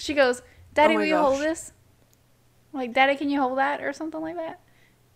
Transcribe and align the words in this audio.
She 0.00 0.14
goes, 0.14 0.40
"Daddy, 0.72 0.94
Oh 0.94 0.96
my 0.96 1.02
will 1.02 1.08
you 1.08 1.18
hold 1.18 1.40
this?" 1.40 1.72
Like, 2.72 2.94
"Daddy, 2.94 3.16
can 3.16 3.28
you 3.28 3.38
hold 3.38 3.58
that?" 3.58 3.82
or 3.82 3.92
something 3.92 4.22
like 4.22 4.36
that. 4.36 4.60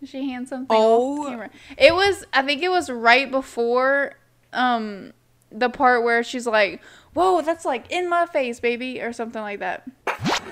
She 0.05 0.29
hands 0.29 0.51
something. 0.51 0.77
Oh. 0.79 1.23
off 1.23 1.29
camera. 1.29 1.51
It 1.79 1.95
was. 1.95 2.27
I 2.35 2.43
think 2.43 2.63
it 2.63 2.69
was 2.69 2.91
right 2.91 3.31
before 3.31 4.17
um 4.53 5.15
the 5.51 5.71
part 5.71 6.05
where 6.05 6.23
she's 6.23 6.47
like, 6.47 6.83
"Whoa, 7.15 7.41
that's 7.41 7.65
like 7.65 7.91
in 7.91 8.11
my 8.11 8.27
face, 8.27 8.61
baby," 8.61 9.01
or 9.01 9.15
something 9.15 9.41
like 9.41 9.61
that. 9.61 9.89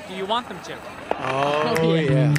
Do 0.08 0.14
you 0.14 0.24
want 0.24 0.48
them 0.48 0.58
to? 0.62 0.78
Oh, 1.18 1.94
yeah. 1.94 2.34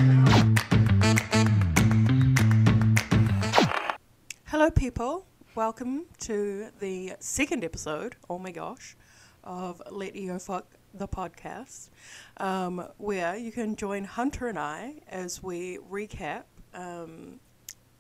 Hello, 4.46 4.71
people. 4.71 5.28
Welcome 5.54 6.05
to 6.21 6.70
the 6.80 7.14
second 7.20 7.64
episode, 7.64 8.16
oh 8.28 8.39
my 8.39 8.52
gosh, 8.52 8.98
of 9.44 9.80
Let 9.91 10.16
EO 10.16 10.39
Fuck 10.39 10.66
the 10.94 11.07
podcast, 11.07 11.89
um, 12.38 12.88
where 12.98 13.36
you 13.36 13.51
can 13.51 13.75
join 13.75 14.04
Hunter 14.04 14.47
and 14.47 14.60
I 14.60 15.01
as 15.10 15.42
we 15.42 15.79
recap 15.89 16.43
um, 16.74 17.39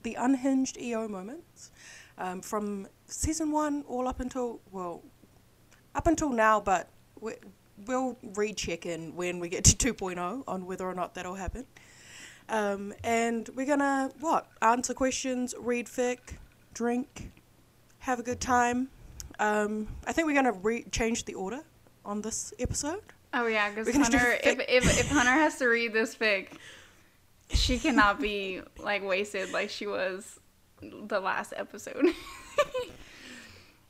the 0.03 0.15
unhinged 0.15 0.77
EO 0.79 1.07
moments 1.07 1.71
um, 2.17 2.41
from 2.41 2.87
season 3.07 3.51
one 3.51 3.83
all 3.87 4.07
up 4.07 4.19
until, 4.19 4.59
well, 4.71 5.01
up 5.95 6.07
until 6.07 6.29
now, 6.29 6.59
but 6.59 6.89
we, 7.19 7.33
we'll 7.85 8.17
recheck 8.35 8.85
in 8.85 9.15
when 9.15 9.39
we 9.39 9.49
get 9.49 9.63
to 9.63 9.93
2.0 9.93 10.43
on 10.47 10.65
whether 10.65 10.87
or 10.87 10.93
not 10.93 11.15
that'll 11.15 11.35
happen. 11.35 11.65
Um, 12.49 12.93
and 13.03 13.49
we're 13.55 13.65
gonna 13.65 14.11
what 14.19 14.47
answer 14.61 14.93
questions, 14.93 15.55
read 15.57 15.87
fic, 15.87 16.19
drink, 16.73 17.31
have 17.99 18.19
a 18.19 18.23
good 18.23 18.41
time. 18.41 18.89
Um, 19.39 19.87
I 20.05 20.11
think 20.11 20.27
we're 20.27 20.35
gonna 20.35 20.51
re- 20.51 20.85
change 20.91 21.23
the 21.23 21.35
order 21.35 21.61
on 22.05 22.21
this 22.21 22.53
episode. 22.59 23.01
Oh 23.33 23.47
yeah, 23.47 23.69
because 23.69 23.87
We're 23.87 23.93
gonna 23.93 24.09
do 24.09 24.17
Hunter, 24.17 24.39
if, 24.43 24.59
if 24.67 24.99
if 24.99 25.09
Hunter 25.17 25.31
has 25.31 25.57
to 25.57 25.67
read 25.67 25.93
this 25.93 26.15
fic, 26.15 26.49
she 27.49 27.79
cannot 27.79 28.19
be 28.19 28.61
like 28.77 29.03
wasted 29.03 29.51
like 29.51 29.69
she 29.69 29.87
was 29.87 30.39
the 30.81 31.19
last 31.19 31.53
episode. 31.55 32.05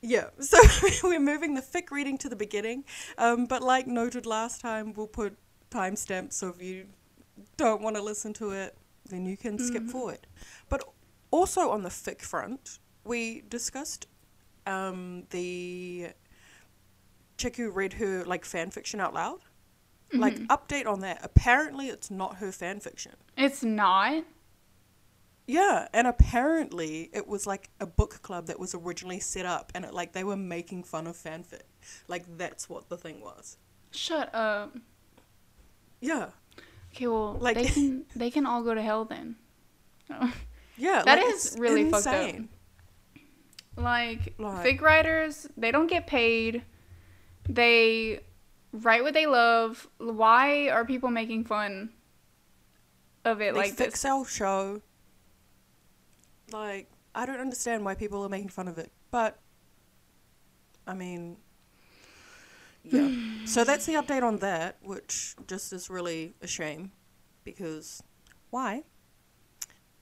Yeah, 0.06 0.28
so 0.38 0.58
we're 1.02 1.18
moving 1.18 1.54
the 1.54 1.62
fic 1.62 1.90
reading 1.90 2.18
to 2.18 2.28
the 2.28 2.36
beginning, 2.36 2.84
um, 3.16 3.46
but 3.46 3.62
like 3.62 3.86
noted 3.86 4.26
last 4.26 4.60
time, 4.60 4.92
we'll 4.92 5.06
put 5.06 5.34
timestamps 5.70 6.34
so 6.34 6.50
if 6.50 6.60
you 6.60 6.88
don't 7.56 7.80
want 7.80 7.96
to 7.96 8.02
listen 8.02 8.34
to 8.34 8.50
it, 8.50 8.76
then 9.08 9.24
you 9.24 9.38
can 9.38 9.58
skip 9.58 9.88
forward. 9.88 10.26
But 10.68 10.84
also 11.30 11.70
on 11.70 11.84
the 11.84 11.88
fic 11.88 12.20
front, 12.20 12.80
we 13.04 13.44
discussed 13.48 14.06
um, 14.66 15.24
the 15.30 16.08
chick 17.36 17.56
who 17.56 17.70
read 17.70 17.94
her 17.94 18.24
like 18.24 18.44
fan 18.44 18.70
fiction 18.70 19.00
out 19.00 19.14
loud. 19.14 19.40
Mm-hmm. 20.12 20.20
Like 20.20 20.36
update 20.48 20.86
on 20.86 21.00
that. 21.00 21.20
Apparently, 21.22 21.88
it's 21.88 22.10
not 22.10 22.36
her 22.36 22.52
fan 22.52 22.80
fiction. 22.80 23.12
it's 23.36 23.62
not. 23.64 24.24
Yeah, 25.46 25.88
and 25.92 26.06
apparently 26.06 27.10
it 27.12 27.26
was 27.28 27.46
like 27.46 27.68
a 27.78 27.84
book 27.86 28.22
club 28.22 28.46
that 28.46 28.58
was 28.58 28.74
originally 28.74 29.20
set 29.20 29.44
up, 29.44 29.72
and 29.74 29.84
it 29.84 29.92
like 29.92 30.12
they 30.12 30.24
were 30.24 30.36
making 30.36 30.84
fun 30.84 31.06
of 31.06 31.16
fanfic. 31.16 31.62
Like 32.08 32.24
that's 32.38 32.68
what 32.68 32.88
the 32.88 32.96
thing 32.96 33.20
was. 33.20 33.58
Shut 33.90 34.34
up. 34.34 34.74
Yeah, 36.00 36.30
Okay, 36.94 37.06
well 37.08 37.34
Like- 37.40 37.56
they 37.56 37.66
can 37.66 38.04
they 38.16 38.30
can 38.30 38.46
all 38.46 38.62
go 38.62 38.72
to 38.74 38.80
hell 38.82 39.04
then. 39.04 39.36
Oh. 40.10 40.32
yeah. 40.78 41.02
That 41.04 41.18
like, 41.18 41.34
is 41.34 41.56
really 41.58 41.90
fucked 41.90 42.06
up. 42.06 42.14
insane. 42.14 42.48
Like 43.76 44.34
Like- 44.38 44.64
fic 44.66 44.80
writers, 44.80 45.46
they 45.56 45.70
don't 45.70 45.88
get 45.88 46.06
paid. 46.06 46.62
They 47.48 48.20
write 48.72 49.02
what 49.02 49.14
they 49.14 49.26
love. 49.26 49.88
Why 49.98 50.68
are 50.68 50.84
people 50.84 51.10
making 51.10 51.44
fun 51.44 51.90
of 53.24 53.40
it 53.40 53.54
They 53.54 53.60
like 53.60 53.74
fix 53.74 54.02
this? 54.02 54.04
our 54.04 54.24
show. 54.24 54.82
Like 56.52 56.90
I 57.14 57.26
don't 57.26 57.40
understand 57.40 57.84
why 57.84 57.94
people 57.94 58.24
are 58.24 58.28
making 58.28 58.48
fun 58.48 58.68
of 58.68 58.78
it, 58.78 58.90
but 59.10 59.38
I 60.86 60.94
mean, 60.94 61.36
yeah. 62.82 63.10
so 63.46 63.64
that's 63.64 63.86
the 63.86 63.94
update 63.94 64.22
on 64.22 64.38
that, 64.38 64.78
which 64.82 65.34
just 65.46 65.72
is 65.72 65.88
really 65.88 66.34
a 66.42 66.46
shame 66.46 66.92
because 67.44 68.02
why? 68.50 68.82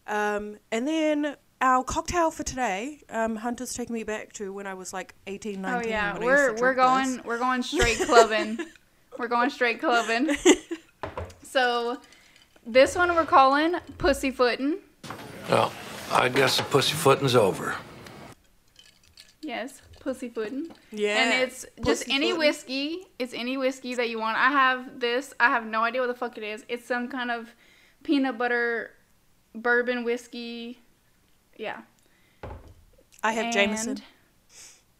Um, 0.06 0.58
and 0.70 0.86
then 0.86 1.36
our 1.62 1.84
cocktail 1.84 2.30
for 2.32 2.42
today, 2.42 2.98
um, 3.08 3.36
Hunter's 3.36 3.72
taking 3.72 3.94
me 3.94 4.02
back 4.02 4.32
to 4.34 4.52
when 4.52 4.66
I 4.66 4.74
was 4.74 4.92
like 4.92 5.14
18, 5.28 5.62
19. 5.62 5.86
Oh 5.86 5.88
yeah, 5.88 6.12
when 6.12 6.22
I 6.22 6.26
used 6.26 6.60
we're 6.60 6.60
we're 6.60 6.74
going 6.74 7.16
this. 7.16 7.24
we're 7.24 7.38
going 7.38 7.62
straight 7.62 7.98
clubbing. 8.00 8.58
we're 9.18 9.28
going 9.28 9.48
straight 9.48 9.80
clubbing. 9.80 10.36
so 11.42 11.98
this 12.66 12.96
one 12.96 13.14
we're 13.14 13.24
calling 13.24 13.76
pussyfootin'. 13.98 14.78
Well, 15.48 15.72
I 16.10 16.28
guess 16.28 16.56
the 16.56 16.64
pussyfooting's 16.64 17.36
over. 17.36 17.76
Yes, 19.40 19.82
pussyfootin'. 20.00 20.72
Yeah. 20.90 21.16
And 21.16 21.42
it's 21.42 21.64
just 21.84 22.08
any 22.08 22.32
whiskey. 22.32 23.06
It's 23.20 23.34
any 23.34 23.56
whiskey 23.56 23.94
that 23.94 24.10
you 24.10 24.18
want. 24.18 24.36
I 24.36 24.50
have 24.50 24.98
this. 24.98 25.32
I 25.38 25.48
have 25.50 25.64
no 25.64 25.84
idea 25.84 26.00
what 26.00 26.08
the 26.08 26.14
fuck 26.14 26.36
it 26.38 26.44
is. 26.44 26.64
It's 26.68 26.86
some 26.86 27.06
kind 27.08 27.30
of 27.30 27.54
peanut 28.02 28.36
butter 28.36 28.90
bourbon 29.54 30.02
whiskey. 30.02 30.80
Yeah. 31.62 31.82
I 33.22 33.32
have 33.34 33.54
Jameson. 33.54 33.98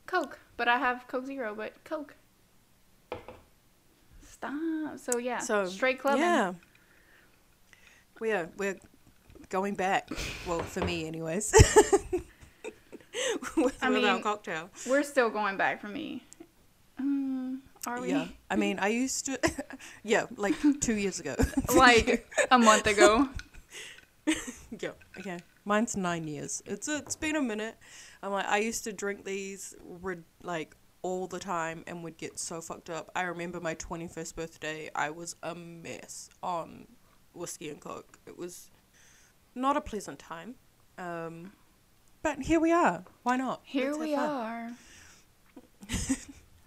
Coke, 0.06 0.38
but 0.56 0.68
I 0.68 0.78
have 0.78 1.08
Coke 1.08 1.26
Zero, 1.26 1.56
but 1.56 1.72
Coke. 1.82 2.14
Stop. 4.22 4.52
So 4.96 5.18
yeah, 5.18 5.38
So 5.38 5.66
straight 5.66 5.98
clubbing. 5.98 6.20
Yeah. 6.20 6.52
We're 8.20 8.48
we're 8.56 8.78
going 9.48 9.74
back. 9.74 10.08
Well, 10.46 10.60
for 10.60 10.84
me, 10.84 11.08
anyways. 11.08 11.52
with, 13.56 13.76
I 13.82 13.90
mean, 13.90 14.22
cocktail. 14.22 14.70
We're 14.88 15.02
still 15.02 15.30
going 15.30 15.56
back 15.56 15.80
for 15.80 15.88
me. 15.88 16.22
Um, 16.96 17.62
are 17.88 18.00
we? 18.00 18.10
Yeah. 18.10 18.28
I 18.48 18.54
mean, 18.54 18.78
I 18.78 18.86
used 18.86 19.26
to. 19.26 19.40
yeah, 20.04 20.26
like 20.36 20.54
two 20.80 20.94
years 20.94 21.18
ago. 21.18 21.34
like 21.74 22.30
a 22.52 22.58
month 22.58 22.86
ago. 22.86 23.28
yeah. 24.78 24.90
Okay. 25.18 25.38
Mine's 25.64 25.96
nine 25.96 26.26
years. 26.26 26.62
It's 26.66 26.88
it's 26.88 27.16
been 27.16 27.36
a 27.36 27.42
minute. 27.42 27.76
I'm 28.22 28.32
like 28.32 28.46
I 28.46 28.58
used 28.58 28.84
to 28.84 28.92
drink 28.92 29.24
these 29.24 29.74
like 30.42 30.76
all 31.02 31.26
the 31.26 31.38
time 31.38 31.82
and 31.86 32.02
would 32.04 32.16
get 32.16 32.38
so 32.38 32.60
fucked 32.60 32.90
up. 32.90 33.10
I 33.14 33.22
remember 33.22 33.60
my 33.60 33.74
21st 33.74 34.34
birthday. 34.36 34.90
I 34.94 35.10
was 35.10 35.36
a 35.42 35.54
mess 35.54 36.30
on 36.42 36.86
whiskey 37.34 37.70
and 37.70 37.80
coke. 37.80 38.18
It 38.26 38.38
was 38.38 38.70
not 39.54 39.76
a 39.76 39.80
pleasant 39.80 40.18
time. 40.18 40.54
Um, 40.98 41.52
but 42.22 42.42
here 42.42 42.60
we 42.60 42.72
are. 42.72 43.04
Why 43.24 43.36
not? 43.36 43.62
Here 43.64 43.90
Let's 43.90 43.98
we 43.98 44.14
are. 44.14 44.70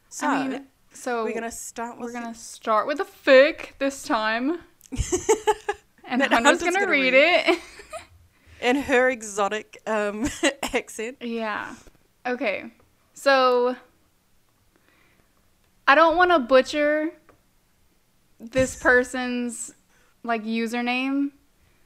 So 0.09 0.27
I 0.27 0.47
mean, 0.47 0.66
so 0.91 1.23
we're 1.23 1.33
gonna 1.33 1.51
start 1.51 1.97
with 1.97 2.07
we're 2.07 2.19
gonna 2.19 2.35
start 2.35 2.88
with 2.88 3.00
a 3.00 3.06
fic 3.06 3.77
this 3.79 4.03
time, 4.03 4.59
and 6.03 6.22
Hunter's 6.22 6.31
Hunter's 6.31 6.59
gonna, 6.59 6.79
gonna 6.79 6.91
read, 6.91 7.13
read. 7.13 7.44
it. 7.47 7.59
In 8.66 8.76
her 8.76 9.09
exotic 9.09 9.78
um 9.88 10.28
accent. 10.74 11.18
yeah. 11.22 11.76
Okay. 12.26 12.72
So 13.14 13.76
I 15.88 15.96
don't 15.96 16.18
want 16.18 16.31
to 16.31 16.40
butcher 16.40 17.12
this 18.40 18.75
person's 18.81 19.74
like 20.24 20.44
username, 20.44 21.31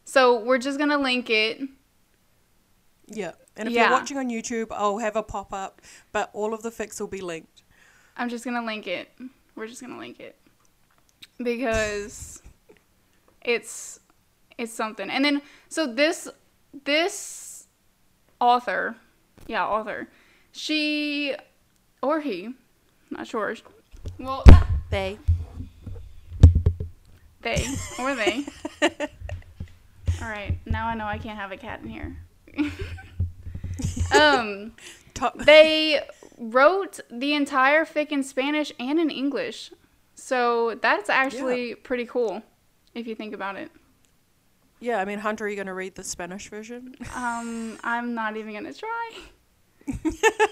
so 0.05 0.39
we're 0.39 0.57
just 0.57 0.79
gonna 0.79 0.97
link 0.97 1.29
it. 1.29 1.61
Yeah. 3.07 3.33
And 3.57 3.67
if 3.67 3.73
Yeah. 3.73 3.89
you're 3.89 3.91
watching 3.99 4.17
on 4.17 4.29
YouTube, 4.29 4.67
I'll 4.71 4.99
have 4.99 5.17
a 5.17 5.23
pop 5.23 5.51
up, 5.53 5.81
but 6.13 6.29
all 6.33 6.53
of 6.53 6.61
the 6.61 6.69
fics 6.71 6.99
will 7.01 7.07
be 7.07 7.19
linked. 7.21 7.63
I'm 8.15 8.29
just 8.29 8.45
gonna 8.45 8.65
link 8.65 8.87
it. 8.87 9.09
We're 9.55 9.67
just 9.67 9.81
gonna 9.81 9.97
link 9.99 10.19
it 10.21 10.37
because 11.37 12.41
it's 13.41 13.99
it's 14.57 14.71
something. 14.73 15.09
And 15.09 15.23
then 15.25 15.41
so 15.67 15.85
this 15.93 16.27
this 16.85 17.67
author, 18.39 18.95
yeah, 19.47 19.65
author, 19.65 20.07
she 20.51 21.35
or 22.01 22.21
he, 22.21 22.49
not 23.09 23.27
sure. 23.27 23.55
Well, 24.17 24.43
They. 24.89 25.17
they 27.41 27.65
or 27.99 28.15
they. 28.15 28.45
All 30.21 30.29
right, 30.29 30.57
now 30.65 30.87
I 30.87 30.95
know 30.95 31.05
I 31.05 31.17
can't 31.17 31.37
have 31.37 31.51
a 31.51 31.57
cat 31.57 31.81
in 31.81 31.89
here. 31.89 32.17
um. 34.19 34.73
They 35.35 36.01
wrote 36.37 37.01
the 37.11 37.33
entire 37.33 37.85
fic 37.85 38.11
in 38.11 38.23
Spanish 38.23 38.71
and 38.79 38.99
in 38.99 39.09
English. 39.09 39.71
So 40.15 40.75
that's 40.81 41.09
actually 41.09 41.75
pretty 41.75 42.05
cool 42.05 42.41
if 42.93 43.07
you 43.07 43.15
think 43.15 43.33
about 43.33 43.55
it. 43.55 43.71
Yeah, 44.79 44.99
I 44.99 45.05
mean, 45.05 45.19
Hunter, 45.19 45.45
are 45.45 45.49
you 45.49 45.55
going 45.55 45.67
to 45.67 45.73
read 45.73 45.95
the 45.95 46.03
Spanish 46.03 46.49
version? 46.49 46.95
Um, 47.15 47.77
I'm 47.83 48.13
not 48.13 48.37
even 48.37 48.53
gonna 48.53 48.73
try. 48.73 49.11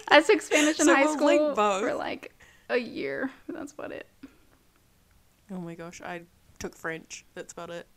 I 0.10 0.22
took 0.22 0.42
Spanish 0.42 0.80
in 0.80 0.86
So 0.86 0.96
high 0.96 1.06
we'll 1.06 1.16
school 1.16 1.56
for 1.56 1.94
like 1.94 2.34
a 2.70 2.78
year. 2.78 3.32
That's 3.48 3.72
about 3.72 3.92
it. 3.92 4.08
Oh 5.52 5.60
my 5.60 5.76
gosh, 5.76 6.02
I 6.02 6.24
took 6.60 6.76
French. 6.76 7.26
That's 7.36 7.54
about 7.54 7.70
it. 7.70 7.88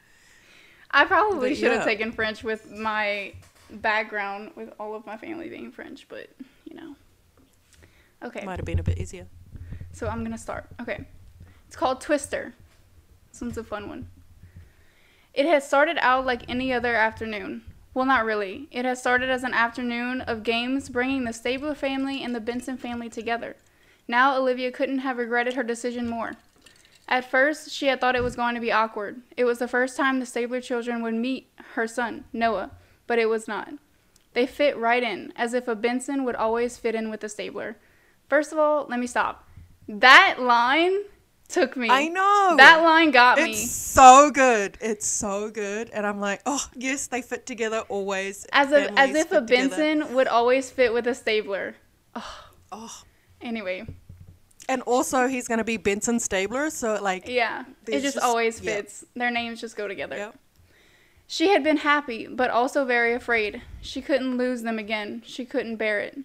I 0.91 1.05
probably 1.05 1.51
But 1.51 1.59
should 1.59 1.73
have 1.73 1.85
taken 1.85 2.13
French 2.13 2.43
with 2.45 2.71
my 2.71 3.33
background 3.71 4.53
with 4.57 4.73
all 4.79 4.95
of 4.95 5.07
my 5.07 5.17
family 5.17 5.49
being 5.49 5.71
French, 5.71 6.07
but 6.09 6.29
you 6.65 6.75
know. 6.75 6.95
Okay. 8.23 8.45
Might 8.45 8.59
have 8.59 8.67
been 8.67 8.79
a 8.79 8.85
bit 8.85 8.99
easier. 8.99 9.27
So 9.93 10.07
I'm 10.07 10.23
gonna 10.23 10.39
start. 10.39 10.67
Okay. 10.81 11.07
It's 11.67 11.77
called 11.77 12.01
Twister. 12.01 12.53
This 13.33 13.41
one's 13.41 13.57
a 13.57 13.65
fun 13.65 13.89
one. 13.89 14.09
It 15.41 15.47
has 15.47 15.67
started 15.67 15.97
out 16.03 16.27
like 16.27 16.43
any 16.51 16.71
other 16.71 16.95
afternoon. 16.95 17.63
Well, 17.95 18.05
not 18.05 18.27
really. 18.27 18.69
It 18.71 18.85
has 18.85 19.01
started 19.01 19.31
as 19.31 19.43
an 19.43 19.55
afternoon 19.55 20.21
of 20.21 20.43
games 20.43 20.91
bringing 20.91 21.25
the 21.25 21.33
Stabler 21.33 21.75
family 21.75 22.23
and 22.23 22.35
the 22.35 22.41
Benson 22.41 22.77
family 22.77 23.09
together. 23.09 23.57
Now 24.07 24.37
Olivia 24.37 24.71
couldn't 24.71 24.99
have 24.99 25.17
regretted 25.17 25.55
her 25.55 25.63
decision 25.63 26.07
more. 26.07 26.35
At 27.09 27.31
first, 27.31 27.71
she 27.71 27.87
had 27.87 28.03
thought 28.03 28.17
it 28.17 28.23
was 28.23 28.37
going 28.37 28.55
to 28.55 28.61
be 28.61 28.71
awkward. 28.71 29.23
It 29.35 29.45
was 29.45 29.61
the 29.61 29.67
first 29.67 29.97
time 29.97 30.21
the 30.21 30.27
Stabler 30.27 30.61
children 30.61 31.01
would 31.03 31.15
meet 31.15 31.51
her 31.73 31.87
son, 31.87 32.25
Noah, 32.35 32.73
but 33.07 33.19
it 33.19 33.31
was 33.31 33.49
not. 33.49 33.73
They 34.35 34.47
fit 34.47 34.77
right 34.77 35.03
in, 35.03 35.33
as 35.37 35.55
if 35.55 35.69
a 35.69 35.75
Benson 35.75 36.25
would 36.25 36.37
always 36.37 36.77
fit 36.77 36.95
in 36.95 37.09
with 37.09 37.25
a 37.25 37.31
Stabler. 37.31 37.79
First 38.29 38.53
of 38.53 38.59
all, 38.59 38.85
let 38.91 39.01
me 39.01 39.07
stop. 39.07 39.49
That 39.89 40.37
line 40.39 40.99
took 41.51 41.77
me. 41.77 41.89
I 41.91 42.09
know. 42.09 42.55
That 42.57 42.83
line 42.83 43.11
got 43.11 43.39
It's 43.39 43.47
me. 43.49 43.55
so 43.57 44.31
good. 44.31 44.79
It's 44.81 45.07
so 45.07 45.51
good, 45.51 45.91
and 45.91 46.07
I'm 46.07 46.21
like, 46.21 46.41
oh 46.47 46.65
yes, 46.75 47.07
they 47.09 47.23
fit 47.23 47.47
together 47.47 47.81
always. 47.89 48.47
As 48.53 48.73
if, 48.73 48.91
as 48.97 49.11
if 49.15 49.27
a 49.33 49.41
fit 49.41 49.47
together. 49.47 49.77
Benson 49.77 50.15
would 50.15 50.29
always 50.29 50.71
fit 50.71 50.93
with 50.93 51.07
a 51.07 51.15
Stabler. 51.15 51.77
Oh, 52.15 52.45
oh. 52.73 53.03
Anyway, 53.41 53.87
and 54.69 54.83
also 54.83 55.27
he's 55.27 55.49
gonna 55.49 55.65
be 55.65 55.77
Benson 55.77 56.21
Stabler, 56.21 56.71
so 56.71 56.99
like, 57.03 57.27
yeah, 57.29 57.65
it 57.87 58.01
just, 58.01 58.15
just- 58.15 58.19
always 58.19 58.61
yeah. 58.61 58.77
fits. 58.77 59.05
Their 59.15 59.31
names 59.31 59.61
just 59.61 59.77
go 59.77 59.89
together. 59.89 60.17
Yep. 60.17 60.39
She 61.27 61.51
had 61.51 61.63
been 61.63 61.77
happy, 61.79 62.27
but 62.27 62.51
also 62.51 62.85
very 62.85 63.15
afraid. 63.15 63.63
She 63.81 64.03
couldn't 64.03 64.37
lose 64.37 64.63
them 64.63 64.79
again. 64.81 65.23
She 65.25 65.45
couldn't 65.45 65.77
bear 65.77 66.01
it. 66.01 66.19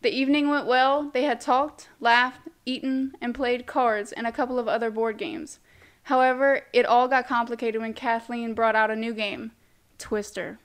The 0.00 0.08
evening 0.10 0.48
went 0.48 0.66
well. 0.66 1.10
They 1.12 1.24
had 1.24 1.40
talked, 1.42 1.88
laughed, 2.00 2.40
eaten, 2.68 3.14
and 3.20 3.34
played 3.34 3.66
cards 3.66 4.12
and 4.12 4.26
a 4.26 4.32
couple 4.32 4.58
of 4.58 4.68
other 4.68 4.90
board 4.90 5.16
games. 5.16 5.58
However, 6.04 6.62
it 6.72 6.86
all 6.86 7.08
got 7.08 7.26
complicated 7.26 7.80
when 7.80 7.94
Kathleen 7.94 8.54
brought 8.54 8.76
out 8.76 8.90
a 8.90 8.96
new 8.96 9.12
game 9.12 9.52
Twister. 9.98 10.58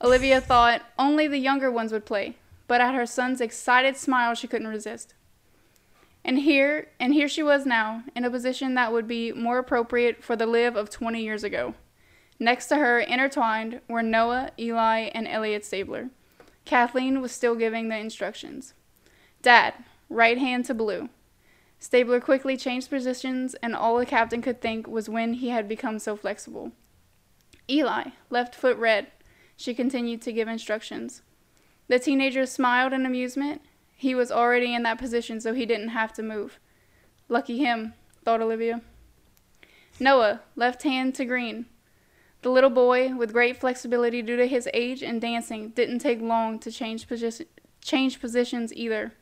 Olivia 0.00 0.40
thought 0.50 0.82
only 0.98 1.26
the 1.26 1.38
younger 1.38 1.70
ones 1.70 1.92
would 1.92 2.06
play, 2.06 2.36
but 2.66 2.80
at 2.80 2.94
her 2.94 3.06
son's 3.06 3.40
excited 3.40 3.96
smile, 3.96 4.34
she 4.34 4.46
couldn't 4.46 4.68
resist. 4.68 5.14
And 6.24 6.38
here, 6.38 6.88
and 7.00 7.12
here 7.12 7.28
she 7.28 7.42
was 7.42 7.66
now, 7.66 8.04
in 8.14 8.24
a 8.24 8.30
position 8.30 8.74
that 8.74 8.92
would 8.92 9.08
be 9.08 9.32
more 9.32 9.58
appropriate 9.58 10.22
for 10.22 10.36
the 10.36 10.46
live 10.46 10.76
of 10.76 10.88
20 10.88 11.20
years 11.20 11.42
ago. 11.42 11.74
Next 12.38 12.68
to 12.68 12.76
her, 12.76 13.00
intertwined, 13.00 13.80
were 13.88 14.02
Noah, 14.02 14.50
Eli, 14.58 15.10
and 15.14 15.26
Elliot 15.26 15.64
Stabler. 15.64 16.10
Kathleen 16.64 17.20
was 17.20 17.32
still 17.32 17.54
giving 17.54 17.88
the 17.88 17.96
instructions. 17.96 18.74
Dad, 19.42 19.74
right 20.12 20.38
hand 20.38 20.64
to 20.66 20.74
blue. 20.74 21.08
Stabler 21.78 22.20
quickly 22.20 22.56
changed 22.56 22.90
positions, 22.90 23.54
and 23.62 23.74
all 23.74 23.98
the 23.98 24.06
captain 24.06 24.40
could 24.40 24.60
think 24.60 24.86
was 24.86 25.08
when 25.08 25.34
he 25.34 25.48
had 25.48 25.68
become 25.68 25.98
so 25.98 26.14
flexible. 26.14 26.70
Eli, 27.68 28.10
left 28.30 28.54
foot 28.54 28.76
red. 28.76 29.08
She 29.56 29.74
continued 29.74 30.22
to 30.22 30.32
give 30.32 30.48
instructions. 30.48 31.22
The 31.88 31.98
teenager 31.98 32.46
smiled 32.46 32.92
in 32.92 33.04
amusement. 33.04 33.62
He 33.96 34.14
was 34.14 34.30
already 34.30 34.74
in 34.74 34.82
that 34.84 34.98
position, 34.98 35.40
so 35.40 35.54
he 35.54 35.66
didn't 35.66 35.88
have 35.88 36.12
to 36.14 36.22
move. 36.22 36.58
Lucky 37.28 37.58
him, 37.58 37.94
thought 38.24 38.40
Olivia. 38.40 38.82
Noah, 39.98 40.40
left 40.56 40.82
hand 40.82 41.14
to 41.16 41.24
green. 41.24 41.66
The 42.42 42.50
little 42.50 42.70
boy, 42.70 43.14
with 43.14 43.32
great 43.32 43.58
flexibility 43.58 44.22
due 44.22 44.36
to 44.36 44.48
his 44.48 44.68
age 44.74 45.02
and 45.02 45.20
dancing, 45.20 45.70
didn't 45.70 46.00
take 46.00 46.20
long 46.20 46.58
to 46.60 46.72
change, 46.72 47.08
posi- 47.08 47.46
change 47.80 48.20
positions 48.20 48.72
either. 48.74 49.12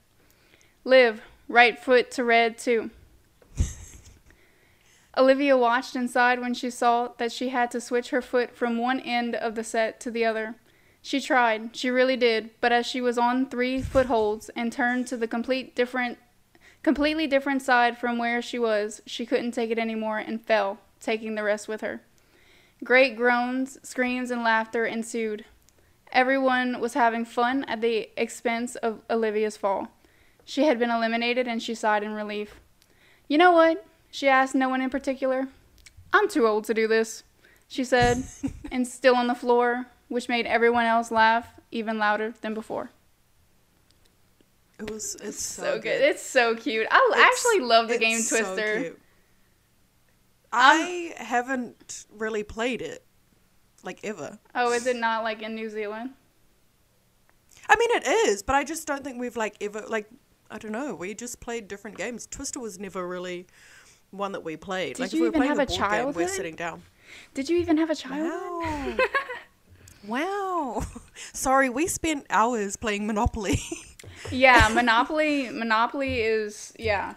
Liv, 0.85 1.23
right 1.49 1.79
foot 1.79 2.11
to 2.13 2.25
red, 2.25 2.59
too. 2.59 2.91
Olivia 5.17 5.57
watched 5.57 5.95
inside 5.95 6.41
when 6.41 6.55
she 6.55 6.71
saw 6.71 7.09
that 7.19 7.33
she 7.33 7.51
had 7.51 7.71
to 7.73 7.81
switch 7.81 8.11
her 8.11 8.23
foot 8.23 8.57
from 8.57 8.79
one 8.79 9.01
end 9.01 9.35
of 9.35 9.55
the 9.55 9.65
set 9.65 10.01
to 10.01 10.11
the 10.11 10.25
other. 10.25 10.55
She 11.03 11.21
tried, 11.21 11.77
she 11.77 11.91
really 11.91 12.17
did, 12.17 12.51
but 12.61 12.73
as 12.73 12.87
she 12.87 13.01
was 13.01 13.19
on 13.19 13.49
three 13.49 13.81
footholds 13.81 14.51
and 14.51 14.73
turned 14.73 15.07
to 15.09 15.17
the 15.17 15.29
complete 15.29 15.75
different 15.75 16.19
completely 16.83 17.27
different 17.27 17.61
side 17.61 17.99
from 17.99 18.17
where 18.17 18.41
she 18.41 18.59
was, 18.59 19.03
she 19.05 19.27
couldn't 19.27 19.53
take 19.53 19.71
it 19.71 19.79
anymore 19.79 20.19
and 20.19 20.41
fell, 20.41 20.79
taking 20.99 21.35
the 21.35 21.43
rest 21.43 21.69
with 21.69 21.83
her. 21.83 22.01
Great 22.83 23.17
groans, 23.17 23.79
screams, 23.83 24.31
and 24.31 24.43
laughter 24.43 24.87
ensued. 24.87 25.45
Everyone 26.11 26.81
was 26.81 26.95
having 26.95 27.27
fun 27.27 27.65
at 27.65 27.83
the 27.83 28.09
expense 28.17 28.77
of 28.77 29.03
Olivia's 29.11 29.59
fall. 29.59 29.89
She 30.51 30.65
had 30.65 30.81
been 30.81 30.91
eliminated 30.91 31.47
and 31.47 31.63
she 31.63 31.77
sighed 31.77 32.03
in 32.03 32.13
relief. 32.13 32.59
You 33.29 33.39
know 33.39 33.53
what? 33.53 33.87
She 34.11 34.27
asked 34.27 34.53
no 34.57 34.69
one 34.69 34.81
in 34.83 34.91
particular. 34.91 35.47
I'm 36.13 36.29
too 36.29 36.45
old 36.45 36.65
to 36.65 36.75
do 36.75 36.89
this, 36.89 37.23
she 37.69 37.85
said, 37.85 38.25
and 38.73 38.85
still 38.85 39.15
on 39.15 39.29
the 39.29 39.37
floor, 39.37 39.87
which 40.09 40.29
made 40.29 40.47
everyone 40.47 40.87
else 40.87 41.13
laugh 41.13 41.47
even 41.71 41.99
louder 41.99 42.35
than 42.41 42.53
before. 42.53 42.91
it 44.81 44.91
was 44.91 45.15
it's 45.23 45.41
so, 45.41 45.63
So, 45.63 45.79
good. 45.79 46.01
It's 46.03 46.21
so 46.23 46.57
cute. 46.57 46.89
I 46.91 47.11
It's- 47.13 47.27
actually 47.29 47.61
love 47.65 47.87
the 47.87 47.95
it's 47.95 48.01
game 48.03 48.19
so 48.19 48.39
Twister. 48.39 48.81
cute. 48.81 49.01
I 50.53 51.15
haven't 51.17 52.07
really 52.11 52.43
played 52.43 52.83
it, 52.83 53.05
like 53.85 54.01
ever. 54.03 54.41
Oh, 54.53 54.73
is 54.73 54.85
it 54.89 54.97
not 54.97 55.23
like 55.23 55.43
in 55.43 55.55
New 55.55 55.71
Zealand? 55.71 56.11
I 57.69 57.77
mean, 57.77 57.91
it 57.93 58.05
is, 58.29 58.43
but 58.43 58.57
I 58.57 58.65
just 58.65 58.85
don't 58.89 59.05
think 59.05 59.21
we've 59.21 59.37
like 59.37 59.55
ever 59.61 59.85
like 59.87 60.11
I 60.51 60.59
don't 60.59 60.73
know. 60.73 60.95
We 60.95 61.15
just 61.15 61.41
played 61.41 61.69
different 61.69 61.97
games. 61.97 62.27
Twister 62.27 62.59
was 62.61 62.79
never 62.79 63.07
really 63.07 63.47
one 64.11 64.33
that 64.33 64.43
we 64.43 64.57
played. 64.57 64.97
Did 64.97 65.03
like 65.03 65.13
you 65.13 65.19
if 65.19 65.23
we 65.23 65.27
even 65.29 65.41
playing 65.41 65.49
have 65.51 65.59
a 65.59 65.63
a 65.63 65.67
game, 65.67 66.13
we're 66.13 66.29
sitting 66.29 66.57
down. 66.57 66.83
Did 67.35 67.49
you 67.49 67.57
even 67.59 67.77
have 67.79 67.91
a 67.91 67.95
child? 67.95 68.33
Wow. 68.33 68.97
wow. 70.07 70.83
Sorry, 71.33 71.69
we 71.71 71.87
spent 71.87 72.27
hours 72.31 72.77
playing 72.77 73.07
Monopoly. 73.07 73.61
yeah, 74.31 74.69
Monopoly. 74.73 75.51
Monopoly 75.51 76.21
is 76.21 76.73
yeah. 76.79 77.15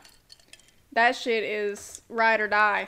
That 0.92 1.16
shit 1.16 1.44
is 1.44 2.04
ride 2.10 2.40
or 2.40 2.48
die. 2.48 2.88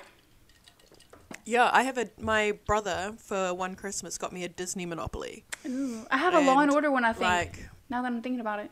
yeah, 1.45 1.69
I 1.73 1.83
have 1.83 1.97
a 1.97 2.09
my 2.19 2.53
brother 2.67 3.13
for 3.17 3.53
one 3.53 3.75
Christmas 3.75 4.17
got 4.19 4.31
me 4.31 4.43
a 4.43 4.49
Disney 4.49 4.85
Monopoly. 4.85 5.43
Ooh, 5.65 6.05
I 6.11 6.17
have 6.17 6.35
a 6.35 6.39
Law 6.39 6.59
and 6.59 6.63
And, 6.63 6.71
Order 6.71 6.91
one. 6.91 7.03
I 7.03 7.13
think. 7.13 7.23
Like, 7.23 7.69
now 7.89 8.01
that 8.03 8.07
I'm 8.07 8.21
thinking 8.21 8.41
about 8.41 8.59
it. 8.59 8.71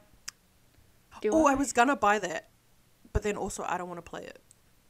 Do 1.23 1.31
oh, 1.33 1.45
I 1.47 1.55
was 1.55 1.73
gonna 1.73 1.95
buy 1.95 2.19
that, 2.19 2.49
but 3.13 3.23
then 3.23 3.35
also 3.37 3.63
I 3.67 3.77
don't 3.77 3.87
want 3.87 3.97
to 4.03 4.09
play 4.09 4.21
it 4.23 4.39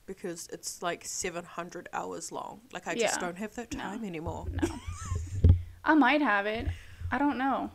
because 0.06 0.48
it's 0.52 0.82
like 0.82 1.06
700 1.06 1.90
hours 1.94 2.32
long. 2.32 2.62
Like 2.74 2.88
I 2.88 2.96
just 2.96 3.20
don't 3.20 3.38
have 3.38 3.54
that 3.56 3.74
No. 3.74 3.80
time 3.80 4.04
anymore. 4.04 4.46
No. 4.62 4.70
I 5.86 5.94
might 5.94 6.22
have 6.22 6.46
it. 6.46 6.68
I 7.12 7.18
don't 7.18 7.38
know. 7.38 7.70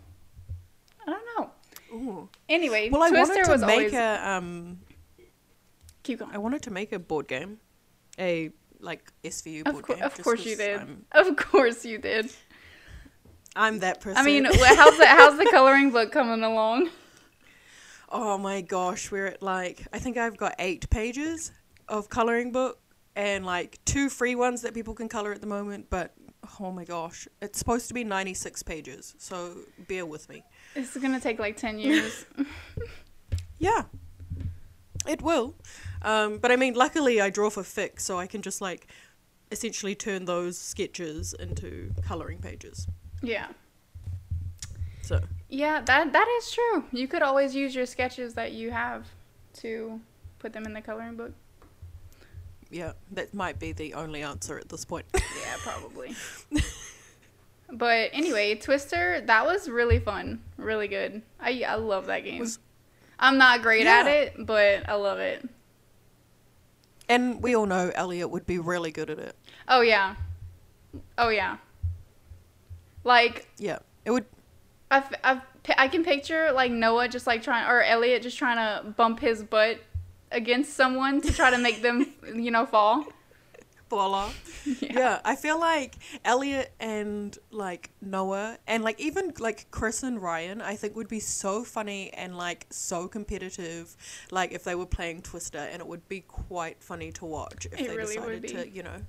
I 1.06 1.10
don't 1.10 1.24
know. 1.38 1.50
Ooh. 1.92 2.28
Anyway, 2.48 2.90
Well, 2.90 3.02
I 3.02 3.08
Twister 3.10 3.32
wanted 3.34 3.44
to 3.46 3.50
was 3.52 3.60
make 3.62 3.78
always 3.78 3.94
a 3.94 4.28
um 4.30 4.80
keep 6.02 6.18
going. 6.18 6.34
I 6.34 6.38
wanted 6.38 6.62
to 6.62 6.70
make 6.70 6.92
a 6.92 6.98
board 6.98 7.28
game, 7.28 7.58
a 8.18 8.50
like 8.80 9.12
SVU 9.24 9.66
Of, 9.66 9.72
board 9.72 9.86
game. 9.86 10.02
of 10.02 10.18
course 10.22 10.44
you 10.44 10.56
did. 10.56 10.80
I'm, 10.80 11.04
Of 11.12 11.36
course 11.36 11.84
you 11.84 11.98
did. 11.98 12.30
I'm 13.56 13.78
that 13.80 14.00
person. 14.00 14.18
I 14.18 14.24
mean, 14.24 14.44
how's 14.44 14.98
the 14.98 15.06
how's 15.06 15.38
the 15.38 15.46
coloring 15.50 15.90
book 15.90 16.12
coming 16.12 16.42
along? 16.44 16.90
Oh 18.10 18.38
my 18.38 18.60
gosh, 18.60 19.10
we're 19.10 19.26
at 19.26 19.42
like 19.42 19.86
I 19.92 19.98
think 19.98 20.16
I've 20.16 20.36
got 20.36 20.54
eight 20.58 20.88
pages 20.90 21.52
of 21.88 22.08
coloring 22.08 22.52
book 22.52 22.78
and 23.16 23.44
like 23.44 23.78
two 23.84 24.08
free 24.08 24.34
ones 24.34 24.62
that 24.62 24.74
people 24.74 24.94
can 24.94 25.08
color 25.08 25.32
at 25.32 25.40
the 25.40 25.46
moment. 25.46 25.86
But 25.90 26.14
oh 26.60 26.70
my 26.72 26.84
gosh, 26.84 27.26
it's 27.42 27.58
supposed 27.58 27.88
to 27.88 27.94
be 27.94 28.04
96 28.04 28.62
pages, 28.62 29.14
so 29.18 29.54
bear 29.88 30.06
with 30.06 30.28
me. 30.28 30.42
This 30.74 30.94
is 30.94 31.02
gonna 31.02 31.20
take 31.20 31.38
like 31.38 31.56
ten 31.56 31.78
years. 31.78 32.24
Yeah, 33.60 33.82
it 35.08 35.20
will. 35.20 35.56
Um, 36.02 36.38
but 36.38 36.52
I 36.52 36.56
mean, 36.56 36.74
luckily 36.74 37.20
I 37.20 37.28
draw 37.28 37.50
for 37.50 37.64
Fix, 37.64 38.04
so 38.04 38.18
I 38.18 38.28
can 38.28 38.40
just 38.40 38.60
like 38.60 38.86
essentially 39.50 39.96
turn 39.96 40.26
those 40.26 40.56
sketches 40.56 41.34
into 41.34 41.90
coloring 42.06 42.38
pages. 42.38 42.86
yeah. 43.20 43.48
So 45.02 45.20
Yeah, 45.48 45.80
that 45.80 46.12
that 46.12 46.28
is 46.38 46.52
true. 46.52 46.84
You 46.92 47.08
could 47.08 47.22
always 47.22 47.54
use 47.54 47.74
your 47.74 47.86
sketches 47.86 48.34
that 48.34 48.52
you 48.52 48.70
have 48.70 49.06
to 49.54 50.00
put 50.38 50.52
them 50.52 50.64
in 50.66 50.72
the 50.74 50.80
coloring 50.82 51.16
book. 51.16 51.32
yeah, 52.70 52.92
that 53.12 53.32
might 53.32 53.58
be 53.58 53.72
the 53.72 53.94
only 53.94 54.22
answer 54.22 54.58
at 54.58 54.68
this 54.68 54.84
point. 54.84 55.06
Yeah, 55.14 55.56
probably. 55.60 56.14
but 57.72 58.10
anyway, 58.12 58.54
Twister, 58.56 59.22
that 59.22 59.46
was 59.46 59.68
really 59.70 59.98
fun. 59.98 60.42
Really 60.58 60.86
good. 60.88 61.22
I 61.40 61.62
I 61.66 61.76
love 61.76 62.06
that 62.06 62.24
game. 62.24 62.40
Was- 62.40 62.58
I'm 63.18 63.38
not 63.38 63.62
great 63.62 63.86
at 63.86 64.06
it, 64.06 64.34
but 64.46 64.88
I 64.88 64.94
love 64.94 65.18
it. 65.18 65.48
And 67.08 67.42
we 67.42 67.56
all 67.56 67.66
know 67.66 67.90
Elliot 67.94 68.30
would 68.30 68.46
be 68.46 68.58
really 68.58 68.90
good 68.92 69.08
at 69.10 69.18
it. 69.18 69.34
Oh 69.66 69.80
yeah. 69.80 70.14
Oh 71.16 71.30
yeah. 71.30 71.56
Like 73.02 73.48
Yeah. 73.58 73.78
It 74.04 74.10
would 74.10 74.26
I've, 74.90 75.14
I've, 75.22 75.40
I 75.76 75.88
can 75.88 76.04
picture 76.04 76.52
like 76.52 76.70
Noah 76.70 77.08
just 77.08 77.26
like 77.26 77.42
trying 77.42 77.68
or 77.68 77.82
Elliot 77.82 78.22
just 78.22 78.38
trying 78.38 78.56
to 78.56 78.90
bump 78.90 79.20
his 79.20 79.42
butt 79.42 79.80
against 80.30 80.74
someone 80.74 81.20
to 81.20 81.32
try 81.32 81.50
to 81.50 81.58
make 81.58 81.82
them 81.82 82.12
you 82.34 82.50
know 82.50 82.66
fall. 82.66 83.06
fall 83.88 84.14
off. 84.22 84.66
Yeah. 84.80 85.20
I 85.24 85.36
feel 85.36 85.58
like 85.58 85.96
Elliot 86.24 86.72
and 86.80 87.36
like 87.50 87.90
Noah 88.00 88.58
and 88.66 88.82
like 88.82 89.00
even 89.00 89.32
like 89.38 89.70
Chris 89.70 90.02
and 90.02 90.20
Ryan, 90.22 90.60
I 90.62 90.76
think 90.76 90.96
would 90.96 91.08
be 91.08 91.20
so 91.20 91.64
funny 91.64 92.10
and 92.12 92.36
like 92.36 92.66
so 92.70 93.08
competitive, 93.08 93.96
like 94.30 94.52
if 94.52 94.64
they 94.64 94.74
were 94.74 94.86
playing 94.86 95.22
Twister, 95.22 95.58
and 95.58 95.80
it 95.80 95.86
would 95.86 96.08
be 96.08 96.20
quite 96.20 96.82
funny 96.82 97.12
to 97.12 97.24
watch 97.24 97.66
if 97.66 97.80
It 97.80 97.88
they 97.88 97.96
really 97.96 98.16
decided 98.16 98.48
to, 98.48 98.68
you 98.68 98.82
know, 98.82 99.02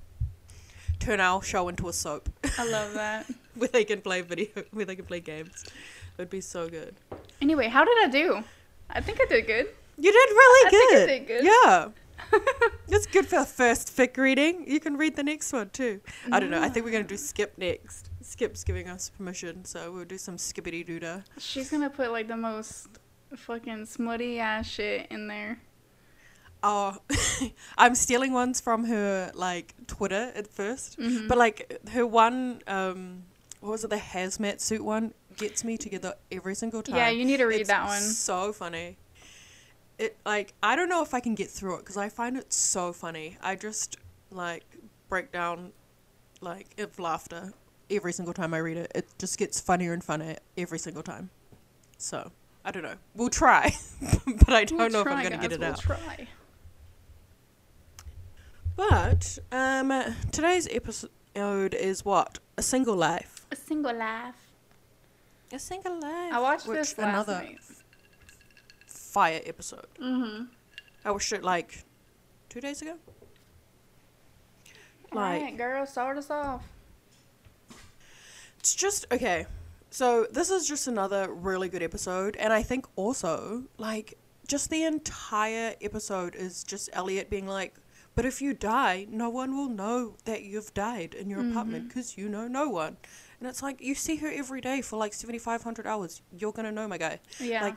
turn 1.00 1.18
our 1.18 1.42
show 1.42 1.68
into 1.68 1.88
a 1.88 1.92
soap 1.92 2.28
I 2.58 2.68
love 2.68 2.94
that. 2.94 3.26
where 3.56 3.68
they 3.68 3.84
can 3.84 4.00
play 4.00 4.20
video, 4.20 4.48
where 4.70 4.84
they 4.84 4.96
can 4.96 5.04
play 5.04 5.20
games. 5.20 5.64
It 5.64 6.18
would 6.18 6.30
be 6.30 6.40
so 6.40 6.68
good. 6.68 6.94
Anyway, 7.40 7.68
how 7.68 7.84
did 7.84 7.96
I 8.04 8.08
do? 8.08 8.44
I 8.90 9.00
think 9.00 9.18
I 9.20 9.26
did 9.26 9.46
good. 9.46 9.66
You 9.98 10.12
did 10.12 10.30
really 10.30 10.70
good. 10.70 10.94
I 10.94 11.06
think 11.06 11.10
I 11.10 11.18
did 11.18 11.26
good. 11.26 11.44
Yeah. 11.44 11.88
It's 12.92 13.06
good 13.06 13.26
for 13.28 13.38
the 13.38 13.46
first 13.46 13.96
fic 13.96 14.16
reading. 14.16 14.64
You 14.66 14.80
can 14.80 14.96
read 14.96 15.14
the 15.14 15.22
next 15.22 15.52
one 15.52 15.70
too. 15.70 16.00
I 16.32 16.40
don't 16.40 16.50
know. 16.50 16.60
I 16.60 16.68
think 16.68 16.84
we're 16.84 16.92
gonna 16.92 17.04
do 17.04 17.14
mm. 17.14 17.18
Skip 17.18 17.56
next. 17.56 18.10
Skip's 18.20 18.64
giving 18.64 18.88
us 18.88 19.10
permission, 19.10 19.64
so 19.64 19.92
we'll 19.92 20.04
do 20.04 20.18
some 20.18 20.36
skippity 20.36 20.84
doo 20.84 20.98
dah. 20.98 21.20
She's 21.38 21.70
gonna 21.70 21.88
put 21.88 22.10
like 22.10 22.26
the 22.26 22.36
most 22.36 22.88
fucking 23.34 23.86
smutty 23.86 24.40
ass 24.40 24.66
shit 24.66 25.06
in 25.10 25.28
there. 25.28 25.60
Oh, 26.62 26.96
I'm 27.78 27.94
stealing 27.94 28.32
ones 28.32 28.60
from 28.60 28.84
her 28.84 29.32
like 29.34 29.74
Twitter 29.86 30.30
at 30.34 30.46
1st 30.54 30.96
Mm-hmm. 30.96 31.28
but 31.28 31.38
like 31.38 31.80
her 31.92 32.06
one, 32.06 32.60
um, 32.66 33.22
what 33.60 33.70
was 33.70 33.84
it? 33.84 33.90
The 33.90 33.96
hazmat 33.96 34.60
suit 34.60 34.84
one 34.84 35.14
gets 35.36 35.64
me 35.64 35.76
together 35.78 36.14
every 36.30 36.54
single 36.54 36.82
time. 36.82 36.96
Yeah, 36.96 37.08
you 37.10 37.24
need 37.24 37.38
to 37.38 37.44
read 37.46 37.60
It's 37.60 37.68
that 37.70 37.86
one. 37.86 38.00
So 38.02 38.52
funny. 38.52 38.98
It 39.98 40.16
like 40.24 40.54
I 40.62 40.76
don't 40.76 40.88
know 40.88 41.02
if 41.02 41.12
I 41.14 41.20
can 41.20 41.34
get 41.34 41.50
through 41.50 41.76
it 41.76 41.78
because 41.80 41.96
I 41.96 42.08
find 42.08 42.36
it 42.36 42.52
so 42.52 42.92
funny. 42.92 43.36
I 43.42 43.54
just 43.54 43.96
like 44.30 44.64
break 45.08 45.30
down 45.32 45.72
like 46.40 46.74
of 46.78 46.98
laughter 46.98 47.52
every 47.90 48.12
single 48.12 48.32
time 48.34 48.54
I 48.54 48.58
read 48.58 48.76
it. 48.78 48.90
It 48.94 49.06
just 49.18 49.36
gets 49.38 49.60
funnier 49.60 49.92
and 49.92 50.02
funnier 50.02 50.36
every 50.56 50.78
single 50.78 51.02
time. 51.02 51.30
So 51.98 52.32
I 52.64 52.70
don't 52.70 52.82
know. 52.82 52.94
We'll 53.14 53.28
try, 53.28 53.74
but 54.26 54.50
I 54.54 54.64
don't 54.64 54.78
We'll 54.78 54.88
know 54.90 55.02
try, 55.02 55.12
if 55.12 55.18
I'm 55.18 55.22
gonna 55.24 55.48
get 55.48 55.50
guys, 55.50 55.52
it 55.56 55.60
we'll 55.60 55.70
out. 55.72 55.80
Try. 55.80 56.28
But 58.88 59.38
um, 59.52 59.92
today's 60.32 60.66
episode 60.70 61.74
is 61.74 62.02
what 62.02 62.38
a 62.56 62.62
single 62.62 62.96
life. 62.96 63.44
A 63.52 63.56
single 63.56 63.94
life. 63.94 64.34
A 65.52 65.58
single 65.58 66.00
life. 66.00 66.32
I 66.32 66.40
watched 66.40 66.66
which 66.66 66.78
this 66.78 66.96
last 66.98 67.08
another 67.28 67.44
night. 67.44 67.58
fire 68.86 69.42
episode. 69.44 69.86
Mm-hmm. 70.00 70.44
I 71.04 71.10
watched 71.10 71.30
it 71.34 71.44
like 71.44 71.84
two 72.48 72.62
days 72.62 72.80
ago. 72.80 72.94
Like 75.12 75.42
Alright, 75.42 75.58
girl, 75.58 75.84
start 75.84 76.16
us 76.16 76.30
off. 76.30 76.64
it's 78.60 78.74
just 78.74 79.04
okay. 79.12 79.44
So 79.90 80.26
this 80.32 80.48
is 80.48 80.66
just 80.66 80.88
another 80.88 81.30
really 81.30 81.68
good 81.68 81.82
episode, 81.82 82.34
and 82.36 82.50
I 82.50 82.62
think 82.62 82.86
also 82.96 83.64
like 83.76 84.16
just 84.46 84.70
the 84.70 84.84
entire 84.84 85.74
episode 85.82 86.34
is 86.34 86.64
just 86.64 86.88
Elliot 86.94 87.28
being 87.28 87.46
like, 87.46 87.74
"But 88.20 88.26
if 88.26 88.42
you 88.42 88.52
die, 88.52 89.06
no 89.08 89.30
one 89.30 89.56
will 89.56 89.70
know 89.70 90.16
that 90.26 90.42
you've 90.42 90.74
died 90.74 91.14
in 91.14 91.30
your 91.30 91.40
apartment 91.40 91.84
mm-hmm. 91.84 91.88
because 91.88 92.18
you 92.18 92.28
know 92.28 92.46
no 92.46 92.68
one." 92.68 92.98
And 93.38 93.48
it's 93.48 93.62
like 93.62 93.80
you 93.80 93.94
see 93.94 94.16
her 94.16 94.30
every 94.30 94.60
day 94.60 94.82
for 94.82 94.98
like 94.98 95.14
seventy 95.14 95.38
five 95.38 95.62
hundred 95.62 95.86
hours. 95.86 96.20
You're 96.30 96.52
gonna 96.52 96.70
know 96.70 96.86
my 96.86 96.98
guy. 96.98 97.20
Yeah. 97.38 97.62
Like, 97.62 97.76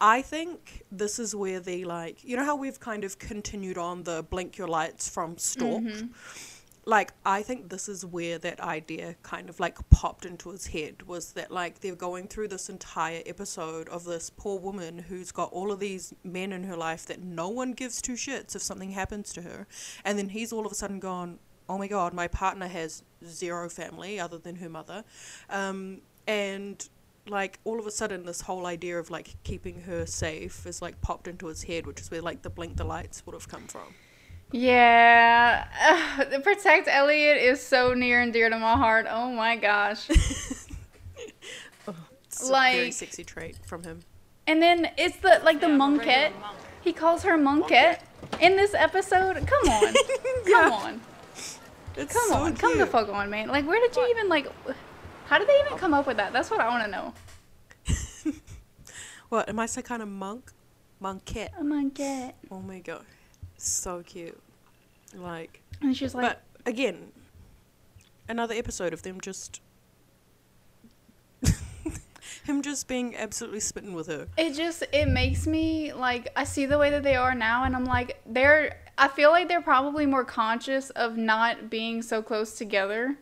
I 0.00 0.22
think 0.22 0.84
this 0.90 1.18
is 1.18 1.34
where 1.34 1.60
the 1.60 1.84
like, 1.84 2.24
you 2.24 2.36
know 2.38 2.44
how 2.44 2.56
we've 2.56 2.80
kind 2.80 3.04
of 3.04 3.18
continued 3.18 3.76
on 3.76 4.04
the 4.04 4.22
blink 4.22 4.56
your 4.56 4.68
lights 4.68 5.10
from 5.10 5.36
stalk. 5.36 5.82
Mm-hmm. 5.82 6.06
Like, 6.84 7.12
I 7.24 7.42
think 7.42 7.68
this 7.68 7.88
is 7.88 8.04
where 8.04 8.38
that 8.38 8.58
idea 8.58 9.14
kind 9.22 9.48
of 9.48 9.60
like 9.60 9.78
popped 9.90 10.26
into 10.26 10.50
his 10.50 10.66
head 10.66 11.02
was 11.06 11.32
that 11.34 11.52
like 11.52 11.78
they're 11.78 11.94
going 11.94 12.26
through 12.26 12.48
this 12.48 12.68
entire 12.68 13.22
episode 13.24 13.88
of 13.88 14.04
this 14.04 14.30
poor 14.30 14.58
woman 14.58 14.98
who's 14.98 15.30
got 15.30 15.52
all 15.52 15.70
of 15.70 15.78
these 15.78 16.12
men 16.24 16.52
in 16.52 16.64
her 16.64 16.76
life 16.76 17.06
that 17.06 17.22
no 17.22 17.48
one 17.48 17.72
gives 17.72 18.02
two 18.02 18.14
shits 18.14 18.56
if 18.56 18.62
something 18.62 18.90
happens 18.90 19.32
to 19.34 19.42
her, 19.42 19.68
and 20.04 20.18
then 20.18 20.30
he's 20.30 20.52
all 20.52 20.66
of 20.66 20.72
a 20.72 20.74
sudden 20.74 20.98
gone, 20.98 21.38
oh 21.68 21.78
my 21.78 21.86
god, 21.86 22.12
my 22.12 22.26
partner 22.26 22.66
has 22.66 23.04
zero 23.24 23.68
family 23.68 24.18
other 24.18 24.38
than 24.38 24.56
her 24.56 24.68
mother, 24.68 25.04
um, 25.50 26.00
and 26.26 26.88
like 27.28 27.60
all 27.62 27.78
of 27.78 27.86
a 27.86 27.92
sudden 27.92 28.26
this 28.26 28.40
whole 28.40 28.66
idea 28.66 28.98
of 28.98 29.08
like 29.08 29.36
keeping 29.44 29.82
her 29.82 30.04
safe 30.04 30.66
is 30.66 30.82
like 30.82 31.00
popped 31.00 31.28
into 31.28 31.46
his 31.46 31.62
head, 31.62 31.86
which 31.86 32.00
is 32.00 32.10
where 32.10 32.22
like 32.22 32.42
the 32.42 32.50
blink 32.50 32.76
the 32.76 32.84
lights 32.84 33.24
would 33.24 33.34
have 33.34 33.48
come 33.48 33.68
from. 33.68 33.94
Yeah. 34.52 35.66
Ugh, 36.18 36.28
the 36.30 36.40
Protect 36.40 36.86
Elliot 36.88 37.38
is 37.38 37.64
so 37.64 37.94
near 37.94 38.20
and 38.20 38.32
dear 38.32 38.48
to 38.50 38.58
my 38.58 38.74
heart. 38.76 39.06
Oh 39.08 39.30
my 39.32 39.56
gosh. 39.56 40.08
Oh, 41.88 41.94
it's 42.24 42.48
a 42.48 42.52
very 42.52 42.84
Like- 42.84 42.92
sexy 42.92 43.24
trait 43.24 43.56
from 43.66 43.82
him. 43.82 44.00
And 44.46 44.60
then 44.62 44.90
it's 44.96 45.16
the 45.18 45.40
like 45.44 45.60
the 45.60 45.68
monkette. 45.68 46.32
He 46.80 46.92
calls 46.92 47.22
her 47.22 47.36
monkette 47.38 48.02
in 48.40 48.56
this 48.56 48.74
episode. 48.74 49.34
Come 49.46 49.68
on. 49.68 49.94
Come 50.46 50.72
on. 50.72 51.00
It's 51.96 52.12
Come 52.12 52.28
so 52.28 52.34
on. 52.34 52.56
Come 52.56 52.78
the 52.78 52.86
fuck 52.86 53.08
on, 53.08 53.30
man. 53.30 53.48
Like 53.48 53.66
where 53.66 53.80
did 53.80 53.94
you 53.96 54.06
even 54.10 54.28
like 54.28 54.46
how 55.26 55.38
did 55.38 55.48
they 55.48 55.60
even 55.66 55.78
come 55.78 55.94
up 55.94 56.06
with 56.06 56.16
that? 56.18 56.32
That's 56.32 56.50
what 56.50 56.60
I 56.60 56.68
want 56.68 56.84
to 56.84 56.90
know. 56.90 57.14
What 59.28 59.48
am 59.48 59.58
I 59.60 59.66
some 59.66 59.82
kind 59.82 60.02
of 60.02 60.08
monk? 60.08 60.52
Monkette. 61.00 61.50
A 61.58 61.62
monkette. 61.64 62.34
Oh 62.50 62.60
my 62.60 62.80
god, 62.80 63.04
so 63.70 64.02
cute. 64.02 64.38
Like, 65.14 65.60
And 65.80 65.96
she's 65.96 66.14
like 66.14 66.24
but 66.24 66.42
again, 66.66 67.12
another 68.28 68.54
episode 68.54 68.92
of 68.92 69.02
them 69.02 69.20
just 69.20 69.60
him 72.44 72.62
just 72.62 72.88
being 72.88 73.16
absolutely 73.16 73.60
smitten 73.60 73.92
with 73.94 74.06
her. 74.06 74.26
it 74.36 74.54
just 74.54 74.82
it 74.92 75.06
makes 75.08 75.46
me 75.46 75.92
like 75.92 76.28
I 76.36 76.44
see 76.44 76.66
the 76.66 76.78
way 76.78 76.90
that 76.90 77.02
they 77.02 77.16
are 77.16 77.34
now 77.34 77.64
and 77.64 77.74
I'm 77.76 77.84
like 77.84 78.20
they're 78.26 78.78
I 78.98 79.08
feel 79.08 79.30
like 79.30 79.48
they're 79.48 79.60
probably 79.62 80.06
more 80.06 80.24
conscious 80.24 80.90
of 80.90 81.16
not 81.16 81.70
being 81.70 82.02
so 82.02 82.22
close 82.22 82.56
together 82.56 83.16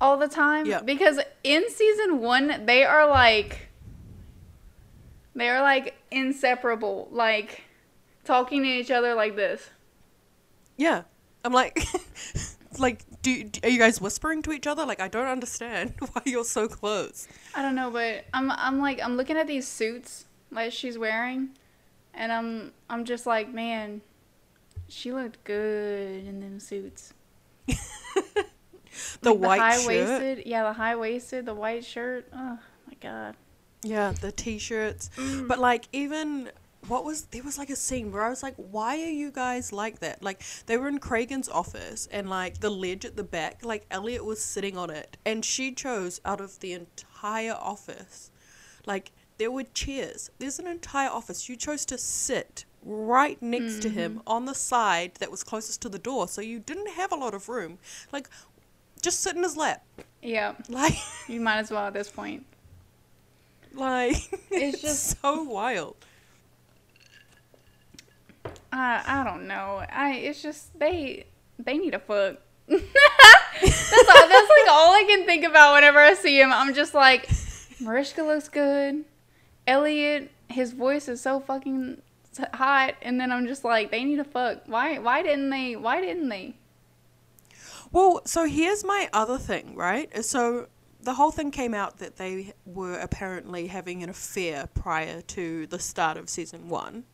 all 0.00 0.16
the 0.16 0.28
time 0.28 0.66
Yeah. 0.66 0.80
because 0.82 1.18
in 1.44 1.68
season 1.70 2.20
1 2.20 2.66
they 2.66 2.84
are 2.84 3.08
like 3.08 3.68
they 5.34 5.48
are 5.48 5.62
like 5.62 5.94
inseparable 6.10 7.08
like 7.12 7.64
talking 8.24 8.62
to 8.62 8.68
each 8.68 8.90
other 8.90 9.14
like 9.14 9.36
this 9.36 9.70
Yeah, 10.76 11.02
I'm 11.44 11.52
like, 11.52 11.82
like, 12.78 13.04
do, 13.22 13.44
do 13.44 13.60
are 13.62 13.68
you 13.68 13.78
guys 13.78 14.00
whispering 14.00 14.42
to 14.42 14.52
each 14.52 14.66
other? 14.66 14.84
Like, 14.86 15.00
I 15.00 15.08
don't 15.08 15.26
understand 15.26 15.94
why 16.12 16.22
you're 16.24 16.44
so 16.44 16.68
close. 16.68 17.28
I 17.54 17.62
don't 17.62 17.74
know 17.74 17.90
but 17.90 18.24
I'm 18.32 18.50
I'm 18.50 18.80
like 18.80 19.00
I'm 19.02 19.16
looking 19.16 19.36
at 19.36 19.46
these 19.46 19.66
suits 19.66 20.26
like 20.50 20.72
she's 20.72 20.98
wearing 20.98 21.50
and 22.14 22.32
I'm 22.32 22.72
I'm 22.88 23.04
just 23.04 23.26
like 23.26 23.52
man 23.52 24.00
she 24.88 25.12
looked 25.12 25.42
good 25.44 26.24
in 26.26 26.40
them 26.40 26.58
suits 26.58 27.14
The 29.22 29.32
Like, 29.32 29.38
white 29.38 29.60
high 29.60 29.86
waisted, 29.86 30.46
yeah, 30.46 30.64
the 30.64 30.72
high 30.72 30.96
waisted, 30.96 31.46
the 31.46 31.54
white 31.54 31.84
shirt. 31.84 32.26
Oh 32.34 32.58
my 32.86 32.94
god. 33.00 33.36
Yeah, 33.82 34.12
the 34.20 34.32
t-shirts. 34.32 35.10
Mm. 35.16 35.48
But 35.48 35.58
like 35.58 35.88
even 35.92 36.50
what 36.88 37.04
was 37.04 37.22
there 37.26 37.42
was 37.42 37.58
like 37.58 37.70
a 37.70 37.76
scene 37.76 38.10
where 38.10 38.22
I 38.22 38.30
was 38.30 38.42
like, 38.42 38.54
why 38.56 38.96
are 39.02 39.10
you 39.10 39.30
guys 39.30 39.72
like 39.72 40.00
that? 40.00 40.22
Like 40.22 40.42
they 40.66 40.76
were 40.76 40.88
in 40.88 40.98
Cragen's 40.98 41.48
office 41.48 42.08
and 42.10 42.28
like 42.28 42.60
the 42.60 42.70
ledge 42.70 43.04
at 43.04 43.16
the 43.16 43.24
back, 43.24 43.64
like 43.64 43.86
Elliot 43.90 44.24
was 44.24 44.42
sitting 44.42 44.76
on 44.76 44.90
it 44.90 45.16
and 45.24 45.44
she 45.44 45.72
chose 45.72 46.20
out 46.24 46.40
of 46.40 46.58
the 46.60 46.72
entire 46.72 47.52
office. 47.52 48.30
Like 48.86 49.12
there 49.38 49.50
were 49.50 49.64
chairs. 49.64 50.30
There's 50.38 50.58
an 50.58 50.66
entire 50.66 51.10
office. 51.10 51.48
You 51.48 51.56
chose 51.56 51.84
to 51.86 51.98
sit 51.98 52.64
right 52.82 53.40
next 53.42 53.82
to 53.82 53.88
him 53.90 54.16
mm-hmm. 54.16 54.28
on 54.28 54.46
the 54.46 54.54
side 54.54 55.12
that 55.20 55.30
was 55.30 55.44
closest 55.44 55.82
to 55.82 55.88
the 55.88 55.98
door, 55.98 56.28
so 56.28 56.40
you 56.40 56.58
didn't 56.58 56.90
have 56.90 57.12
a 57.12 57.16
lot 57.16 57.34
of 57.34 57.48
room. 57.48 57.78
Like 58.12 58.28
just 59.02 59.20
sit 59.20 59.36
in 59.36 59.42
his 59.42 59.56
lap. 59.56 59.84
Yeah, 60.22 60.54
Like 60.68 60.94
you 61.28 61.40
might 61.40 61.58
as 61.58 61.70
well 61.70 61.86
at 61.86 61.92
this 61.92 62.10
point. 62.10 62.46
like 63.74 64.16
It's 64.50 64.80
just 64.80 65.20
so 65.20 65.42
wild. 65.42 65.96
I 68.72 69.02
I 69.06 69.24
don't 69.24 69.46
know. 69.46 69.84
I 69.90 70.12
it's 70.12 70.42
just 70.42 70.78
they 70.78 71.26
they 71.58 71.78
need 71.78 71.94
a 71.94 71.98
fuck. 71.98 72.36
that's 72.68 72.82
all. 72.82 74.28
That's 74.28 74.48
like 74.48 74.68
all 74.70 74.94
I 74.94 75.04
can 75.06 75.26
think 75.26 75.44
about 75.44 75.74
whenever 75.74 75.98
I 75.98 76.14
see 76.14 76.40
him. 76.40 76.52
I'm 76.52 76.72
just 76.74 76.94
like, 76.94 77.28
Mariska 77.80 78.22
looks 78.22 78.48
good. 78.48 79.04
Elliot, 79.66 80.30
his 80.48 80.72
voice 80.72 81.08
is 81.08 81.20
so 81.20 81.40
fucking 81.40 82.00
hot, 82.54 82.94
and 83.02 83.20
then 83.20 83.32
I'm 83.32 83.46
just 83.46 83.64
like, 83.64 83.90
they 83.90 84.04
need 84.04 84.16
to 84.16 84.24
fuck. 84.24 84.62
Why? 84.66 84.98
Why 84.98 85.22
didn't 85.22 85.50
they? 85.50 85.76
Why 85.76 86.00
didn't 86.00 86.28
they? 86.28 86.54
Well, 87.92 88.22
so 88.24 88.46
here's 88.46 88.84
my 88.84 89.08
other 89.12 89.38
thing, 89.38 89.74
right? 89.74 90.14
Uh, 90.14 90.22
so 90.22 90.68
the 91.02 91.14
whole 91.14 91.30
thing 91.30 91.50
came 91.50 91.74
out 91.74 91.98
that 91.98 92.16
they 92.16 92.52
were 92.64 92.98
apparently 92.98 93.66
having 93.66 94.02
an 94.02 94.10
affair 94.10 94.68
prior 94.74 95.22
to 95.22 95.66
the 95.66 95.78
start 95.78 96.16
of 96.16 96.28
season 96.28 96.68
one. 96.68 97.04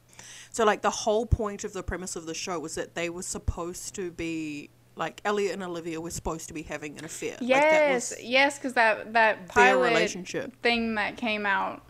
So, 0.56 0.64
like, 0.64 0.80
the 0.80 0.96
whole 1.04 1.26
point 1.26 1.64
of 1.64 1.72
the 1.74 1.82
premise 1.82 2.16
of 2.16 2.24
the 2.24 2.32
show 2.44 2.58
was 2.58 2.74
that 2.76 2.94
they 2.94 3.08
were 3.10 3.22
supposed 3.36 3.94
to 3.96 4.10
be, 4.10 4.70
like, 5.02 5.20
Elliot 5.22 5.52
and 5.52 5.62
Olivia 5.62 6.00
were 6.00 6.10
supposed 6.20 6.48
to 6.48 6.54
be 6.54 6.62
having 6.62 6.98
an 6.98 7.04
affair. 7.04 7.36
like, 7.42 7.48
that 7.50 7.72
Yes, 7.88 8.10
was 8.14 8.22
yes, 8.22 8.58
because 8.58 8.72
that 8.72 9.12
that 9.12 9.48
pilot 9.48 9.88
relationship. 9.90 10.46
thing 10.62 10.94
that 10.94 11.18
came 11.18 11.44
out. 11.44 11.82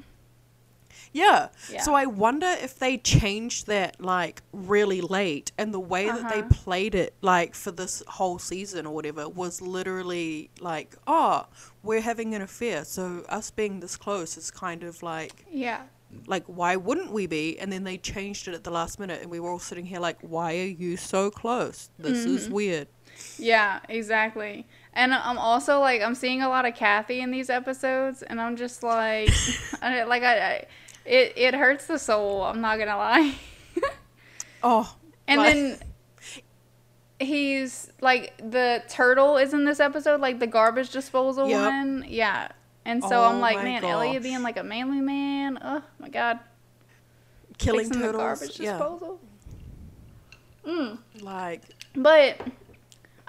Yeah. 1.12 1.48
Yeah. 1.70 1.80
So 1.82 1.94
I 1.94 2.06
wonder 2.06 2.48
if 2.48 2.78
they 2.78 2.98
changed 2.98 3.68
that 3.68 4.00
like 4.00 4.42
really 4.52 5.00
late 5.00 5.52
and 5.56 5.72
the 5.72 5.80
way 5.94 6.06
that 6.06 6.28
they 6.28 6.40
Uh-huh. 6.40 6.48
played 6.64 6.94
it 6.94 7.14
like 7.22 7.54
for 7.54 7.70
this 7.70 8.02
whole 8.08 8.38
season 8.38 8.84
or 8.86 8.94
whatever 8.94 9.28
was 9.28 9.62
literally 9.62 10.50
like, 10.60 10.96
oh, 11.06 11.46
we're 11.82 12.00
having 12.02 12.34
an 12.34 12.42
affair. 12.42 12.84
So 12.84 13.24
us 13.28 13.50
being 13.50 13.80
this 13.80 13.96
close 13.96 14.36
is 14.36 14.50
kind 14.50 14.82
of 14.82 15.02
like 15.02 15.46
Yeah, 15.50 15.82
like 16.26 16.44
why 16.46 16.76
wouldn't 16.76 17.12
we 17.12 17.26
be? 17.26 17.58
And 17.58 17.72
then 17.72 17.84
they 17.84 17.98
changed 17.98 18.48
it 18.48 18.54
at 18.54 18.64
the 18.64 18.70
last 18.70 18.98
minute 18.98 19.22
and 19.22 19.30
we 19.30 19.40
were 19.40 19.50
all 19.50 19.58
sitting 19.58 19.84
here 19.84 20.00
like, 20.00 20.18
why 20.20 20.54
are 20.58 20.66
you 20.66 20.96
so 20.96 21.30
close? 21.30 21.90
This 21.98 22.24
is 22.24 22.44
mm-hmm. 22.44 22.54
weird. 22.54 22.88
yeah, 23.38 23.80
exactly. 23.88 24.66
And 24.92 25.12
I'm 25.12 25.38
also 25.38 25.80
like, 25.80 26.02
I'm 26.02 26.14
seeing 26.14 26.42
a 26.42 26.48
lot 26.48 26.64
of 26.64 26.74
Kathy 26.74 27.20
in 27.20 27.30
these 27.30 27.50
episodes, 27.50 28.22
and 28.22 28.40
I'm 28.40 28.56
just 28.56 28.82
like, 28.82 29.30
I, 29.82 30.04
like 30.04 30.22
I, 30.22 30.38
I, 30.38 30.66
it 31.04 31.34
it 31.36 31.54
hurts 31.54 31.86
the 31.86 31.98
soul. 31.98 32.42
I'm 32.42 32.60
not 32.60 32.78
gonna 32.78 32.96
lie. 32.96 33.34
Oh. 34.62 34.96
And 35.28 35.40
like- 35.40 35.54
then 35.54 35.78
he's 37.20 37.90
like 38.00 38.36
the 38.38 38.82
turtle 38.88 39.36
is 39.36 39.54
in 39.54 39.64
this 39.64 39.80
episode, 39.80 40.20
like 40.20 40.38
the 40.40 40.46
garbage 40.46 40.90
disposal 40.90 41.48
Yep. 41.48 41.60
one. 41.60 42.04
Yeah. 42.08 42.48
And 42.86 43.02
so 43.02 43.24
I'm 43.24 43.36
Oh 43.36 43.40
like, 43.40 43.56
my 43.56 43.64
man, 43.64 43.84
Elliot 43.84 44.22
being 44.22 44.42
like 44.42 44.56
a 44.56 44.62
manly 44.62 45.00
man. 45.00 45.58
Oh 45.60 45.82
my 45.98 46.08
god. 46.08 46.38
killing 47.58 47.86
Fixing 47.86 48.00
turtles. 48.00 48.22
garbage 48.22 48.60
yeah. 48.60 48.72
disposal. 48.72 49.20
Mm. 50.64 50.98
Like 51.20 51.62
But 51.94 52.40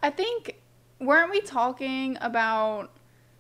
I 0.02 0.12
think 0.12 0.56
weren't 1.00 1.32
we 1.32 1.42
talking 1.42 2.18
about 2.22 2.92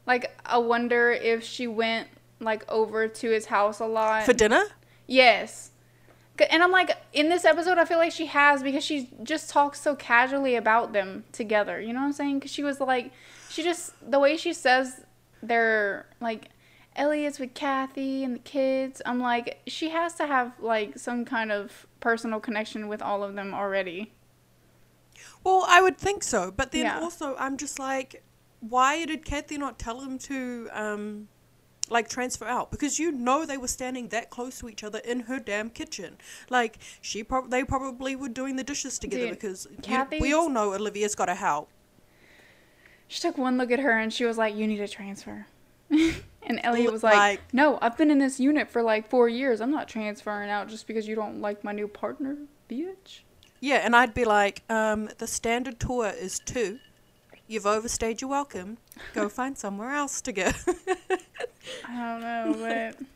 like 0.08 0.36
I 0.44 0.58
wonder 0.58 1.12
if 1.12 1.44
she 1.44 1.68
went 1.68 2.08
like 2.40 2.70
over 2.72 3.08
to 3.08 3.30
his 3.30 3.46
house 3.46 3.80
a 3.80 3.86
lot. 3.86 4.26
for 4.26 4.34
dinner? 4.34 4.64
Yes. 5.06 5.72
And 6.52 6.62
I'm 6.62 6.72
like, 6.72 6.96
in 7.14 7.30
this 7.30 7.46
episode, 7.46 7.80
I 7.80 7.86
feel 7.86 7.98
like 7.98 8.12
she 8.12 8.28
has 8.28 8.62
because 8.62 8.84
she 8.84 9.10
just 9.24 9.50
talks 9.50 9.82
so 9.82 9.96
casually 9.96 10.56
about 10.56 10.94
them 10.94 11.24
together. 11.32 11.82
You 11.82 11.94
know 11.94 12.02
what 12.02 12.08
I'm 12.08 12.14
saying? 12.14 12.40
Because 12.40 12.52
she 12.52 12.64
was 12.64 12.80
like, 12.80 13.12
she 13.50 13.64
just, 13.64 13.94
the 14.08 14.20
way 14.20 14.38
she 14.38 14.54
says 14.54 15.02
they're 15.44 16.06
like, 16.20 16.50
Elliot's 16.96 17.40
with 17.40 17.54
Kathy 17.54 18.24
and 18.24 18.36
the 18.36 18.40
kids. 18.40 19.02
I'm 19.06 19.20
like, 19.20 19.60
she 19.68 19.90
has 19.90 20.16
to 20.16 20.26
have 20.28 20.54
like 20.60 20.98
some 20.98 21.26
kind 21.26 21.52
of 21.52 21.86
personal 22.00 22.40
connection 22.40 22.88
with 22.88 23.02
all 23.02 23.24
of 23.24 23.36
them 23.36 23.54
already. 23.54 24.12
Well, 25.44 25.66
I 25.68 25.82
would 25.82 25.98
think 25.98 26.24
so, 26.24 26.52
but 26.52 26.72
then 26.72 26.86
Yeah. 26.86 27.00
also 27.00 27.36
I'm 27.38 27.58
just 27.58 27.80
like, 27.80 28.24
why 28.60 29.06
did 29.06 29.24
Kathy 29.26 29.58
not 29.58 29.78
tell 29.80 30.02
him 30.02 30.18
to, 30.20 30.70
um, 30.74 31.28
like 31.90 32.10
transfer 32.10 32.46
out? 32.46 32.70
Because 32.72 33.00
you 33.00 33.12
know 33.12 33.46
they 33.46 33.58
were 33.58 33.68
standing 33.68 34.10
that 34.10 34.30
close 34.30 34.60
to 34.60 34.68
each 34.70 34.84
other 34.84 35.00
in 35.00 35.22
her 35.22 35.40
damn 35.40 35.70
kitchen. 35.70 36.18
Like 36.50 36.80
she, 37.02 37.24
prob- 37.24 37.50
they 37.50 37.64
probably 37.64 38.16
were 38.16 38.30
doing 38.30 38.56
the 38.58 38.64
dishes 38.64 39.00
together 39.00 39.28
Dude, 39.28 39.40
because 39.40 39.68
you- 39.88 40.06
we 40.20 40.34
all 40.34 40.50
know 40.50 40.74
Olivia's 40.74 41.16
got 41.16 41.26
to 41.26 41.36
help. 41.36 41.70
She 43.08 43.22
took 43.22 43.38
one 43.38 43.58
look 43.58 43.72
at 43.72 43.80
her 43.80 43.98
and 43.98 44.12
she 44.14 44.26
was 44.26 44.38
like, 44.38 44.56
you 44.56 44.68
need 44.68 44.82
a 44.82 44.88
transfer. 44.88 45.46
and 45.90 46.60
Elliot 46.64 46.92
was 46.92 47.04
like, 47.04 47.16
Like- 47.16 47.54
no, 47.54 47.78
I've 47.82 47.98
been 47.98 48.12
in 48.12 48.20
this 48.20 48.40
unit 48.40 48.70
for 48.70 48.82
like 48.82 49.10
four 49.10 49.30
years. 49.30 49.62
I'm 49.62 49.72
not 49.72 49.88
transferring 49.88 50.50
out 50.50 50.68
just 50.68 50.88
because 50.88 51.08
you 51.08 51.16
don't 51.16 51.40
like 51.40 51.64
my 51.64 51.72
new 51.72 51.88
partner, 51.88 52.38
bitch. 52.70 53.20
Yeah, 53.60 53.78
and 53.78 53.96
I'd 53.96 54.14
be 54.14 54.26
like, 54.26 54.62
um, 54.70 55.10
the 55.18 55.26
standard 55.28 55.80
tour 55.80 56.10
is 56.10 56.40
two. 56.40 56.80
You've 57.48 57.66
overstayed 57.66 58.20
your 58.22 58.30
welcome. 58.30 58.78
Go 59.14 59.30
find 59.30 59.58
somewhere 59.58 59.92
else 59.94 60.20
to 60.22 60.34
go. 60.34 60.52
I 61.88 61.96
don't 61.96 62.22
know, 62.22 62.56
but 62.60 63.08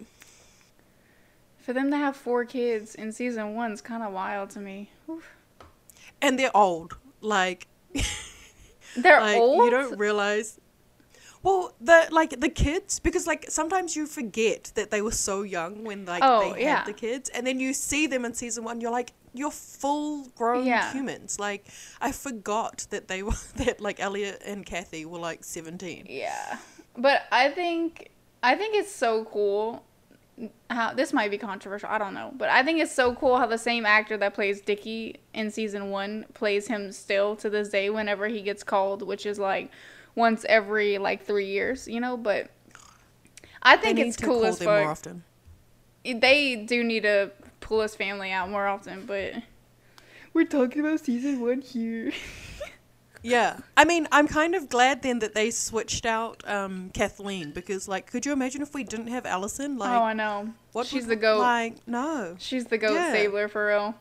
for 1.59 1.73
them 1.73 1.91
to 1.91 1.97
have 1.97 2.15
four 2.15 2.45
kids 2.45 2.95
in 2.95 3.11
season 3.11 3.55
one 3.55 3.71
is 3.73 3.81
kind 3.81 4.01
of 4.03 4.13
wild 4.13 4.49
to 4.51 4.59
me. 4.59 4.89
Oof. 5.09 5.29
and 6.21 6.39
they're 6.39 6.55
old. 6.55 6.97
Like 7.19 7.67
They're 8.95 9.19
like 9.21 9.37
old. 9.37 9.63
you 9.65 9.69
don't 9.71 9.97
realize 9.97 10.59
well 11.43 11.73
the 11.81 12.07
like 12.11 12.39
the 12.39 12.49
kids 12.49 12.99
because 12.99 13.25
like 13.25 13.45
sometimes 13.49 13.95
you 13.95 14.05
forget 14.05 14.71
that 14.75 14.91
they 14.91 15.01
were 15.01 15.11
so 15.11 15.41
young 15.41 15.83
when 15.83 16.05
like 16.05 16.21
Oh, 16.23 16.53
they 16.53 16.61
yeah. 16.63 16.77
had 16.77 16.85
the 16.85 16.93
kids 16.93 17.29
and 17.29 17.45
then 17.47 17.59
you 17.59 17.73
see 17.73 18.05
them 18.07 18.25
in 18.25 18.33
season 18.33 18.63
one 18.63 18.79
you're 18.81 18.91
like 18.91 19.13
you're 19.33 19.49
full 19.51 20.25
grown 20.35 20.65
Yeah. 20.65 20.91
humans 20.93 21.39
like 21.39 21.65
i 21.99 22.11
forgot 22.11 22.85
that 22.91 23.07
they 23.07 23.23
were 23.27 23.33
that 23.55 23.81
like 23.81 23.99
elliot 23.99 24.41
and 24.45 24.65
kathy 24.65 25.05
were 25.05 25.19
like 25.19 25.43
17 25.43 26.05
Yeah, 26.09 26.57
but 26.97 27.23
I 27.31 27.49
think 27.49 28.11
I 28.43 28.55
think 28.55 28.75
it's 28.75 28.91
so 28.93 29.25
cool. 29.25 29.83
How 30.69 30.93
this 30.93 31.13
might 31.13 31.31
be 31.31 31.37
controversial, 31.37 31.89
I 31.89 31.97
don't 31.97 32.13
know, 32.13 32.33
but 32.37 32.49
I 32.49 32.63
think 32.63 32.79
it's 32.79 32.93
so 32.93 33.13
cool 33.15 33.37
how 33.37 33.45
the 33.47 33.57
same 33.57 33.85
actor 33.85 34.17
that 34.17 34.33
plays 34.33 34.61
Dickie 34.61 35.17
in 35.33 35.51
season 35.51 35.89
one 35.89 36.25
plays 36.33 36.67
him 36.67 36.91
still 36.91 37.35
to 37.37 37.49
this 37.49 37.69
day 37.69 37.89
whenever 37.89 38.27
he 38.27 38.41
gets 38.41 38.63
called, 38.63 39.01
which 39.03 39.25
is 39.25 39.37
like 39.39 39.71
once 40.15 40.45
every 40.49 40.97
like 40.97 41.23
three 41.25 41.47
years, 41.47 41.87
you 41.87 41.99
know. 41.99 42.17
But 42.17 42.49
I 43.61 43.75
they 43.75 43.81
think 43.83 43.95
need 43.97 44.07
it's 44.07 44.17
to 44.17 44.25
cool 44.25 44.39
call 44.39 44.45
as 44.45 44.59
them 44.59 44.67
more 44.67 44.83
often 44.89 45.23
They 46.03 46.55
do 46.55 46.83
need 46.83 47.03
to 47.03 47.31
pull 47.59 47.81
his 47.81 47.95
family 47.95 48.31
out 48.31 48.49
more 48.49 48.67
often, 48.67 49.05
but 49.05 49.33
we're 50.33 50.45
talking 50.45 50.81
about 50.81 51.01
season 51.01 51.41
one 51.41 51.61
here. 51.61 52.11
yeah 53.23 53.57
i 53.77 53.85
mean 53.85 54.07
i'm 54.11 54.27
kind 54.27 54.55
of 54.55 54.67
glad 54.69 55.01
then 55.03 55.19
that 55.19 55.33
they 55.35 55.51
switched 55.51 56.05
out 56.05 56.43
um 56.47 56.89
kathleen 56.93 57.51
because 57.51 57.87
like 57.87 58.09
could 58.09 58.25
you 58.25 58.31
imagine 58.33 58.61
if 58.61 58.73
we 58.73 58.83
didn't 58.83 59.07
have 59.07 59.25
allison 59.27 59.77
like 59.77 59.91
oh, 59.91 60.01
I 60.03 60.13
know. 60.13 60.53
what 60.71 60.87
She's 60.87 61.03
would- 61.03 61.11
the 61.11 61.15
goat. 61.17 61.39
like 61.39 61.75
no 61.87 62.35
She's 62.39 62.65
the 62.65 62.77
goat 62.79 62.93
Yeah. 62.95 63.09
stabler 63.11 63.47
for 63.47 63.67
real. 63.67 63.95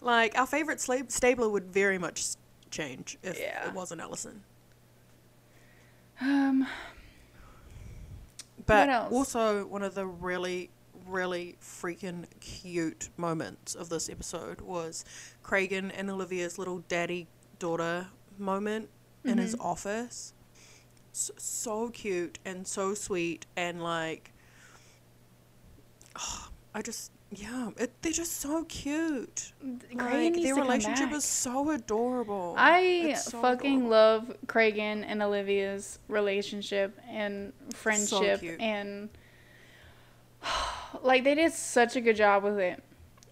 Like 0.00 0.36
our 0.38 0.46
favorite 0.46 0.80
stabler 0.80 1.48
would 1.48 1.72
very 1.72 1.96
much 1.96 2.24
change 2.70 3.16
if 3.22 3.38
Yeah. 3.40 3.68
it 3.68 3.72
wasn't 3.72 4.02
Allison. 4.02 4.42
Um. 6.20 6.66
But 8.66 8.88
else? 8.88 9.12
also 9.12 9.66
one 9.66 9.82
of 9.82 9.94
the 9.94 10.06
really, 10.06 10.70
really 11.06 11.56
freaking 11.62 12.24
cute 12.40 13.08
moments 13.16 13.74
of 13.74 13.88
this 13.88 14.08
episode 14.08 14.60
was 14.60 15.04
Cragen 15.42 15.90
and 15.94 16.10
Olivia's 16.10 16.58
little 16.58 16.78
daddy 16.88 17.26
daughter 17.58 18.08
moment 18.38 18.90
in 19.26 19.38
his 19.38 19.54
Mm-hmm. 19.54 19.66
office. 19.66 20.32
So, 21.12 21.32
so 21.38 21.88
cute 21.90 22.38
and 22.44 22.66
so 22.66 22.94
sweet 22.94 23.46
and 23.56 23.82
like, 23.82 24.32
I 26.74 26.82
just 26.82 27.10
yeah, 27.30 27.70
it, 27.76 27.92
they're 28.02 28.12
just 28.12 28.40
so 28.40 28.64
cute. 28.64 29.52
Cragen 29.96 30.34
Like, 30.34 30.42
their 30.42 30.54
relationship 30.54 31.12
is 31.12 31.24
so 31.24 31.70
adorable. 31.70 32.54
I 32.56 33.14
so 33.14 33.40
fucking 33.42 33.86
adorable. 33.86 33.90
love 33.90 34.36
Cragen 34.46 35.04
and 35.06 35.22
Olivia's 35.22 35.98
relationship 36.08 36.98
and 37.08 37.52
friendship 37.72 38.40
cute. 38.40 38.60
and 38.60 39.08
like 41.02 41.24
they 41.24 41.34
did 41.34 41.52
such 41.52 41.96
a 41.96 42.00
good 42.00 42.16
job 42.16 42.44
with 42.44 42.58
it. 42.58 42.82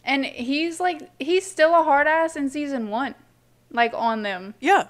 And 0.04 0.24
he's 0.24 0.80
like 0.80 1.10
he's 1.20 1.48
still 1.48 1.74
a 1.78 1.84
hard 1.84 2.06
ass 2.08 2.34
in 2.36 2.50
season 2.50 2.88
1. 2.90 3.14
Like 3.72 3.92
on 3.94 4.22
them. 4.22 4.54
Yeah. 4.60 4.88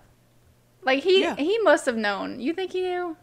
Like 0.83 1.03
he 1.03 1.23
Yeah. 1.23 1.37
he 1.37 1.59
must 1.61 1.87
have 1.87 1.97
known. 1.97 2.40
You 2.40 2.53
think 2.53 2.73
he 2.73 2.83
knew 2.83 3.16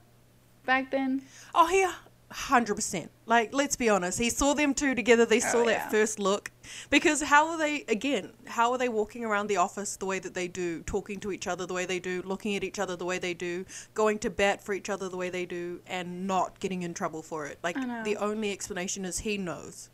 back 0.65 0.91
then? 0.91 1.21
Oh, 1.53 1.69
yeah. 1.69 1.93
Uh, 2.31 2.33
hundred 2.33 2.75
percent. 2.75 3.11
Like, 3.25 3.53
let's 3.53 3.75
be 3.75 3.89
honest. 3.89 4.19
He 4.19 4.29
saw 4.29 4.53
them 4.53 4.73
two 4.75 4.93
together. 4.95 5.25
They 5.25 5.39
saw 5.39 5.59
Oh, 5.59 5.65
that 5.65 5.71
yeah. 5.71 5.89
first 5.89 6.19
look. 6.19 6.51
Because 6.89 7.23
how 7.23 7.47
are 7.49 7.57
they? 7.57 7.83
Again, 7.87 8.31
how 8.47 8.71
are 8.71 8.77
they 8.77 8.87
walking 8.87 9.25
around 9.25 9.47
the 9.47 9.57
office 9.57 9.97
the 9.97 10.05
way 10.05 10.19
that 10.19 10.35
they 10.35 10.47
do, 10.47 10.81
talking 10.83 11.19
to 11.21 11.31
each 11.31 11.47
other 11.47 11.65
the 11.65 11.73
way 11.73 11.85
they 11.85 11.99
do, 11.99 12.21
looking 12.23 12.55
at 12.55 12.63
each 12.63 12.77
other 12.79 12.95
the 12.95 13.05
way 13.05 13.17
they 13.17 13.33
do, 13.33 13.65
going 13.95 14.19
to 14.19 14.29
bat 14.29 14.61
for 14.63 14.73
each 14.73 14.89
other 14.89 15.09
the 15.09 15.17
way 15.17 15.29
they 15.31 15.45
do, 15.45 15.81
and 15.87 16.27
not 16.27 16.59
getting 16.59 16.83
in 16.83 16.93
trouble 16.93 17.21
for 17.23 17.47
it? 17.47 17.57
Like, 17.63 17.75
the 18.03 18.15
only 18.17 18.51
explanation 18.51 19.05
is 19.05 19.19
he 19.19 19.37
knows. 19.37 19.89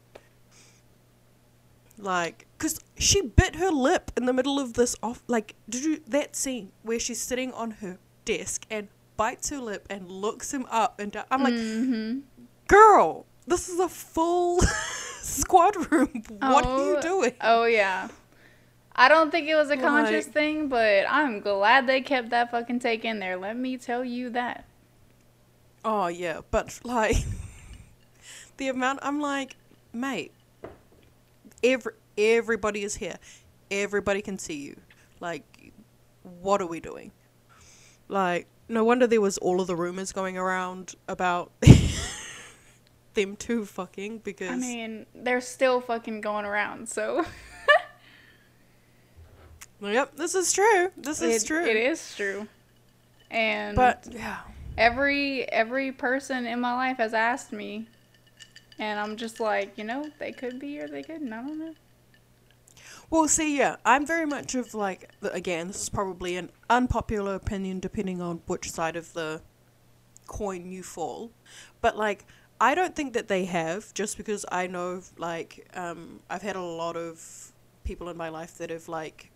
Like, 1.98 2.46
cause 2.66 2.80
she 2.98 3.22
bit 3.22 3.56
her 3.58 3.70
lip 3.70 4.12
in 4.18 4.26
the 4.26 4.34
middle 4.34 4.60
of 4.60 4.74
this 4.74 4.96
off. 5.04 5.22
Like, 5.28 5.56
did 5.70 5.84
you 5.86 6.02
that 6.08 6.36
scene 6.36 6.72
where 6.82 7.00
she's 7.00 7.22
sitting 7.22 7.52
on 7.54 7.72
her 7.72 7.98
desk 8.26 8.66
and 8.72 8.88
bites 9.18 9.50
her 9.52 9.60
lip 9.60 9.86
and 9.90 10.10
looks 10.10 10.52
him 10.54 10.66
up 10.72 11.00
and 11.00 11.12
down? 11.12 11.26
I'm 11.30 11.44
like, 11.44 11.54
Mm-hmm. 11.54 12.20
girl, 12.68 13.26
this 13.48 13.70
is 13.70 13.80
a 13.80 13.88
full 13.90 14.62
squad 15.22 15.92
room. 15.92 16.24
What 16.40 16.66
are 16.66 16.86
you 16.86 16.98
Oh, 16.98 17.02
doing? 17.02 17.34
Oh 17.42 17.66
yeah. 17.66 18.08
I 18.96 19.10
don't 19.10 19.30
think 19.30 19.48
it 19.50 19.56
was 19.56 19.70
a 19.70 19.78
conscious 19.78 20.26
Like- 20.26 20.34
thing, 20.34 20.68
but 20.70 21.06
I'm 21.10 21.42
glad 21.42 21.86
they 21.86 22.02
kept 22.02 22.30
that 22.32 22.50
fucking 22.52 22.80
take 22.80 23.04
in 23.06 23.20
there. 23.20 23.38
Let 23.38 23.58
me 23.58 23.78
tell 23.78 24.04
you 24.06 24.30
that. 24.32 24.66
Oh 25.84 26.08
yeah, 26.08 26.42
but 26.50 26.80
like 26.84 27.18
the 28.58 28.70
amount 28.70 29.00
I'm 29.04 29.20
like, 29.22 29.56
mate, 29.94 30.32
every 31.64 31.94
everybody 32.18 32.84
is 32.84 32.96
here. 32.96 33.18
Everybody 33.72 34.22
can 34.22 34.38
see 34.38 34.58
you. 34.58 34.80
Like 35.20 35.74
what 36.42 36.62
are 36.62 36.68
we 36.68 36.80
doing? 36.80 37.12
Like 38.08 38.48
no 38.68 38.84
wonder 38.84 39.08
there 39.08 39.22
was 39.22 39.38
all 39.38 39.62
of 39.62 39.68
the 39.68 39.76
rumors 39.76 40.12
going 40.12 40.38
around 40.38 40.96
about 41.08 41.52
them 43.14 43.36
too 43.36 43.66
fucking 43.66 44.20
because 44.20 44.52
I 44.52 44.56
mean, 44.56 45.06
they're 45.14 45.42
still 45.42 45.82
fucking 45.82 46.22
going 46.22 46.46
around, 46.46 46.90
so 46.90 47.26
Yep, 49.82 50.16
this 50.16 50.36
is 50.36 50.54
true. 50.54 50.92
This 50.98 51.22
is 51.22 51.44
true. 51.44 51.66
It 51.66 51.76
is 51.76 52.16
true. 52.16 52.48
And 53.30 53.76
But 53.76 54.08
yeah. 54.12 54.40
every 54.78 55.44
every 55.52 55.92
person 55.92 56.46
in 56.46 56.60
my 56.60 56.74
life 56.74 56.98
has 56.98 57.14
asked 57.14 57.52
me 57.52 57.88
and 58.80 59.00
I'm 59.00 59.16
just 59.16 59.40
like, 59.40 59.78
you 59.78 59.84
know, 59.84 60.10
they 60.20 60.32
could 60.32 60.60
be 60.60 60.80
or 60.80 60.88
they 60.88 61.04
couldn't. 61.04 61.32
I 61.32 61.42
don't 61.42 61.60
know. 61.60 61.74
Well, 63.10 63.28
see, 63.28 63.58
yeah, 63.58 63.76
I'm 63.86 64.06
very 64.06 64.26
much 64.26 64.56
of 64.56 64.74
like, 64.74 65.10
again, 65.22 65.68
this 65.68 65.82
is 65.84 65.90
probably 65.90 66.36
an 66.38 66.50
unpopular 66.70 67.36
opinion 67.36 67.80
depending 67.80 68.22
on 68.22 68.42
which 68.48 68.72
side 68.72 68.96
of 68.96 69.14
the 69.14 69.42
coin 70.28 70.72
you 70.72 70.84
fall. 70.84 71.32
But 71.82 71.98
like, 71.98 72.26
I 72.60 72.74
don't 72.74 72.96
think 72.96 73.14
that 73.14 73.28
they 73.28 73.46
have, 73.46 73.94
just 73.94 74.18
because 74.18 74.46
I 74.52 74.68
know, 74.68 75.02
like, 75.18 75.68
um, 75.76 76.22
I've 76.30 76.42
had 76.42 76.56
a 76.56 76.62
lot 76.62 76.96
of 76.96 77.52
people 77.84 78.10
in 78.10 78.18
my 78.18 78.30
life 78.30 78.58
that 78.58 78.70
have 78.70 78.88
like 78.88 79.32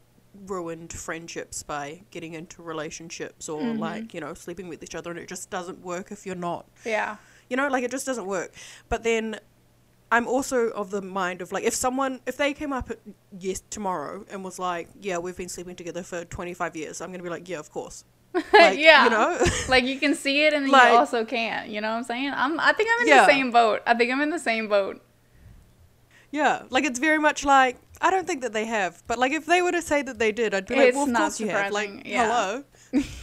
ruined 0.47 0.93
friendships 0.93 1.63
by 1.63 2.01
getting 2.11 2.33
into 2.33 2.61
relationships 2.63 3.49
or 3.49 3.73
Mhm. 3.73 3.79
like, 3.79 4.13
you 4.13 4.21
know, 4.21 4.33
sleeping 4.33 4.67
with 4.67 4.81
each 4.83 4.95
other, 4.95 5.11
and 5.11 5.19
it 5.19 5.27
just 5.27 5.49
doesn't 5.49 5.81
work 5.83 6.11
if 6.11 6.25
you're 6.25 6.35
not 6.35 6.65
Yeah. 6.85 7.17
you 7.49 7.57
know, 7.57 7.67
like 7.67 7.83
it 7.83 7.89
just 7.91 8.05
doesn't 8.05 8.27
work. 8.27 8.53
But 8.89 9.01
then 9.03 9.39
I'm 10.11 10.27
also 10.27 10.69
of 10.69 10.89
the 10.89 11.01
mind 11.01 11.41
of 11.41 11.51
like 11.51 11.63
if 11.63 11.73
someone 11.75 12.19
if 12.25 12.35
they 12.37 12.53
came 12.53 12.73
up 12.73 12.89
at, 12.89 12.97
yes 13.39 13.61
tomorrow 13.69 14.25
and 14.31 14.43
was 14.43 14.57
like, 14.59 14.89
yeah, 14.99 15.17
we've 15.19 15.37
been 15.37 15.49
sleeping 15.49 15.75
together 15.75 16.01
for 16.03 16.25
25 16.25 16.75
years, 16.75 16.99
I'm 17.01 17.11
gonna 17.11 17.23
be 17.23 17.29
like, 17.29 17.47
yeah, 17.47 17.59
of 17.59 17.69
course. 17.71 18.03
Like, 18.53 18.77
yeah. 18.79 19.03
you 19.05 19.09
know. 19.11 19.39
like 19.69 19.83
you 19.85 19.99
can 19.99 20.13
see 20.15 20.43
it 20.45 20.53
and 20.53 20.65
then 20.65 20.71
Like- 20.71 20.91
you 20.91 20.97
also 20.97 21.25
can't. 21.25 21.69
You 21.69 21.81
know 21.81 21.89
what 21.91 21.97
I'm 21.97 22.03
saying? 22.03 22.31
I'm 22.35 22.59
I 22.59 22.73
think 22.73 22.89
I'm 22.93 23.01
in 23.03 23.07
Yeah. 23.07 23.21
the 23.25 23.31
same 23.31 23.51
boat. 23.51 23.81
I 23.87 23.93
think 23.95 24.11
I'm 24.11 24.21
in 24.21 24.29
the 24.31 24.39
same 24.39 24.67
boat. 24.67 25.01
yeah, 26.31 26.63
like 26.69 26.85
it's 26.85 26.99
very 26.99 27.19
much 27.19 27.43
like 27.45 27.77
I 28.01 28.09
don't 28.11 28.25
think 28.27 28.41
that 28.41 28.53
they 28.53 28.65
have, 28.65 29.03
but 29.07 29.17
like 29.19 29.31
if 29.31 29.45
they 29.45 29.61
were 29.61 29.71
to 29.73 29.81
say 29.81 30.01
that 30.03 30.17
they 30.19 30.31
did, 30.31 30.53
I'd 30.53 30.65
be 30.67 30.75
like, 30.75 30.87
It's 30.89 30.95
well, 30.97 31.09
of 31.09 31.15
course 31.15 31.39
you 31.39 31.49
have. 31.49 31.71
Like, 31.71 32.03
yeah. 32.05 32.63
hello. 32.91 33.03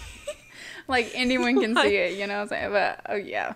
Like 0.88 1.10
anyone 1.14 1.60
can 1.60 1.74
Like- 1.74 1.88
see 1.88 1.96
it, 1.96 2.18
you 2.18 2.26
know 2.28 2.34
what 2.34 2.42
I'm 2.42 2.48
saying? 2.48 2.70
But 2.72 3.00
oh 3.08 3.16
yeah. 3.16 3.54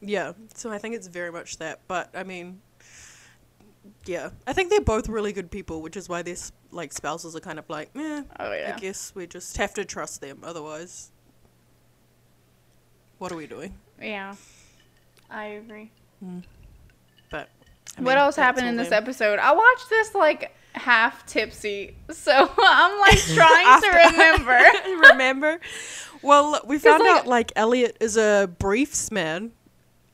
Yeah, 0.00 0.32
so 0.54 0.70
I 0.70 0.78
think 0.78 0.94
it's 0.94 1.06
very 1.08 1.32
much 1.32 1.58
that. 1.58 1.80
But 1.88 2.10
I 2.14 2.22
mean, 2.22 2.60
yeah, 4.06 4.30
I 4.46 4.52
think 4.52 4.70
they're 4.70 4.80
both 4.80 5.08
really 5.08 5.32
good 5.32 5.50
people, 5.50 5.82
which 5.82 5.96
is 5.96 6.08
why 6.08 6.22
their 6.22 6.36
like 6.70 6.92
spouses 6.92 7.34
are 7.34 7.40
kind 7.40 7.58
of 7.58 7.68
like, 7.68 7.90
eh, 7.96 8.22
Oh 8.38 8.52
yeah. 8.52 8.74
I 8.76 8.78
guess 8.78 9.12
we 9.14 9.26
just 9.26 9.56
have 9.56 9.74
to 9.74 9.84
trust 9.84 10.20
them. 10.20 10.40
Otherwise, 10.44 11.10
what 13.18 13.32
are 13.32 13.36
we 13.36 13.46
doing? 13.46 13.74
Yeah. 14.00 14.34
I 15.30 15.44
agree. 15.46 15.90
But 17.30 17.48
I 17.96 18.02
what 18.02 18.16
else 18.16 18.36
happened 18.36 18.66
in 18.68 18.76
this 18.76 18.88
them. 18.88 19.02
episode? 19.02 19.38
I 19.38 19.52
watched 19.52 19.88
this 19.90 20.14
like 20.14 20.54
half 20.74 21.26
tipsy, 21.26 21.96
so 22.10 22.32
I'm 22.58 23.00
like 23.00 23.18
trying 23.34 23.80
to 23.82 24.10
remember. 24.12 24.58
Remember? 25.10 25.60
Well, 26.22 26.60
we 26.66 26.78
found 26.78 27.02
like- 27.02 27.10
out 27.20 27.26
like 27.26 27.52
Elliot 27.56 27.96
is 28.00 28.16
a 28.16 28.48
briefs 28.58 29.10
man. 29.10 29.52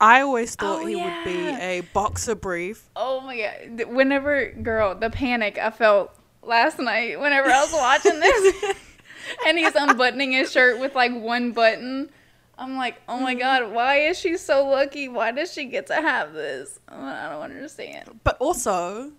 I 0.01 0.21
always 0.23 0.55
thought 0.55 0.83
Oh, 0.83 0.87
he 0.87 0.97
would 0.97 1.25
be 1.25 1.49
a 1.49 1.81
boxer 1.93 2.35
brief. 2.35 2.85
oh 2.97 3.21
my 3.21 3.37
god! 3.39 3.89
Whenever, 3.89 4.51
girl, 4.51 4.95
the 4.95 5.11
panic 5.11 5.59
I 5.59 5.71
felt 5.71 6.15
last 6.43 6.79
night 6.79 7.19
whenever 7.21 7.49
I 7.51 7.61
was 7.63 7.73
watching 7.73 8.21
this, 8.21 8.77
and 9.47 9.57
he's 9.59 9.75
unbuttoning 9.75 10.33
his 10.33 10.51
shirt 10.53 10.79
with 10.81 10.95
like 10.95 11.13
one 11.15 11.53
button. 11.53 12.11
I'm 12.59 12.77
like, 12.77 13.01
oh 13.09 13.15
Mm-hmm. 13.15 13.23
my 13.25 13.35
god, 13.35 13.73
why 13.73 13.97
is 14.01 14.19
she 14.19 14.37
so 14.37 14.69
lucky? 14.69 15.09
Why 15.09 15.33
does 15.33 15.53
she 15.53 15.65
get 15.65 15.87
to 15.89 15.95
have 15.95 16.33
this? 16.35 16.79
I 16.89 17.29
don't 17.31 17.43
understand. 17.43 18.21
But 18.23 18.37
also, 18.39 19.11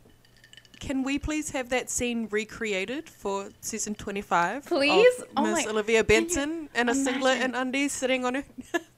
can 0.79 1.03
we 1.03 1.19
please 1.19 1.49
have 1.51 1.69
that 1.69 1.89
scene 1.89 2.27
recreated 2.31 3.09
for 3.09 3.49
season 3.61 3.95
25? 3.95 4.65
Please? 4.67 5.21
Oh 5.35 5.43
Miss 5.43 5.65
my- 5.65 5.71
Olivia 5.71 6.03
Benson 6.03 6.69
in 6.75 6.87
a 6.89 6.95
singlet 6.95 7.39
and 7.41 7.55
undies 7.55 7.91
sitting 7.91 8.23
on 8.25 8.35
her. 8.35 8.43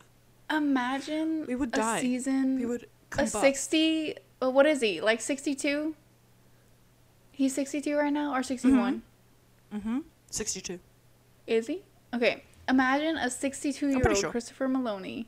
Imagine 0.49 1.45
We 1.47 1.55
would 1.55 1.77
a 1.77 1.99
season 1.99 2.55
we 2.59 2.65
would 2.65 2.87
a. 3.17 3.27
60 3.27 4.15
uh, 4.41 4.49
what 4.49 4.65
is 4.65 4.81
he 4.81 5.01
like 5.01 5.19
62 5.21 5.95
he's 7.31 7.53
62 7.55 7.95
right 7.97 8.13
now 8.13 8.33
or 8.35 8.43
61 8.43 9.01
Mm-hmm. 9.73 9.99
62. 10.31 10.79
is 11.47 11.67
he 11.67 11.81
okay 12.13 12.43
imagine 12.69 13.17
a 13.17 13.29
62 13.29 13.87
year 13.89 14.01
old 14.07 14.17
sure. 14.17 14.29
christopher 14.31 14.67
meloni 14.69 15.25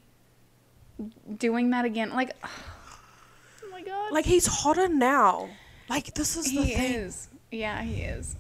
doing 1.37 1.69
that 1.71 1.83
again 1.85 2.11
like 2.11 2.31
oh 2.43 3.69
my 3.71 3.81
god 3.81 4.11
Like, 4.13 4.25
he's 4.25 4.45
hotter 4.47 4.87
now. 4.87 5.49
Like, 5.89 6.13
this 6.13 6.37
is 6.37 6.45
the 6.45 6.61
he 6.63 6.73
thing. 6.75 6.93
is 6.93 7.27
yeah 7.51 7.81
he 7.81 8.01
is 8.03 8.35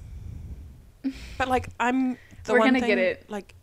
But, 1.37 1.47
like, 1.47 1.69
I'm 1.79 2.17
the 2.45 2.53
We're 2.53 2.59
one 2.59 2.73
gonna 2.73 2.85
get 2.87 2.97
it. 2.97 3.29
Like, 3.29 3.55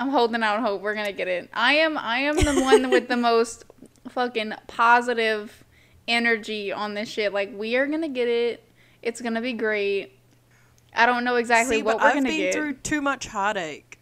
i'm 0.00 0.10
holding 0.10 0.42
out 0.42 0.60
hope. 0.60 0.82
We're 0.82 0.94
gonna 0.94 1.12
get 1.12 1.28
it. 1.28 1.50
I 1.52 1.74
am 1.74 1.96
i 1.98 2.18
am 2.18 2.36
the 2.36 2.60
one 2.62 2.90
with 2.90 3.08
the 3.08 3.16
most 3.16 3.64
fucking 4.08 4.54
positive 4.66 5.64
energy 6.06 6.72
on 6.72 6.94
this 6.94 7.08
shit. 7.08 7.32
Like 7.32 7.52
we 7.56 7.76
are 7.76 7.86
gonna 7.86 8.08
get 8.08 8.28
it. 8.28 8.68
It's 9.02 9.20
gonna 9.20 9.40
be 9.40 9.52
great. 9.52 10.18
I 10.94 11.06
don't 11.06 11.24
know 11.24 11.36
exactly 11.36 11.76
see, 11.76 11.82
what 11.82 11.98
we're 11.98 12.04
I've 12.06 12.14
gonna 12.14 12.28
been 12.28 12.38
get. 12.38 12.54
through 12.54 12.74
too 12.74 13.00
much 13.00 13.26
heartache. 13.26 13.98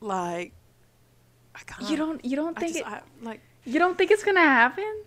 Like, 0.00 0.52
I 1.54 1.60
can't. 1.64 1.90
you 1.90 1.96
don't 1.96 2.24
you 2.24 2.36
don't 2.36 2.56
I 2.56 2.60
think 2.60 2.72
just, 2.74 2.86
it, 2.86 2.92
I, 2.92 3.00
like, 3.22 3.40
you 3.64 3.78
don't 3.78 3.96
think 3.96 4.10
it's 4.10 4.24
gonna 4.24 4.40
happen? 4.40 5.02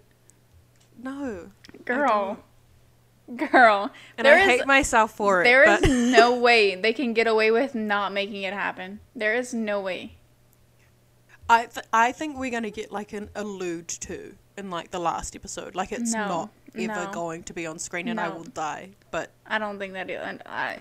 No. 1.01 1.49
I 1.73 1.77
girl 1.83 2.39
girl 3.35 3.91
And 4.17 4.25
there 4.25 4.35
I 4.35 4.41
is- 4.41 4.45
hate 4.45 4.65
myself 4.67 5.11
for 5.15 5.41
it. 5.41 5.45
there 5.45 5.63
is 5.67 5.81
but 5.81 5.89
no 5.89 6.39
way 6.39 6.75
they 6.75 6.93
can 6.93 7.13
get 7.13 7.25
away 7.27 7.49
with 7.51 7.73
not 7.73 8.13
making 8.13 8.43
it 8.43 8.53
happen 8.53 8.99
there 9.15 9.33
is 9.35 9.53
no 9.53 9.81
way 9.81 10.13
I 11.49 11.65
th- 11.65 11.85
I 11.93 12.11
think 12.11 12.37
we're 12.37 12.49
gonna 12.51 12.71
get 12.71 12.91
like 12.91 13.13
an 13.13 13.29
allude 13.35 13.87
to 13.87 14.35
in 14.57 14.71
like 14.71 14.89
the 14.89 14.97
last 14.99 15.35
episode. 15.35 15.75
Like 15.75 15.91
it's 15.91 16.11
No, 16.13 16.27
not 16.27 16.49
ever 16.75 17.05
no. 17.05 17.11
going 17.11 17.43
to 17.43 17.53
be 17.53 17.67
on 17.67 17.77
screen, 17.77 18.07
and 18.07 18.19
I 18.19 18.29
will 18.29 18.45
die. 18.45 18.89
But 19.11 19.29
i 19.45 19.59
don't 19.59 19.77
think 19.77 19.93
that 19.93 20.09
and 20.09 20.41
i 20.47 20.79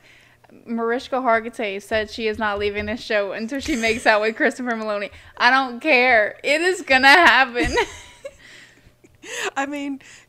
Mariska 0.64 1.16
Hargitay 1.16 1.82
said 1.82 2.10
she 2.10 2.28
is 2.28 2.38
not 2.38 2.58
leaving 2.58 2.86
this 2.86 3.02
show 3.02 3.32
until 3.32 3.60
she 3.60 3.76
makes 3.76 4.06
out 4.06 4.20
with 4.22 4.36
Christopher 4.36 4.70
Meloni. 4.70 5.10
I 5.36 5.50
don't 5.50 5.80
care. 5.80 6.38
It 6.42 6.60
is 6.62 6.80
gonna 6.80 7.08
happen. 7.08 7.74
I 9.56 9.66
mean, 9.66 10.00
w- 10.00 10.23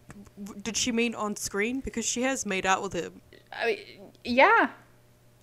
did 0.61 0.75
she 0.77 0.91
mean 0.91 1.15
on 1.15 1.35
screen? 1.35 1.79
Because 1.79 2.05
she 2.05 2.21
has 2.23 2.45
made 2.45 2.65
out 2.65 2.81
with 2.83 2.93
him. 2.93 3.21
I 3.51 3.65
mean, 3.65 4.11
yeah. 4.23 4.69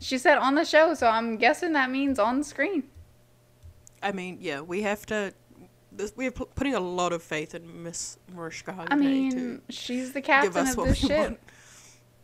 She 0.00 0.18
said 0.18 0.38
on 0.38 0.54
the 0.54 0.64
show, 0.64 0.94
so 0.94 1.06
I'm 1.06 1.36
guessing 1.36 1.72
that 1.74 1.90
means 1.90 2.18
on 2.18 2.42
screen. 2.42 2.84
I 4.02 4.12
mean, 4.12 4.38
yeah, 4.40 4.60
we 4.60 4.82
have 4.82 5.06
to. 5.06 5.32
This, 5.92 6.12
we're 6.16 6.30
putting 6.30 6.74
a 6.74 6.80
lot 6.80 7.12
of 7.12 7.22
faith 7.22 7.54
in 7.54 7.82
Miss 7.84 8.16
Mariska 8.34 8.72
Hargitay 8.72 8.88
I 8.90 8.96
mean, 8.96 9.62
she's 9.68 10.12
the 10.12 10.22
captain 10.22 10.66
of 10.66 10.76
this 10.76 10.98
ship. 10.98 11.10
want. 11.10 11.38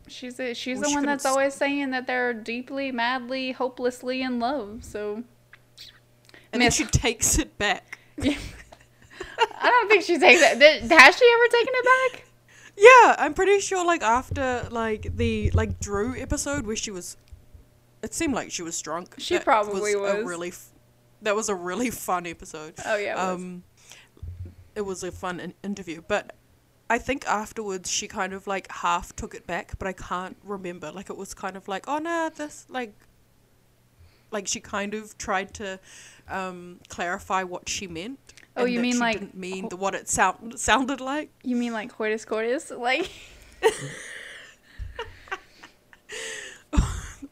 She's 0.07 0.39
a, 0.39 0.55
she's 0.55 0.77
Well, 0.77 0.83
the 0.83 0.89
she 0.89 0.95
one 0.95 1.05
that's 1.05 1.23
s- 1.23 1.31
always 1.31 1.53
saying 1.53 1.91
that 1.91 2.07
they're 2.07 2.33
deeply, 2.33 2.91
madly, 2.91 3.51
hopelessly 3.51 4.23
in 4.23 4.39
love. 4.39 4.83
So 4.83 5.23
And 6.51 6.61
then 6.61 6.71
she 6.71 6.85
takes 6.85 7.37
it 7.37 7.57
back. 7.59 7.99
I 8.19 9.69
don't 9.69 9.87
think 9.89 10.03
she 10.03 10.17
takes 10.17 10.41
it. 10.41 10.59
Has 10.91 11.17
she 11.17 11.31
ever 11.33 11.47
taken 11.51 11.73
it 11.75 11.85
back? 12.13 12.25
Yeah, 12.79 13.15
I'm 13.19 13.33
pretty 13.33 13.59
sure. 13.59 13.85
Like 13.85 14.01
after 14.03 14.67
like 14.71 15.15
the 15.17 15.51
like 15.51 15.79
Drew 15.79 16.15
episode 16.15 16.65
where 16.65 16.75
she 16.77 16.91
was, 16.91 17.17
it 18.01 18.13
seemed 18.13 18.33
like 18.33 18.51
she 18.51 18.61
was 18.63 18.79
drunk. 18.81 19.15
She 19.17 19.35
That 19.35 19.43
probably 19.43 19.93
A 19.93 19.97
was. 19.99 20.25
really, 20.25 20.49
f- 20.49 20.69
that 21.21 21.35
was 21.35 21.49
a 21.49 21.55
really 21.55 21.89
fun 21.89 22.25
episode. 22.25 22.75
Oh 22.85 22.95
yeah. 22.95 23.11
It 23.11 23.15
was. 23.15 23.35
um, 23.35 23.63
it 24.75 24.81
was 24.81 25.03
a 25.03 25.11
fun 25.11 25.39
in- 25.41 25.53
interview, 25.63 26.01
but 26.07 26.35
I 26.89 26.97
think 26.99 27.25
afterwards 27.27 27.91
she 27.91 28.07
kind 28.07 28.31
of 28.33 28.47
like 28.47 28.71
half 28.71 29.13
took 29.15 29.35
it 29.35 29.45
back, 29.45 29.77
but 29.77 29.87
I 29.87 29.93
can't 29.93 30.37
remember. 30.43 30.91
Like 30.91 31.09
it 31.09 31.17
was 31.17 31.33
kind 31.33 31.57
of 31.57 31.67
like, 31.67 31.85
oh 31.87 31.97
no, 31.97 32.29
this 32.33 32.65
like, 32.69 32.93
like 34.31 34.47
she 34.47 34.59
kind 34.61 34.93
of 34.93 35.17
tried 35.17 35.53
to 35.55 35.79
um, 36.29 36.79
clarify 36.87 37.43
what 37.43 37.67
she 37.67 37.87
meant. 37.87 38.19
Oh, 38.57 38.65
you 38.65 38.79
mean 38.79 38.93
she 38.93 38.99
like- 38.99 39.19
didn't 39.19 39.35
mean 39.37 39.69
the, 39.69 39.77
what 39.77 39.95
it 39.95 40.09
sound, 40.09 40.59
sounded 40.59 40.99
like. 41.01 41.29
You 41.43 41.55
mean 41.55 41.71
like 41.73 41.89
coitus 41.91 42.25
coitus? 42.25 42.71
Like 42.71 43.09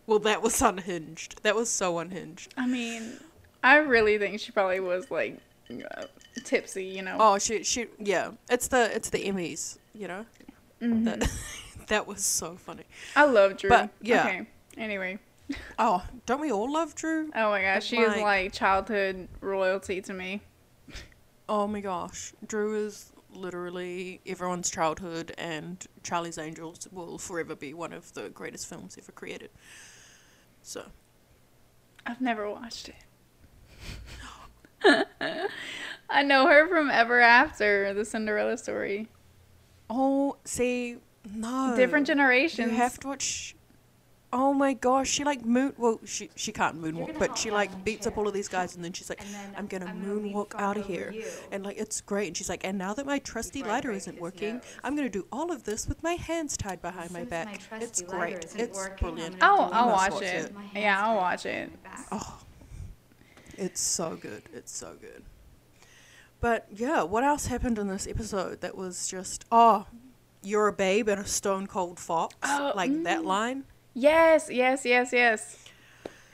Well, 0.05 0.19
that 0.19 0.41
was 0.41 0.61
unhinged. 0.61 1.43
That 1.43 1.53
was 1.55 1.69
so 1.69 1.99
unhinged. 1.99 2.53
I 2.55 2.65
mean, 2.65 3.17
I 3.61 3.75
really 3.77 4.17
think 4.17 4.39
she 4.39 4.53
probably 4.53 4.79
was 4.79 5.11
like 5.11 5.37
uh, 5.69 6.03
tipsy, 6.45 6.85
you 6.85 7.01
know. 7.01 7.17
Oh, 7.19 7.37
she 7.39 7.63
she 7.63 7.87
yeah. 7.99 8.31
It's 8.49 8.69
the 8.69 8.95
it's 8.95 9.09
the 9.09 9.17
Emmys, 9.27 9.77
you 9.93 10.07
know. 10.07 10.25
Mhm. 10.81 11.03
That, 11.03 11.29
that 11.87 12.07
was 12.07 12.23
so 12.23 12.55
funny. 12.55 12.83
I 13.17 13.25
love 13.25 13.57
Drew. 13.57 13.69
But, 13.69 13.89
yeah. 14.01 14.23
Okay. 14.25 14.47
Anyway. 14.77 15.19
Oh, 15.77 16.03
don't 16.25 16.39
we 16.39 16.51
all 16.53 16.71
love 16.71 16.95
Drew? 16.95 17.29
Oh 17.35 17.49
my 17.49 17.61
gosh, 17.61 17.85
she 17.85 17.97
is 17.99 18.09
like- 18.13 18.21
like 18.21 18.53
childhood 18.53 19.27
royalty 19.41 20.01
to 20.03 20.13
me. 20.13 20.41
Oh 21.49 21.67
my 21.67 21.79
gosh, 21.79 22.33
Drew 22.45 22.75
is 22.85 23.11
literally 23.33 24.19
everyone's 24.25 24.69
childhood, 24.69 25.33
and 25.37 25.85
Charlie's 26.03 26.37
Angels 26.37 26.87
will 26.91 27.17
forever 27.17 27.55
be 27.55 27.73
one 27.73 27.93
of 27.93 28.13
the 28.13 28.29
greatest 28.29 28.67
films 28.67 28.97
ever 28.97 29.11
created. 29.11 29.49
So 30.61 30.85
I've 32.05 32.19
never 32.21 32.49
watched 32.49 32.89
it. 32.89 32.95
I 36.09 36.23
know 36.23 36.47
her 36.47 36.67
from 36.67 36.89
Ever 36.89 37.19
After, 37.19 37.93
the 37.93 38.05
Cinderella 38.05 38.57
story. 38.57 39.07
Oh, 39.89 40.37
see, 40.45 40.97
no. 41.33 41.73
Different 41.75 42.07
You 42.07 42.13
generations. 42.15 42.71
have 42.73 42.99
to 42.99 43.07
watch. 43.07 43.55
Oh 44.33 44.53
my 44.53 44.73
gosh, 44.73 45.09
she 45.09 45.23
like 45.23 45.45
moon. 45.45 45.73
Well, 45.77 46.01
she 46.03 46.29
she 46.35 46.51
can't 46.51 46.81
moonwalk, 46.81 47.17
but 47.17 47.37
she 47.37 47.49
like 47.49 47.73
on 47.73 47.77
the 47.77 47.83
beats 47.83 48.05
up 48.07 48.17
all 48.17 48.27
of 48.27 48.33
these 48.33 48.49
guys, 48.49 48.75
and 48.75 48.83
then 48.83 48.91
she's 48.91 49.07
like, 49.07 49.19
then 49.19 49.53
"I'm 49.55 49.67
gonna 49.67 49.85
I'm 49.85 50.01
gonna 50.01 50.19
moonwalk 50.19 50.53
out 50.55 50.75
of 50.75 50.85
here," 50.85 51.11
you. 51.13 51.23
and 51.49 51.63
like 51.63 51.77
it's 51.77 52.01
great. 52.01 52.27
And 52.27 52.35
she's 52.35 52.49
like, 52.49 52.65
"And 52.65 52.77
now 52.77 52.93
that 52.93 53.05
my 53.05 53.19
trusty 53.19 53.59
Before 53.59 53.73
lighter 53.73 53.91
isn't 53.91 54.19
working, 54.19 54.55
nose. 54.55 54.63
I'm 54.83 54.97
gonna 54.97 55.07
do 55.07 55.25
all 55.31 55.49
of 55.49 55.63
this 55.63 55.87
with 55.87 56.03
my 56.03 56.13
hands 56.13 56.57
tied 56.57 56.81
behind 56.81 57.11
my 57.11 57.23
back. 57.23 57.61
my 57.71 57.77
it's 57.77 58.01
great. 58.01 58.45
It's 58.57 58.77
working, 58.77 59.07
I'm 59.07 59.13
brilliant. 59.15 59.39
gonna 59.39 59.53
I'll, 59.53 59.69
do 59.69 59.73
I'll 59.75 59.87
watch 59.87 60.11
watch 60.11 60.23
it. 60.23 60.45
it. 60.45 60.53
Yeah, 60.75 61.01
I'll 61.05 61.15
tied 61.15 61.15
watch 61.15 61.45
it. 61.45 61.71
Oh, 62.11 62.39
it's 63.57 63.79
so 63.79 64.17
good. 64.17 64.43
It's 64.53 64.75
so 64.75 64.95
good. 64.99 65.23
But 66.41 66.67
yeah, 66.69 67.03
what 67.03 67.23
else 67.23 67.47
happened 67.47 67.79
in 67.79 67.87
this 67.87 68.05
episode 68.07 68.59
that 68.59 68.75
was 68.75 69.07
just 69.07 69.45
oh, 69.53 69.87
you're 70.43 70.67
a 70.67 70.73
babe 70.73 71.07
and 71.07 71.21
a 71.21 71.25
stone 71.25 71.65
cold 71.65 71.97
fox, 71.97 72.35
Oh, 72.43 72.73
like 72.75 72.91
that 73.03 73.21
mm. 73.21 73.25
line. 73.25 73.63
Yes, 73.99 74.47
yes, 74.51 74.85
yes, 74.85 75.11
yes. 75.11 75.65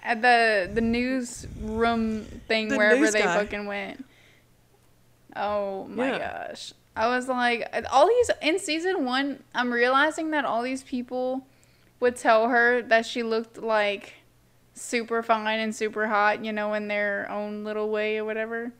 At 0.04 0.22
the 0.22 0.70
the 0.74 0.82
newsroom 0.82 2.26
thing 2.50 2.68
The 2.68 2.76
wherever 2.78 3.00
news 3.00 3.14
they 3.14 3.22
guy. 3.22 3.36
fucking 3.38 3.66
went. 3.68 4.04
Oh 5.36 5.86
my 5.88 6.10
Yeah. 6.18 6.48
gosh. 6.50 6.74
I 6.96 7.08
was 7.08 7.28
like 7.30 7.68
all 7.92 8.08
these 8.08 8.30
in 8.42 8.60
season 8.60 9.06
1, 9.06 9.42
I'm 9.56 9.72
realizing 9.74 10.32
that 10.32 10.44
all 10.46 10.62
these 10.62 10.84
people 10.84 11.48
would 12.02 12.18
tell 12.18 12.50
her 12.50 12.82
that 12.84 13.06
she 13.06 13.24
looked 13.24 13.58
like 13.58 14.14
super 14.74 15.24
fine 15.24 15.60
and 15.60 15.74
super 15.74 16.08
hot, 16.08 16.44
you 16.44 16.52
know, 16.52 16.74
in 16.74 16.90
their 16.90 17.28
own 17.32 17.64
little 17.64 17.90
way 17.90 18.18
or 18.18 18.26
whatever. 18.26 18.74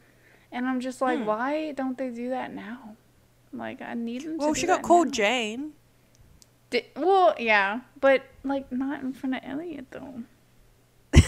And 0.52 0.68
I'm 0.68 0.82
just 0.82 1.02
like, 1.02 1.20
Hmm. 1.20 1.26
why 1.26 1.72
don't 1.72 1.98
they 1.98 2.10
do 2.10 2.30
that 2.30 2.54
now? 2.54 2.98
Like 3.54 3.82
I 3.82 3.94
need 3.94 4.24
them 4.24 4.38
to 4.40 4.46
Well, 4.46 4.54
she 4.54 4.68
got 4.68 4.82
called 4.82 5.08
now. 5.08 5.14
Jane. 5.14 5.74
Di- 6.74 6.86
well, 6.96 7.36
yeah, 7.38 7.82
but 8.02 8.24
like 8.44 8.72
not 8.72 9.02
in 9.04 9.14
front 9.14 9.36
of 9.36 9.42
Elliot 9.46 9.86
though. 9.92 10.24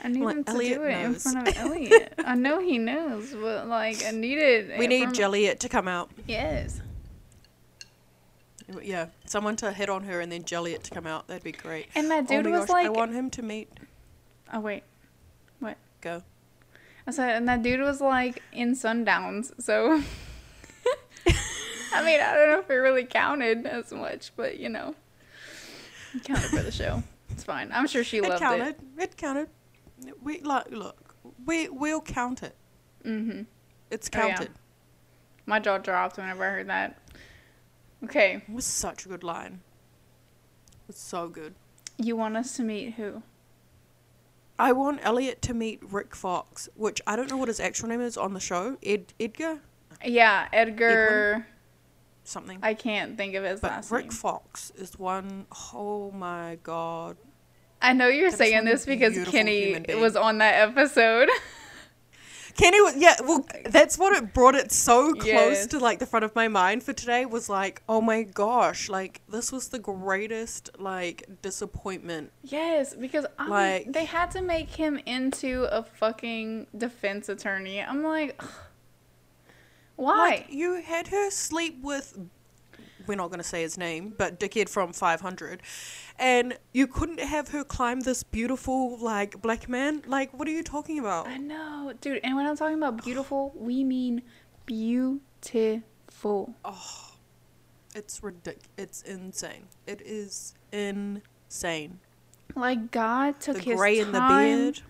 I 0.00 0.06
need 0.08 0.22
Like, 0.22 0.36
him 0.36 0.44
to 0.44 0.50
Elliot 0.52 0.78
do 0.78 0.84
it 0.84 0.98
in 1.04 1.14
front 1.16 1.48
of 1.48 1.56
Elliot. 1.58 2.14
I 2.24 2.34
know 2.36 2.60
he 2.60 2.78
knows, 2.78 3.32
but 3.34 3.66
like 3.66 4.04
I 4.06 4.12
need 4.12 4.38
it. 4.38 4.78
We 4.78 4.86
need 4.86 5.04
from- 5.04 5.12
Jelliot 5.14 5.58
to 5.60 5.68
come 5.68 5.88
out. 5.88 6.10
Yes. 6.26 6.80
Yeah, 8.82 9.06
someone 9.24 9.56
to 9.56 9.72
hit 9.72 9.88
on 9.88 10.04
her 10.04 10.20
and 10.20 10.30
then 10.30 10.44
Jelliot 10.44 10.82
to 10.84 10.90
come 10.90 11.06
out. 11.06 11.26
That'd 11.26 11.42
be 11.42 11.52
great. 11.52 11.86
And 11.96 12.10
that 12.10 12.24
oh 12.24 12.36
dude 12.42 12.44
my 12.52 12.58
was 12.58 12.66
gosh, 12.68 12.84
I 12.84 12.88
want 12.90 13.12
him 13.14 13.30
to 13.30 13.42
meet. 13.42 13.68
oh 14.52 14.60
wait, 14.60 14.82
what? 15.58 15.76
Go. 16.00 16.22
I 17.06 17.10
said, 17.10 17.34
and 17.36 17.48
that 17.48 17.62
dude 17.62 17.80
was 17.80 18.00
like 18.00 18.42
in 18.52 18.74
Sundowns, 18.74 19.50
so. 19.60 20.02
I 21.92 22.04
mean, 22.04 22.20
I 22.20 22.34
don't 22.34 22.50
know 22.50 22.58
if 22.60 22.70
it 22.70 22.74
really 22.74 23.04
counted 23.04 23.66
as 23.66 23.92
much, 23.92 24.32
but 24.36 24.58
you 24.58 24.68
know, 24.68 24.94
it 26.14 26.24
counted 26.24 26.48
for 26.50 26.62
the 26.62 26.72
show. 26.72 27.02
It's 27.30 27.44
fine. 27.44 27.70
I'm 27.72 27.86
sure 27.86 28.02
she 28.04 28.20
loved 28.20 28.40
It 28.42 28.44
loved 28.44 28.58
counted. 28.58 28.76
it. 28.98 29.02
It. 29.02 29.16
counted. 29.16 29.48
We 30.22 30.40
like 30.40 30.70
look. 30.70 31.14
We 31.44 31.68
we'll 31.68 32.00
count 32.00 32.42
it. 32.42 32.56
Mm-hmm. 33.04 33.42
It's 33.90 34.10
Oh, 34.14 34.18
yeah. 34.18 34.28
counted. 34.36 34.50
My 35.46 35.58
jaw 35.58 35.78
dropped 35.78 36.16
whenever 36.18 36.44
I 36.44 36.50
heard 36.50 36.68
that. 36.68 36.98
Okay, 38.04 38.42
It 38.48 38.52
was 38.52 38.64
such 38.64 39.06
a 39.06 39.08
good 39.08 39.24
line. 39.24 39.60
It 40.82 40.88
was 40.88 40.96
so 40.98 41.28
good. 41.28 41.54
you 41.96 42.16
want 42.16 42.36
us 42.36 42.54
to 42.56 42.62
meet 42.62 42.94
who? 42.94 43.22
I 44.58 44.72
want 44.72 45.00
Elliot 45.02 45.40
to 45.42 45.54
meet 45.54 45.80
Rick 45.90 46.14
Fox, 46.14 46.68
which 46.76 47.00
I 47.06 47.16
don't 47.16 47.30
know 47.30 47.36
what 47.36 47.48
his 47.48 47.60
actual 47.60 47.88
name 47.88 48.00
is 48.00 48.16
on 48.16 48.34
the 48.34 48.40
show. 48.40 48.76
Ed 48.84 49.14
Edgar 49.18 49.60
Yeah, 50.04 50.48
Edgar. 50.52 51.46
Something. 52.28 52.58
I 52.62 52.74
can't 52.74 53.16
think 53.16 53.34
of 53.34 53.44
his 53.44 53.60
but 53.60 53.70
last 53.70 53.90
Rick 53.90 54.04
name. 54.06 54.12
Fox 54.12 54.70
is 54.76 54.98
one 54.98 55.46
oh 55.74 56.10
my 56.12 56.58
god. 56.62 57.16
I 57.80 57.92
know 57.92 58.08
you're 58.08 58.30
saying 58.30 58.64
this 58.64 58.84
because 58.86 59.16
Kenny 59.28 59.84
was 60.00 60.16
on 60.16 60.38
that 60.38 60.68
episode. 60.68 61.28
Kenny 62.56 62.80
was 62.80 62.96
yeah, 62.96 63.14
well 63.22 63.46
that's 63.66 63.96
what 63.96 64.12
it 64.16 64.34
brought 64.34 64.56
it 64.56 64.72
so 64.72 65.12
close 65.12 65.24
Yes. 65.26 65.66
to 65.68 65.78
like 65.78 66.00
the 66.00 66.06
front 66.06 66.24
of 66.24 66.34
my 66.34 66.48
mind 66.48 66.82
for 66.82 66.92
today 66.92 67.24
was 67.24 67.48
like, 67.48 67.82
oh 67.88 68.00
my 68.00 68.24
gosh, 68.24 68.88
like 68.88 69.20
this 69.28 69.52
was 69.52 69.68
the 69.68 69.78
greatest 69.78 70.70
like 70.78 71.24
disappointment. 71.40 72.32
yes, 72.42 72.94
because 72.94 73.26
I, 73.38 73.46
Like- 73.48 73.92
they 73.92 74.06
had 74.06 74.32
to 74.32 74.42
make 74.42 74.70
him 74.70 74.98
into 75.06 75.68
a 75.70 75.84
fucking 75.84 76.66
defense 76.76 77.28
attorney. 77.28 77.80
I'm 77.80 78.02
like, 78.02 78.34
ugh. 78.40 78.48
Why? 79.98 80.28
Like 80.28 80.46
you 80.50 80.80
had 80.80 81.08
her 81.08 81.30
sleep 81.30 81.80
with 81.82 82.18
we're 83.06 83.14
not 83.14 83.30
gonna 83.30 83.42
say 83.42 83.62
his 83.62 83.78
name, 83.78 84.14
but 84.18 84.38
dickhead 84.38 84.68
from 84.68 84.92
five 84.92 85.20
hundred. 85.22 85.62
And 86.18 86.58
you 86.72 86.86
couldn't 86.86 87.20
have 87.20 87.48
her 87.48 87.64
climb 87.64 88.00
this 88.00 88.22
beautiful 88.22 88.98
like 88.98 89.40
black 89.40 89.68
man? 89.68 90.02
Like 90.06 90.32
what 90.38 90.46
are 90.48 90.50
you 90.52 90.62
talking 90.62 90.98
about? 90.98 91.26
I 91.26 91.36
know, 91.38 91.92
dude. 92.00 92.20
And 92.22 92.36
when 92.36 92.46
I'm 92.46 92.56
talking 92.56 92.76
about 92.76 93.02
beautiful, 93.04 93.52
we 93.56 93.82
mean 93.84 94.22
beautiful. 94.66 96.54
Oh, 96.64 97.12
It's 97.94 98.20
ridic 98.20 98.58
it's 98.76 99.02
insane. 99.02 99.68
It 99.86 100.02
is 100.04 100.54
insane. 100.72 102.00
Like 102.54 102.90
God 102.90 103.40
took 103.40 103.56
The 103.56 103.62
his 103.62 103.76
gray 103.76 103.98
time. 104.02 104.06
in 104.06 104.12
the 104.12 104.20
beard. 104.28 104.80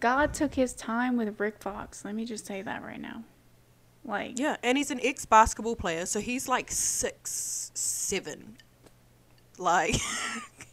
God 0.00 0.34
took 0.34 0.54
his 0.54 0.74
time 0.74 1.16
with 1.16 1.38
Rick 1.40 1.60
Fox. 1.62 2.04
Let 2.04 2.14
me 2.14 2.24
just 2.24 2.46
say 2.46 2.62
that 2.62 2.82
right 2.82 3.00
now. 3.00 3.22
Like, 4.04 4.38
Yeah, 4.38 4.56
and 4.62 4.76
he's 4.76 4.90
an 4.90 5.00
ex 5.02 5.24
basketball 5.24 5.76
player, 5.76 6.04
so 6.06 6.20
he's 6.20 6.46
like 6.48 6.70
six, 6.70 7.70
seven. 7.74 8.58
Like 9.56 9.96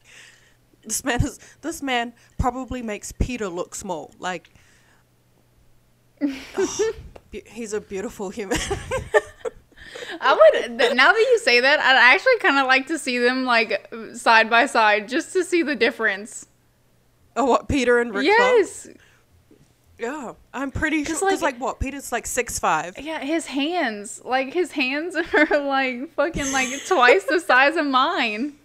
this 0.84 1.04
man 1.04 1.24
is 1.24 1.40
this 1.62 1.82
man 1.82 2.14
probably 2.38 2.82
makes 2.82 3.12
Peter 3.12 3.48
look 3.48 3.76
small. 3.76 4.12
Like 4.20 4.50
oh, 6.58 6.92
be- 7.30 7.44
he's 7.48 7.74
a 7.74 7.82
beautiful 7.82 8.30
human. 8.30 8.58
I 10.20 10.34
would. 10.34 10.72
Now 10.96 11.12
that 11.14 11.20
you 11.20 11.40
say 11.40 11.60
that, 11.62 11.80
I'd 11.80 12.14
actually 12.16 12.38
kind 12.40 12.58
of 12.60 12.68
like 12.68 12.88
to 12.88 12.98
see 13.00 13.18
them 13.18 13.46
like 13.46 13.92
side 14.14 14.50
by 14.50 14.66
side, 14.66 15.08
just 15.08 15.34
to 15.34 15.44
see 15.44 15.64
the 15.64 15.76
difference. 15.76 16.48
oh, 17.36 17.46
what 17.46 17.68
Peter 17.68 18.00
and 18.00 18.14
Rick? 18.14 18.26
Fox? 18.38 18.90
Yeah, 20.02 20.34
I'm 20.54 20.72
pretty 20.72 21.04
sure. 21.04 21.14
'Cause, 21.14 21.22
Because 21.24 21.42
like- 21.44 21.54
like, 21.56 21.62
what? 21.62 21.80
Peter's 21.80 22.12
like 22.12 22.26
six 22.26 22.58
five. 22.58 22.98
Yeah, 23.00 23.20
his 23.20 23.46
hands, 23.46 24.20
like 24.26 24.52
his 24.54 24.72
hands 24.72 25.16
are 25.34 25.60
like 25.60 26.12
fucking 26.16 26.52
like 26.52 26.70
twice 26.88 27.24
the 27.26 27.40
size 27.40 27.76
of 27.78 27.86
mine. 27.86 28.56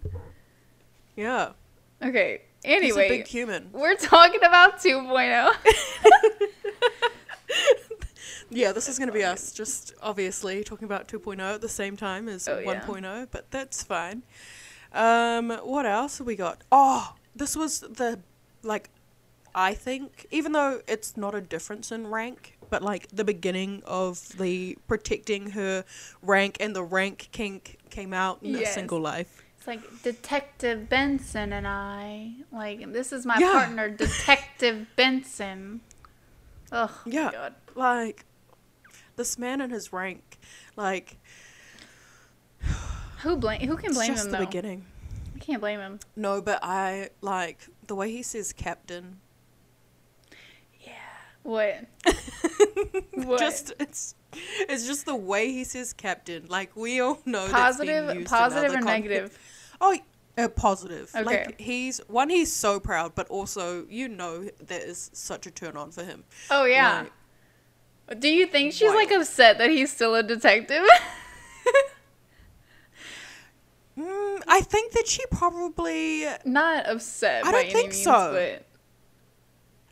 Yeah, 1.14 1.51
Okay. 2.03 2.40
he's 2.64 2.72
a 2.72 2.77
Anyway, 2.77 3.09
big 3.09 3.27
human. 3.27 3.68
we're 3.72 3.96
talking 3.96 4.42
about 4.44 4.75
oh. 4.87 4.88
2.0. 4.88 5.53
Yeah, 8.49 8.70
this 8.72 8.88
is 8.88 8.96
gonna 8.99 9.11
be 9.12 9.25
us, 9.25 9.51
just 9.53 9.92
obviously 10.01 10.62
talking 10.62 10.85
about 10.85 11.09
2.0 11.09 11.40
at 11.40 11.61
the 11.61 11.68
same 11.68 11.96
time 11.96 12.29
as 12.29 12.46
Oh, 12.49 12.59
yeah. 12.61 12.81
1.0, 12.81 13.27
but 13.33 13.51
that's 13.51 13.83
fine. 13.83 14.22
Um, 14.92 15.51
what 15.64 15.85
else 15.85 16.18
have 16.18 16.29
we 16.29 16.37
got? 16.37 16.62
Oh, 16.70 17.14
this 17.35 17.57
was 17.57 17.81
the 17.81 18.20
like, 18.62 18.88
I 19.59 19.73
think, 19.73 20.27
even 20.31 20.53
though 20.53 20.83
it's 20.87 21.16
not 21.16 21.35
a 21.35 21.40
difference 21.40 21.90
in 21.90 22.09
rank, 22.09 22.59
but 22.69 22.83
like 22.83 23.09
the 23.09 23.25
beginning 23.25 23.83
of 23.87 24.37
the 24.37 24.77
protecting 24.87 25.53
her 25.53 25.83
rank 26.21 26.59
and 26.61 26.77
the 26.77 26.83
rank 26.85 27.31
kink 27.33 27.79
came 27.88 28.12
out 28.12 28.42
in 28.42 28.55
a 28.57 28.66
single 28.66 29.01
life. 29.01 29.42
It's 29.57 29.66
like 29.66 30.03
Detective 30.03 30.90
Benson 30.90 31.55
and 31.55 31.66
I. 31.66 32.33
Like 32.53 32.92
this 32.92 33.12
is 33.12 33.25
my 33.25 33.38
Yeah. 33.38 33.51
partner, 33.53 33.88
Detective 33.97 34.87
Benson. 34.95 35.81
Oh 36.71 37.01
Yeah. 37.07 37.31
god. 37.33 37.55
Like, 37.75 38.25
this 39.16 39.38
man 39.38 39.62
and 39.62 39.73
his 39.73 39.90
rank, 39.92 40.37
like 40.77 41.16
Who 43.23 43.37
blame? 43.38 43.66
Who 43.66 43.77
can 43.77 43.87
it's 43.90 43.97
blame 43.97 44.11
just 44.12 44.27
him 44.27 44.33
the 44.33 44.38
though? 44.38 44.45
beginning. 44.45 44.85
I 45.35 45.38
can't 45.38 45.61
blame 45.61 45.81
him. 45.81 46.01
No, 46.14 46.42
but 46.42 46.59
I 46.62 47.09
like 47.23 47.66
the 47.87 47.95
way 47.95 48.11
he 48.11 48.23
says 48.23 48.53
captain. 48.53 49.21
What? 51.47 51.85
What? 53.13 53.39
Just 53.39 53.73
it's 53.79 54.15
it's 54.69 54.87
just 54.87 55.07
the 55.07 55.15
way 55.15 55.53
he 55.53 55.65
says 55.65 55.93
captain. 55.93 56.47
Like 56.49 56.77
we 56.77 57.01
all 57.01 57.21
know 57.25 57.49
positive, 57.49 58.25
positive 58.27 58.75
or 58.75 58.81
negative? 58.81 59.39
Oh, 59.81 59.97
uh, 60.37 60.49
positive. 60.49 61.11
Okay. 61.15 61.25
Like 61.25 61.61
he's 61.61 61.99
one, 62.09 62.31
he's 62.31 62.53
so 62.53 62.81
proud, 62.81 63.15
but 63.15 63.29
also 63.29 63.87
you 63.89 64.09
know 64.09 64.49
that 64.67 64.83
is 64.83 65.11
such 65.15 65.47
a 65.47 65.51
turn 65.53 65.77
on 65.77 65.93
for 65.93 66.03
him. 66.03 66.25
Oh 66.51 66.65
yeah. 66.65 67.07
Like, 68.09 68.21
Do 68.21 68.29
you 68.29 68.47
think 68.47 68.73
she's 68.73 68.93
like 68.93 69.13
upset 69.13 69.59
that 69.59 69.71
he's 69.71 69.93
still 69.93 70.17
a 70.17 70.25
detective? 70.25 70.85
mm, 73.99 74.43
I 74.49 74.61
think 74.63 74.93
that 74.93 75.07
she 75.07 75.25
probably. 75.31 76.27
Not 76.45 76.89
upset 76.89 77.47
I 77.47 77.53
don't 77.53 77.73
think 77.73 77.93
means, 77.93 78.03
so. 78.03 78.33
but 78.33 78.67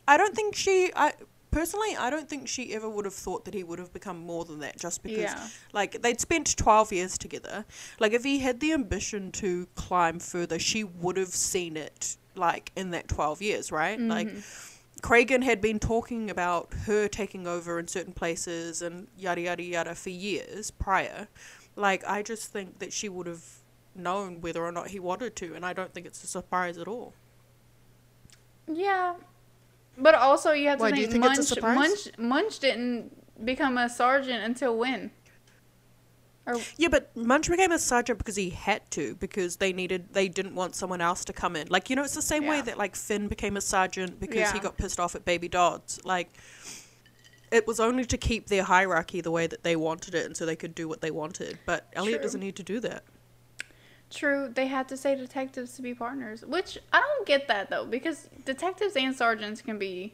I 0.07 0.17
don't 0.17 0.35
think 0.35 0.55
she. 0.55 0.91
I 0.95 1.13
personally, 1.55 1.95
I 1.95 2.09
don't 2.09 2.27
think 2.29 2.47
she 2.47 2.73
ever 2.73 2.89
would 2.89 3.05
have 3.05 3.13
thought 3.25 3.45
that 3.45 3.53
he 3.53 3.63
would 3.63 3.79
have 3.79 3.93
become 3.93 4.19
more 4.19 4.43
than 4.45 4.59
that. 4.59 4.77
Just 4.77 5.01
because, 5.03 5.31
Yeah. 5.31 5.47
like, 5.73 6.01
they'd 6.01 6.19
spent 6.19 6.55
twelve 6.57 6.91
years 6.91 7.17
together. 7.17 7.65
Like, 7.99 8.11
if 8.13 8.23
he 8.23 8.39
had 8.39 8.59
the 8.59 8.73
ambition 8.73 9.31
to 9.43 9.67
climb 9.75 10.19
further, 10.19 10.59
she 10.59 10.83
would 10.83 11.17
have 11.17 11.29
seen 11.51 11.77
it. 11.77 12.17
Like 12.35 12.71
in 12.75 12.91
that 12.91 13.07
twelve 13.07 13.41
years, 13.41 13.71
right? 13.71 13.97
Mm-hmm. 13.97 14.09
Like. 14.17 14.29
Cragen 15.01 15.43
had 15.43 15.61
been 15.61 15.77
talking 15.77 16.31
about 16.31 16.73
her 16.87 17.07
taking 17.07 17.45
over 17.45 17.77
in 17.77 17.87
certain 17.87 18.13
places 18.13 18.81
and 18.81 19.07
yada 19.17 19.41
yada 19.41 19.61
yada 19.61 19.93
for 19.93 20.09
years 20.09 20.71
prior. 20.71 21.27
Like 21.75 22.03
I 22.07 22.23
just 22.23 22.51
think 22.51 22.79
that 22.79 22.91
she 22.91 23.07
would 23.07 23.27
have 23.27 23.43
known 23.93 24.41
whether 24.41 24.63
or 24.65 24.71
not 24.71 24.87
he 24.87 24.99
wanted 24.99 25.35
to, 25.41 25.53
and 25.53 25.63
I 25.65 25.73
don't 25.73 25.93
think 25.93 26.05
it's 26.07 26.23
a 26.23 26.27
surprise 26.27 26.77
at 26.77 26.87
all. 26.87 27.13
yeah. 28.67 29.15
But 29.97 30.15
also, 30.15 30.51
you 30.51 30.67
have 30.69 30.79
to 30.79 30.83
Why, 30.83 30.91
do 30.91 30.97
think, 30.97 31.11
think 31.11 31.23
Munch, 31.23 31.39
it's 31.39 31.51
a 31.51 31.55
surprise? 31.55 31.77
Munch, 31.77 32.17
Munch 32.17 32.59
didn't 32.59 33.45
become 33.45 33.77
a 33.77 33.89
sergeant 33.89 34.43
until 34.43 34.77
when? 34.77 35.11
Or 36.45 36.59
Yeah, 36.77 36.89
but 36.89 37.15
Munch 37.15 37.49
became 37.49 37.71
a 37.71 37.79
sergeant 37.79 38.19
because 38.19 38.35
he 38.35 38.49
had 38.51 38.89
to, 38.91 39.15
because 39.15 39.55
they 39.57 39.73
needed, 39.73 40.13
they 40.13 40.27
didn't 40.27 40.53
want 40.53 40.75
someone 40.75 41.01
else 41.01 41.25
to 41.25 41.33
come 41.33 41.55
in. 41.55 41.67
Like, 41.69 41.89
you 41.89 41.95
know, 41.95 42.03
it's 42.03 42.13
the 42.13 42.21
same 42.21 42.45
way 42.45 42.61
that, 42.61 42.77
like, 42.77 42.95
Finn 42.95 43.27
became 43.27 43.57
a 43.57 43.61
sergeant 43.61 44.19
because 44.19 44.51
he 44.51 44.59
got 44.59 44.77
pissed 44.77 44.99
off 44.99 45.15
at 45.15 45.25
Baby 45.25 45.47
Dodds. 45.47 45.99
Like, 46.05 46.37
it 47.51 47.65
was 47.65 47.79
only 47.79 48.05
to 48.05 48.17
keep 48.17 48.47
their 48.47 48.63
hierarchy 48.63 49.21
the 49.21 49.31
way 49.31 49.47
that 49.47 49.63
they 49.63 49.75
wanted 49.75 50.13
it 50.13 50.25
and 50.25 50.35
so 50.35 50.45
they 50.45 50.55
could 50.55 50.75
do 50.75 50.87
what 50.87 51.01
they 51.01 51.11
wanted. 51.11 51.57
But 51.65 51.87
Elliot 51.93 52.19
True. 52.19 52.23
doesn't 52.23 52.41
need 52.41 52.55
to 52.57 52.63
do 52.63 52.79
that. 52.81 53.03
True, 54.15 54.49
they 54.53 54.67
had 54.67 54.87
to 54.89 54.97
say 54.97 55.15
detectives 55.15 55.75
to 55.75 55.81
be 55.81 55.93
partners, 55.93 56.43
which 56.45 56.77
I 56.93 56.99
don't 57.01 57.27
get 57.27 57.47
that 57.49 57.69
though, 57.69 57.85
because 57.85 58.29
detectives 58.45 58.95
and 58.95 59.15
sergeants 59.15 59.61
can 59.61 59.77
be 59.77 60.13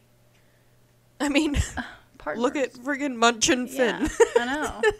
I 1.19 1.29
mean, 1.29 1.55
partners. 2.17 2.41
look 2.41 2.55
at 2.55 2.73
friggin' 2.73 3.15
Munch 3.15 3.49
and 3.49 3.69
Finn. 3.69 4.01
Yeah, 4.01 4.07
I 4.37 4.45
know. 4.45 4.81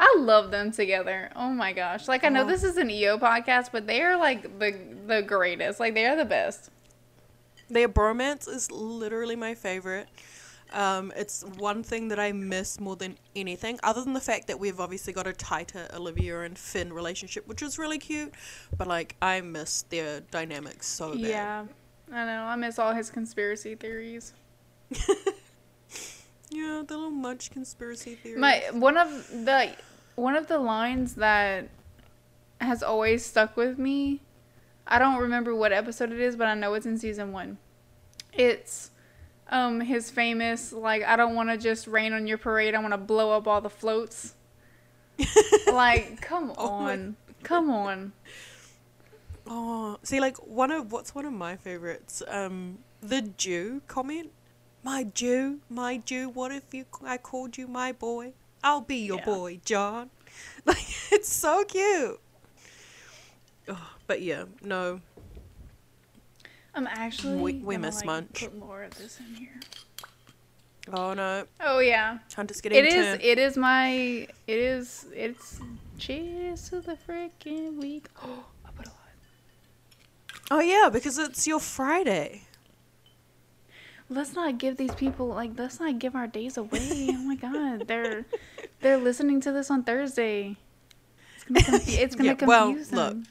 I 0.00 0.14
love 0.18 0.50
them 0.50 0.72
together. 0.72 1.30
Oh 1.34 1.50
my 1.50 1.72
gosh! 1.72 2.06
Like 2.06 2.22
I 2.24 2.28
know 2.28 2.42
Oh. 2.42 2.46
this 2.46 2.62
is 2.62 2.76
an 2.76 2.90
EO 2.90 3.18
podcast, 3.18 3.70
but 3.72 3.86
they 3.86 4.02
are 4.02 4.16
like 4.16 4.58
the 4.58 4.76
the 5.06 5.22
greatest. 5.22 5.80
Like 5.80 5.94
they 5.94 6.06
are 6.06 6.16
the 6.16 6.24
best. 6.24 6.70
Their 7.70 7.88
bromance 7.88 8.46
is 8.48 8.70
literally 8.70 9.36
my 9.36 9.54
favorite. 9.54 10.08
Um, 10.76 11.12
it's 11.16 11.42
one 11.56 11.82
thing 11.82 12.08
that 12.08 12.20
I 12.20 12.32
miss 12.32 12.78
more 12.78 12.96
than 12.96 13.16
anything, 13.34 13.80
other 13.82 14.04
than 14.04 14.12
the 14.12 14.20
fact 14.20 14.46
that 14.48 14.60
we've 14.60 14.78
obviously 14.78 15.12
got 15.12 15.26
a 15.26 15.32
tighter 15.32 15.88
Olivia 15.94 16.42
and 16.42 16.56
Finn 16.56 16.92
relationship, 16.92 17.48
which 17.48 17.62
is 17.62 17.78
really 17.78 17.98
cute. 17.98 18.34
But 18.76 18.86
like, 18.86 19.16
I 19.20 19.40
miss 19.40 19.82
their 19.82 20.20
dynamics 20.20 20.86
so 20.86 21.12
bad. 21.12 21.20
Yeah, 21.20 21.64
I 22.12 22.24
know. 22.26 22.42
I 22.42 22.56
miss 22.56 22.78
all 22.78 22.92
his 22.92 23.10
conspiracy 23.10 23.74
theories. 23.74 24.34
Yeah, 26.50 26.82
the 26.86 26.94
little 26.94 27.10
Munch 27.10 27.50
conspiracy 27.50 28.14
theory. 28.14 28.38
My 28.38 28.62
one 28.72 28.96
of 28.96 29.08
the 29.44 29.72
one 30.14 30.36
of 30.36 30.46
the 30.46 30.58
lines 30.58 31.16
that 31.16 31.68
has 32.60 32.82
always 32.82 33.24
stuck 33.24 33.56
with 33.56 33.78
me. 33.78 34.22
I 34.86 34.98
don't 34.98 35.20
remember 35.20 35.54
what 35.54 35.72
episode 35.72 36.12
it 36.12 36.20
is, 36.20 36.36
but 36.36 36.46
I 36.46 36.54
know 36.54 36.74
it's 36.74 36.86
in 36.86 36.96
season 36.98 37.32
one. 37.32 37.58
It's 38.32 38.90
um 39.48 39.80
his 39.80 40.10
famous 40.10 40.72
like 40.72 41.02
I 41.04 41.16
don't 41.16 41.34
want 41.34 41.50
to 41.50 41.56
just 41.56 41.86
rain 41.86 42.12
on 42.12 42.26
your 42.26 42.38
parade. 42.38 42.74
I 42.74 42.78
want 42.80 42.92
to 42.92 42.98
blow 42.98 43.32
up 43.32 43.46
all 43.46 43.60
the 43.60 43.70
floats. 43.70 44.34
like, 45.66 46.20
come 46.20 46.52
Oh 46.58 46.68
on, 46.68 47.16
come 47.42 47.70
on. 47.70 48.12
Oh, 49.46 49.98
see, 50.02 50.20
like 50.20 50.36
one 50.38 50.70
of 50.70 50.92
what's 50.92 51.14
one 51.14 51.24
of 51.24 51.32
my 51.32 51.56
favorites? 51.56 52.22
Um, 52.28 52.78
the 53.00 53.22
Jew 53.22 53.82
comment. 53.86 54.32
My 54.82 55.04
Jew, 55.04 55.60
my 55.68 55.98
Jew. 55.98 56.28
What 56.28 56.52
if 56.52 56.72
you? 56.72 56.84
I 57.04 57.16
called 57.18 57.56
you 57.58 57.66
my 57.66 57.92
boy. 57.92 58.32
I'll 58.62 58.80
be 58.80 58.96
your 58.98 59.18
Yeah. 59.18 59.24
boy, 59.24 59.60
John. 59.64 60.10
Like 60.66 60.86
it's 61.12 61.32
so 61.32 61.64
cute. 61.64 62.20
Oh, 63.68 63.90
but 64.06 64.22
yeah, 64.22 64.44
no. 64.62 65.00
I'm 66.76 66.86
actually 66.86 67.36
We- 67.40 67.52
we 67.54 67.74
gonna, 67.74 67.86
miss 67.88 67.96
like, 67.96 68.06
Munch. 68.06 68.40
Put 68.44 68.58
more 68.58 68.82
of 68.84 68.94
this 68.96 69.18
in 69.18 69.34
here. 69.34 69.60
Oh 70.92 71.14
no, 71.14 71.44
Oh 71.60 71.80
yeah, 71.80 72.18
Hunter's 72.36 72.60
getting 72.60 72.78
it 72.78 72.86
is. 72.86 72.94
turned. 73.06 73.22
It 73.22 73.38
is 73.38 73.56
my. 73.56 73.88
It 74.46 74.58
is. 74.58 75.06
It's. 75.12 75.58
Cheers 75.98 76.68
to 76.68 76.80
the 76.80 76.96
freaking 77.08 77.76
week. 77.80 78.06
Oh, 78.22 78.44
I 78.64 78.70
put 78.70 78.86
a 78.86 78.90
lot. 78.90 78.98
Oh 80.52 80.60
yeah, 80.60 80.88
because 80.92 81.18
it's 81.18 81.44
your 81.46 81.58
Friday. 81.58 82.42
Let's 84.08 84.34
not 84.34 84.58
give 84.58 84.76
these 84.76 84.94
people 84.94 85.26
like. 85.28 85.52
Let's 85.58 85.80
not 85.80 85.98
give 85.98 86.14
our 86.14 86.28
days 86.28 86.56
away. 86.56 87.08
oh 87.10 87.12
my 87.24 87.34
god, 87.34 87.88
they're 87.88 88.24
they're 88.80 88.98
listening 88.98 89.40
to 89.40 89.50
this 89.50 89.70
on 89.72 89.82
Thursday. 89.82 90.56
It's 91.34 91.44
gonna, 91.44 91.62
confu- 91.80 91.92
it's 92.02 92.14
gonna 92.14 92.28
Yeah, 92.38 92.44
well, 92.46 92.66
confuse 92.68 92.92
look, 92.92 93.08
them. 93.14 93.26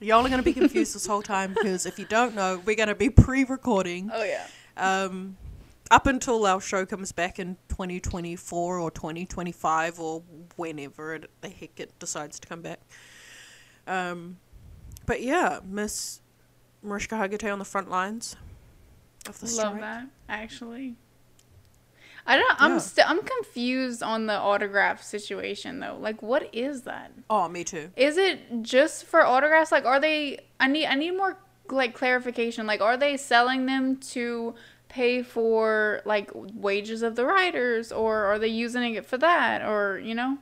Y'all 0.00 0.24
are 0.24 0.30
gonna 0.30 0.42
be 0.42 0.54
confused 0.54 0.94
this 0.94 1.06
whole 1.06 1.22
time 1.22 1.52
because 1.52 1.84
if 1.84 1.98
you 1.98 2.06
don't 2.06 2.34
know, 2.34 2.60
we're 2.64 2.74
gonna 2.76 2.94
be 2.94 3.10
pre-recording. 3.10 4.10
Oh 4.12 4.24
yeah. 4.24 4.46
um, 4.76 5.36
up 5.90 6.06
until 6.06 6.46
our 6.46 6.60
show 6.60 6.86
comes 6.86 7.12
back 7.12 7.38
in 7.38 7.56
2024 7.68 8.78
or 8.78 8.90
2025 8.90 10.00
or 10.00 10.22
whenever 10.56 11.14
it, 11.16 11.30
the 11.40 11.48
heck 11.48 11.78
it 11.78 11.98
decides 11.98 12.38
to 12.40 12.48
come 12.48 12.62
back. 12.62 12.80
Um, 13.86 14.38
but 15.04 15.20
yeah, 15.20 15.60
Miss 15.64 16.20
Mariska 16.82 17.16
Hargitay 17.16 17.52
on 17.52 17.58
the 17.58 17.64
front 17.64 17.90
lines 17.90 18.36
of 19.28 19.38
the 19.40 19.46
Love 19.46 19.52
strike. 19.52 19.80
that. 19.80 20.06
Actually. 20.28 20.94
I 22.26 22.36
don't. 22.36 22.62
I'm 22.62 22.72
Yeah. 22.72 22.78
still. 22.78 23.04
I'm 23.08 23.22
confused 23.22 24.02
on 24.02 24.26
the 24.26 24.34
autograph 24.34 25.02
situation 25.02 25.80
though. 25.80 25.96
Like, 26.00 26.22
what 26.22 26.48
is 26.54 26.82
that? 26.82 27.12
Oh, 27.28 27.48
me 27.48 27.64
too. 27.64 27.90
Is 27.96 28.16
it 28.16 28.62
just 28.62 29.04
for 29.04 29.24
autographs? 29.24 29.72
Like, 29.72 29.84
are 29.84 30.00
they? 30.00 30.40
I 30.58 30.66
need. 30.68 30.86
I 30.86 30.94
need 30.94 31.12
more 31.12 31.38
like 31.70 31.94
clarification. 31.94 32.66
Like, 32.66 32.80
are 32.80 32.96
they 32.96 33.16
selling 33.16 33.66
them 33.66 33.96
to 33.96 34.54
pay 34.88 35.22
for 35.22 36.02
like 36.04 36.30
wages 36.34 37.02
of 37.02 37.14
the 37.16 37.24
writers, 37.24 37.92
or 37.92 38.24
are 38.24 38.38
they 38.38 38.48
using 38.48 38.94
it 38.94 39.06
for 39.06 39.16
that, 39.18 39.62
or 39.62 39.98
you 39.98 40.14
know? 40.14 40.38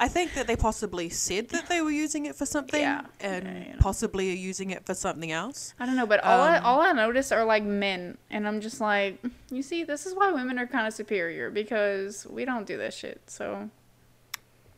I 0.00 0.06
think 0.06 0.34
that 0.34 0.46
they 0.46 0.54
possibly 0.54 1.08
said 1.08 1.48
that 1.48 1.68
they 1.68 1.80
were 1.82 1.90
using 1.90 2.26
it 2.26 2.36
for 2.36 2.46
something, 2.46 2.80
Yeah. 2.80 3.02
and 3.20 3.44
Yeah, 3.44 3.58
you 3.66 3.72
know. 3.72 3.78
possibly 3.80 4.30
are 4.30 4.36
using 4.36 4.70
it 4.70 4.86
for 4.86 4.94
something 4.94 5.32
else. 5.32 5.74
I 5.80 5.86
don't 5.86 5.96
know, 5.96 6.06
but 6.06 6.22
all 6.22 6.40
I 6.40 6.58
Um, 6.58 6.64
all 6.66 6.80
I 6.82 6.92
notice 6.92 7.32
are 7.32 7.44
like 7.44 7.64
men, 7.64 8.16
and 8.30 8.46
I'm 8.46 8.60
just 8.60 8.80
like, 8.80 9.18
you 9.50 9.60
see, 9.62 9.82
this 9.82 10.06
is 10.06 10.14
why 10.14 10.30
women 10.30 10.56
are 10.58 10.68
kind 10.68 10.86
of 10.86 10.94
superior 10.94 11.50
because 11.50 12.26
we 12.30 12.44
don't 12.44 12.64
do 12.64 12.76
this 12.76 12.94
shit. 12.94 13.22
So 13.26 13.70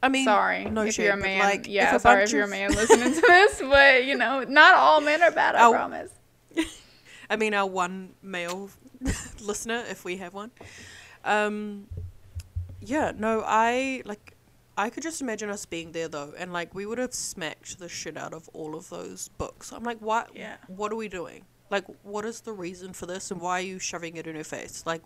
I 0.03 0.09
mean, 0.09 0.24
sorry 0.24 0.64
no 0.64 0.82
if 0.82 0.94
shade, 0.94 1.05
you're 1.05 1.12
a 1.12 1.16
man. 1.18 1.40
like, 1.40 1.61
if 1.61 1.66
yeah, 1.68 1.94
a 1.97 2.01
sorry 2.01 2.24
if 2.24 2.32
you're 2.32 2.44
a 2.44 2.49
man 2.49 2.70
listening 2.72 3.12
to 3.12 3.20
this, 3.20 3.61
but 3.74 4.05
you 4.07 4.16
know, 4.16 4.42
not 4.44 4.72
all 4.74 5.03
men 5.03 5.22
are 5.22 5.30
bad. 5.30 5.55
I 5.55 5.64
Ow. 5.66 5.72
promise. 5.72 6.11
I 7.30 7.36
mean, 7.36 7.53
our 7.53 7.66
one 7.66 8.14
male 8.22 8.70
listener, 9.42 9.84
if 9.90 10.03
we 10.03 10.16
have 10.16 10.32
one. 10.32 10.51
Um, 11.26 11.88
yeah, 12.80 13.12
no, 13.14 13.44
I 13.47 14.01
like. 14.07 14.30
I 14.81 14.89
could 14.89 15.03
just 15.03 15.20
imagine 15.20 15.51
us 15.51 15.66
being 15.66 15.93
there 15.93 16.09
though, 16.09 16.33
and 16.39 16.55
like 16.55 16.74
we 16.74 16.87
would 16.87 16.97
have 16.97 17.12
smacked 17.12 17.78
the 17.78 17.89
shit 17.89 18.16
out 18.16 18.33
of 18.33 18.49
all 18.55 18.74
of 18.74 18.89
those 18.89 19.28
books. 19.37 19.72
I'm 19.72 19.85
like, 19.85 19.99
what? 19.99 20.31
Yeah. 20.35 20.57
What 20.68 20.91
are 20.91 20.97
we 20.97 21.07
doing? 21.09 21.45
Like, 21.68 21.85
what 22.03 22.24
is 22.24 22.41
the 22.41 22.53
reason 22.55 22.95
for 22.95 23.05
this, 23.05 23.31
and 23.31 23.43
why 23.43 23.59
are 23.59 23.64
you 23.64 23.78
shoving 23.78 24.16
it 24.16 24.26
in 24.26 24.37
her 24.37 24.45
face? 24.45 24.85
Like, 24.87 25.03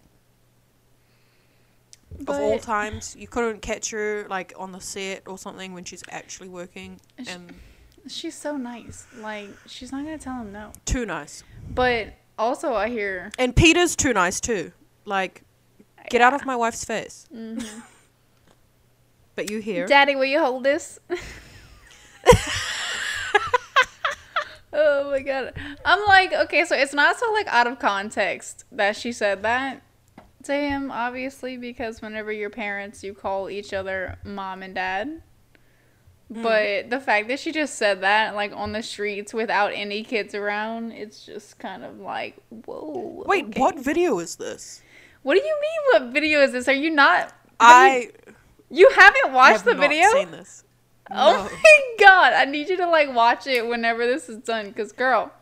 of 2.20 2.31
all 2.31 2.61
times, 2.61 3.16
you 3.18 3.27
couldn't 3.27 3.62
catch 3.62 3.91
her 3.91 4.27
like 4.31 4.53
on 4.57 4.70
the 4.70 4.81
set 4.81 5.22
or 5.27 5.39
something 5.39 5.75
when 5.75 5.83
she's 5.83 6.05
actually 6.09 6.49
working, 6.49 7.01
Sh- 7.20 7.29
and 7.29 7.53
She's 8.07 8.37
so 8.37 8.57
nice. 8.57 9.07
Like 9.18 9.49
she's 9.66 9.91
not 9.91 10.05
gonna 10.05 10.18
tell 10.18 10.41
him 10.41 10.53
no. 10.53 10.70
too 10.85 11.05
nice. 11.05 11.43
But 11.68 12.14
also, 12.39 12.75
I 12.75 12.91
hear 12.91 13.33
And 13.41 13.57
Peter's 13.57 13.97
too 13.97 14.12
nice 14.12 14.41
too. 14.41 14.70
Like, 15.05 15.43
Get 16.11 16.20
out 16.20 16.33
of 16.35 16.47
my 16.47 16.55
wife's 16.55 16.85
face. 16.85 17.27
Mm-hmm. 17.35 17.81
But 19.35 19.51
you 19.51 19.59
hear. 19.61 19.87
Daddy, 19.87 20.16
will 20.16 20.24
you 20.24 20.41
hold 20.41 20.64
this? 20.64 20.99
oh 24.72 25.11
my 25.11 25.20
god. 25.20 25.53
I'm 25.85 26.05
like, 26.07 26.32
okay, 26.32 26.64
so 26.64 26.76
it's 26.76 26.95
not 26.95 27.18
so 27.18 27.32
like 27.32 27.47
out 27.49 27.66
of 27.66 27.78
context 27.78 28.64
that 28.72 28.97
she 28.97 29.12
said 29.12 29.43
that 29.43 29.82
to 30.45 30.55
him, 30.55 30.91
obviously, 30.91 31.57
because 31.57 32.01
whenever 32.03 32.32
you're 32.32 32.51
parents, 32.51 33.03
you 33.03 33.14
call 33.14 33.51
each 33.51 33.72
other 33.72 34.18
mom 34.24 34.62
and 34.62 34.74
dad. 34.74 35.22
Hmm. 36.32 36.43
But 36.43 36.91
the 36.91 37.01
fact 37.01 37.28
that 37.28 37.41
she 37.41 37.53
just 37.53 37.76
said 37.76 38.01
that, 38.03 38.35
like 38.35 38.53
on 38.55 38.72
the 38.72 38.82
streets 38.82 39.35
without 39.35 39.72
any 39.74 40.03
kids 40.03 40.35
around, 40.35 40.93
it's 40.93 41.24
just 41.24 41.59
kind 41.59 41.85
of 41.85 41.99
like, 41.99 42.37
whoa. 42.51 43.24
Wait, 43.26 43.47
okay. 43.47 43.61
what 43.61 43.78
video 43.78 44.18
is 44.18 44.37
this? 44.37 44.82
What 45.22 45.35
do 45.35 45.41
you 45.41 45.59
mean? 45.61 46.03
What 46.03 46.12
video 46.12 46.43
is 46.43 46.53
this? 46.53 46.68
Are 46.68 46.74
you 46.74 46.91
not? 46.91 47.32
I 47.61 48.11
You, 48.26 48.34
you 48.70 48.88
haven't 48.90 49.32
watched 49.32 49.58
have 49.58 49.64
the 49.64 49.74
not 49.74 49.88
video? 49.88 50.08
seen 50.12 50.30
this. 50.30 50.64
Oh 51.10 51.50
my 51.62 51.80
god! 52.04 52.32
I 52.32 52.46
need 52.46 52.68
you 52.70 52.78
to 52.78 52.86
like 52.88 53.14
watch 53.14 53.46
it 53.46 53.66
whenever 53.66 54.06
this 54.06 54.28
is 54.30 54.38
done, 54.38 54.72
cause 54.72 54.90
girl, 54.92 55.32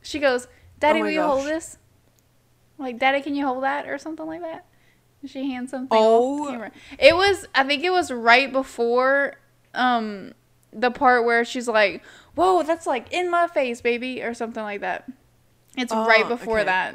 she 0.00 0.18
goes, 0.18 0.48
"Daddy, 0.80 1.00
Oh 1.00 1.02
will 1.02 1.10
you 1.10 1.22
hold 1.22 1.44
this?" 1.46 1.76
Like, 2.78 2.98
"Daddy, 2.98 3.20
can 3.20 3.34
you 3.34 3.46
hold 3.46 3.62
that?" 3.64 3.86
or 3.86 3.98
something 3.98 4.26
like 4.26 4.40
that. 4.40 4.64
And 5.20 5.30
She 5.30 5.50
hands 5.50 5.70
something 5.70 5.88
Oh. 5.92 6.68
It 6.98 7.14
was, 7.14 7.46
I 7.54 7.64
think 7.64 7.84
it 7.84 7.90
was 7.90 8.10
right 8.10 8.50
before, 8.50 9.34
um, 9.74 10.32
the 10.72 10.90
part 10.90 11.26
where 11.26 11.44
she's 11.44 11.68
like, 11.68 12.02
"Whoa, 12.34 12.62
that's 12.62 12.86
like 12.86 13.12
in 13.12 13.30
my 13.30 13.48
face, 13.48 13.82
baby," 13.82 14.22
or 14.22 14.32
something 14.32 14.62
like 14.62 14.80
that. 14.80 15.04
It's 15.76 15.92
right 15.92 16.24
Oh, 16.24 16.28
before 16.30 16.60
okay. 16.60 16.64
that. 16.66 16.94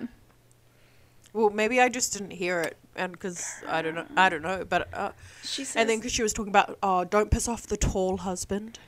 Well, 1.38 1.50
maybe 1.52 1.80
I 1.80 1.88
just 1.90 2.14
didn't 2.14 2.32
hear 2.32 2.62
it, 2.62 2.78
and 2.96 3.12
because 3.12 3.46
I 3.68 3.82
don't 3.84 3.94
know, 3.96 4.06
I 4.18 4.28
don't 4.30 4.42
know. 4.42 4.66
But 4.68 4.92
uh, 4.94 5.12
She 5.44 5.64
says, 5.64 5.76
and 5.76 5.88
then 5.90 6.00
because 6.00 6.12
she 6.12 6.24
was 6.24 6.34
talking 6.34 6.50
about, 6.50 6.78
oh, 6.82 7.04
don't 7.04 7.30
piss 7.30 7.48
off 7.48 7.68
the 7.68 7.78
tall 7.78 8.18
husband, 8.18 8.80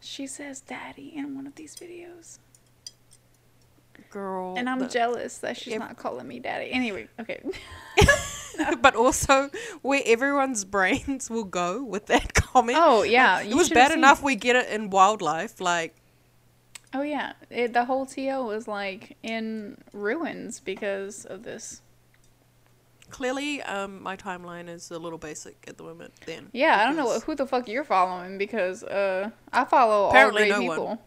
she 0.00 0.26
says, 0.26 0.60
"Daddy" 0.60 1.12
in 1.16 1.34
one 1.34 1.46
of 1.48 1.56
these 1.56 1.74
videos. 1.74 2.38
girl. 4.10 4.54
And 4.56 4.68
I'm 4.68 4.78
the- 4.78 4.88
jealous 4.88 5.38
that 5.38 5.56
she's 5.56 5.76
not 5.78 5.96
calling 5.96 6.28
me 6.28 6.38
daddy. 6.38 6.70
Anyway, 6.72 7.08
okay. 7.20 7.40
but 8.80 8.94
also 8.94 9.50
where 9.82 10.02
everyone's 10.06 10.64
brains 10.76 11.28
will 11.28 11.44
go 11.44 11.82
with 11.82 12.06
that 12.06 12.34
comment. 12.34 12.78
Oh, 12.80 13.02
yeah, 13.02 13.36
Like, 13.38 13.48
it 13.50 13.54
was 13.54 13.68
bad 13.68 13.90
enough 13.92 14.20
it. 14.20 14.24
we 14.24 14.36
get 14.36 14.56
it 14.56 14.68
in 14.70 14.90
wildlife. 14.90 15.60
Like, 15.60 15.94
Oh 16.94 17.02
yeah, 17.02 17.32
it, 17.50 17.72
the 17.74 17.84
whole 17.84 18.06
TO 18.06 18.44
was 18.44 18.68
like 18.68 19.16
in 19.22 19.76
ruins 19.92 20.60
because 20.60 21.24
of 21.26 21.42
this. 21.42 21.82
Clearly, 23.10 23.62
um, 23.62 24.02
my 24.02 24.16
timeline 24.16 24.68
is 24.68 24.90
a 24.90 24.98
little 24.98 25.18
basic 25.18 25.64
at 25.68 25.76
the 25.76 25.84
moment. 25.84 26.12
Then. 26.26 26.48
Yeah, 26.52 26.80
I 26.80 26.84
don't 26.84 26.96
know 26.96 27.18
who 27.20 27.34
the 27.34 27.46
fuck 27.46 27.68
you're 27.68 27.84
following 27.84 28.38
because 28.38 28.82
uh 28.84 29.30
I 29.52 29.64
follow 29.64 30.08
Apparently 30.08 30.50
all 30.50 30.58
great 30.58 30.66
no 30.66 30.68
one. 30.68 30.76
people. 30.96 31.02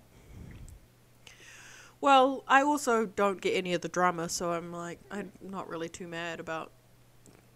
Well, 2.01 2.43
I 2.47 2.61
also 2.63 3.05
don't 3.05 3.41
get 3.41 3.55
any 3.55 3.73
of 3.73 3.81
the 3.81 3.89
drama, 3.89 4.29
so 4.29 4.51
I'm 4.51 4.71
like, 4.71 4.99
I'm 5.11 5.31
not 5.41 5.67
really 5.67 5.89
too 5.89 6.07
mad 6.07 6.39
about 6.39 6.71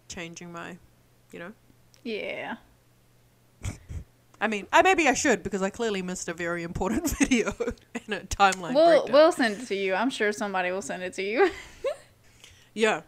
changing 0.08 0.52
my, 0.52 0.76
you 1.32 1.38
know. 1.38 1.52
Yeah. 2.02 2.56
I 4.40 4.48
mean, 4.48 4.66
I 4.70 4.82
maybe 4.82 5.08
I 5.08 5.14
should 5.14 5.42
because 5.42 5.62
I 5.62 5.70
clearly 5.70 6.02
missed 6.02 6.28
a 6.28 6.34
very 6.34 6.62
important 6.62 7.08
video 7.18 7.54
in 8.06 8.12
a 8.12 8.20
timeline 8.20 8.74
We'll 8.74 8.86
breakdown. 9.00 9.12
we'll 9.12 9.32
send 9.32 9.62
it 9.62 9.66
to 9.68 9.74
you. 9.74 9.94
I'm 9.94 10.10
sure 10.10 10.30
somebody 10.32 10.70
will 10.70 10.82
send 10.82 11.02
it 11.02 11.14
to 11.14 11.22
you. 11.22 11.50
yeah, 12.74 13.00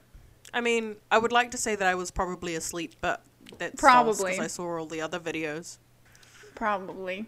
I 0.56 0.62
mean, 0.62 0.96
I 1.10 1.18
would 1.18 1.32
like 1.32 1.50
to 1.50 1.58
say 1.58 1.76
that 1.76 1.86
I 1.86 1.94
was 1.94 2.10
probably 2.10 2.54
asleep, 2.54 2.94
but 3.02 3.22
that's 3.58 3.78
Probably. 3.78 4.32
because 4.32 4.38
I 4.38 4.46
saw 4.46 4.78
all 4.78 4.86
the 4.86 5.02
other 5.02 5.20
videos. 5.20 5.76
Probably. 6.54 7.26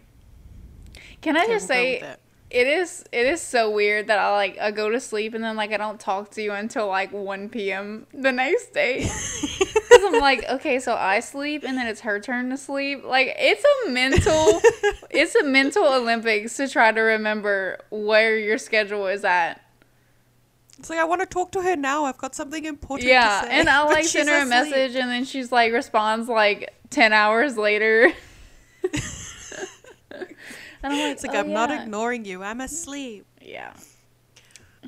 Can 1.21 1.37
I 1.37 1.45
just 1.45 1.69
we'll 1.69 1.77
go 1.77 1.91
with 1.91 2.01
say 2.01 2.15
it 2.49 2.65
is 2.65 3.05
it 3.11 3.27
is 3.27 3.39
so 3.39 3.69
weird 3.69 4.07
that 4.07 4.17
I 4.17 4.31
like 4.31 4.57
I 4.57 4.71
go 4.71 4.89
to 4.89 4.99
sleep 4.99 5.35
and 5.35 5.43
then 5.43 5.55
like 5.55 5.71
I 5.71 5.77
don't 5.77 5.99
talk 5.99 6.31
to 6.31 6.41
you 6.41 6.53
until 6.53 6.87
like 6.87 7.13
1 7.13 7.49
p.m. 7.49 8.07
the 8.15 8.31
next 8.31 8.73
day. 8.73 9.03
Cuz 9.07 10.03
I'm 10.03 10.19
like, 10.19 10.49
okay, 10.49 10.79
so 10.79 10.95
I 10.95 11.19
sleep 11.19 11.63
and 11.63 11.77
then 11.77 11.85
it's 11.85 12.01
her 12.01 12.19
turn 12.19 12.49
to 12.49 12.57
sleep. 12.57 13.03
Like 13.03 13.35
it's 13.37 13.63
a 13.63 13.91
mental 13.91 14.59
it's 15.11 15.35
a 15.35 15.43
mental 15.43 15.85
Olympics 15.85 16.57
to 16.57 16.67
try 16.67 16.91
to 16.91 17.01
remember 17.01 17.77
where 17.91 18.39
your 18.39 18.57
schedule 18.57 19.05
is 19.05 19.23
at. 19.23 19.61
It's 20.79 20.89
like 20.89 20.99
I 20.99 21.03
want 21.03 21.19
to 21.21 21.27
talk 21.27 21.51
to 21.51 21.61
her 21.61 21.75
now. 21.75 22.05
I've 22.05 22.17
got 22.17 22.33
something 22.33 22.63
important. 22.63 23.09
Yeah, 23.09 23.41
to 23.41 23.47
say. 23.47 23.53
and 23.59 23.69
I'll 23.69 23.87
like 23.91 24.05
send 24.05 24.29
her 24.29 24.41
a 24.43 24.45
message 24.45 24.95
and 24.95 25.09
then 25.11 25.25
she's 25.25 25.51
like 25.51 25.73
responds 25.73 26.29
like 26.29 26.73
10 26.89 27.11
hours 27.11 27.57
later. 27.57 28.05
and 30.11 30.23
I'm 30.83 30.91
like, 30.99 31.11
It's 31.11 31.23
like 31.23 31.35
"Oh, 31.35 31.39
I'm 31.39 31.51
not 31.53 31.69
ignoring 31.69 32.23
you. 32.25 32.41
I'm 32.43 32.61
asleep. 32.61 33.25
Yeah. 33.41 33.73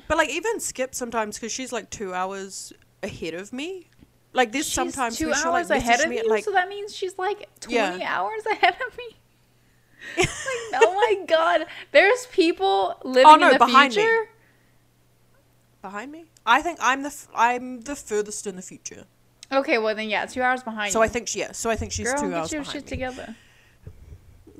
But 0.08 0.16
like 0.16 0.30
even 0.30 0.60
Skip 0.60 0.94
sometimes 0.94 1.36
because 1.38 1.52
she's 1.52 1.72
like 1.72 1.90
two 1.90 2.14
hours 2.14 2.72
ahead 3.02 3.34
of 3.34 3.52
me. 3.52 3.88
Like 4.32 4.50
this 4.50 4.64
She's 4.66 4.74
sometimes 4.74 5.18
two 5.18 5.26
where 5.26 5.34
she'll 5.34 5.52
like 5.52 5.64
hours 5.70 5.70
ahead 5.70 6.00
of 6.00 6.08
me 6.08 6.16
you, 6.16 6.22
at 6.22 6.26
like 6.28 6.44
so 6.44 6.52
that 6.52 6.68
means 6.70 6.96
she's 6.96 7.18
like 7.18 7.48
twenty 7.60 7.98
Yeah. 8.00 8.16
hours 8.18 8.46
ahead 8.50 8.76
of 8.86 8.96
me. 8.96 9.04
like, 10.16 10.28
oh 10.82 10.94
my 10.94 11.24
god, 11.26 11.66
there's 11.92 12.26
people 12.32 12.96
living 13.04 13.26
Oh, 13.30 13.36
no, 13.36 13.48
in 13.48 13.52
the 13.52 13.58
behind 13.58 13.94
me. 13.94 14.02
Behind 15.82 16.10
me. 16.12 16.24
I 16.46 16.62
think 16.62 16.78
I'm 16.80 17.02
the 17.02 17.08
f- 17.08 17.28
I'm 17.34 17.80
the 17.82 17.94
furthest 17.96 18.46
in 18.46 18.56
the 18.56 18.62
future. 18.62 19.04
Okay, 19.50 19.76
well 19.78 19.94
then 19.94 20.08
yeah, 20.08 20.24
two 20.26 20.40
hours 20.40 20.62
behind 20.62 20.92
So 20.92 21.00
you. 21.00 21.04
I 21.04 21.08
think 21.08 21.28
she 21.28 21.40
yeah. 21.40 21.52
So 21.52 21.68
I 21.70 21.76
think 21.76 21.92
she's 21.92 22.10
Girl, 22.10 22.20
two 22.22 22.30
get 22.30 22.38
hours 22.38 22.52
your 22.52 22.62
behind 22.62 22.72
shit 22.74 22.84
me. 22.84 22.88
together. 22.88 23.36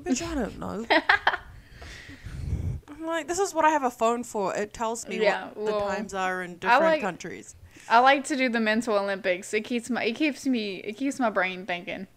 Bitch, 0.03 0.21
I 0.21 0.35
don't 0.35 0.59
know. 0.59 0.85
I'm 2.87 3.05
like, 3.05 3.27
this 3.27 3.39
is 3.39 3.53
what 3.53 3.65
I 3.65 3.69
have 3.69 3.83
a 3.83 3.89
phone 3.89 4.23
for. 4.23 4.55
It 4.55 4.73
tells 4.73 5.07
me 5.07 5.21
Yeah, 5.21 5.49
what 5.55 5.65
the 5.65 5.79
times 5.79 6.13
are 6.13 6.41
in 6.43 6.57
different 6.57 6.83
like- 6.83 7.01
countries. 7.01 7.55
I 7.89 7.99
like 7.99 8.23
to 8.25 8.37
do 8.37 8.47
the 8.47 8.61
mental 8.61 8.95
Olympics. 8.97 9.53
It 9.53 9.61
keeps 9.65 9.89
my 9.89 10.03
it 10.05 10.15
keeps 10.15 10.45
me 10.45 10.75
it 10.77 10.93
keeps 10.95 11.19
my 11.19 11.29
brain 11.29 11.65
thinking. 11.65 12.07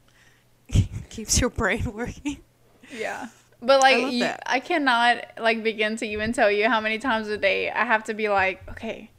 Keeps 1.10 1.40
your 1.40 1.50
brain 1.50 1.92
working. 1.92 2.38
Yeah. 2.96 3.28
But 3.62 3.80
like 3.80 4.02
love 4.02 4.12
you. 4.12 4.30
I 4.44 4.60
cannot 4.60 5.24
like 5.40 5.62
begin 5.62 5.96
to 5.96 6.06
even 6.06 6.32
tell 6.32 6.50
you 6.50 6.68
how 6.68 6.80
many 6.80 6.98
times 6.98 7.28
a 7.28 7.38
day 7.38 7.70
I 7.70 7.84
have 7.84 8.04
to 8.04 8.14
be 8.14 8.28
like, 8.28 8.62
okay, 8.70 9.10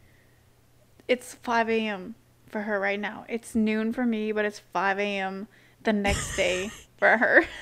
it's 1.08 1.34
5 1.36 1.70
a.m. 1.70 2.16
for 2.48 2.62
her 2.62 2.80
right 2.80 3.00
now. 3.00 3.26
It's 3.28 3.56
noon 3.56 3.94
for 3.94 4.06
me, 4.06 4.32
but 4.32 4.46
it's 4.46 4.60
5 4.60 5.00
a.m. 5.00 5.48
the 5.84 5.94
next 5.94 6.36
day 6.36 6.70
for 6.98 7.18
her. 7.18 7.46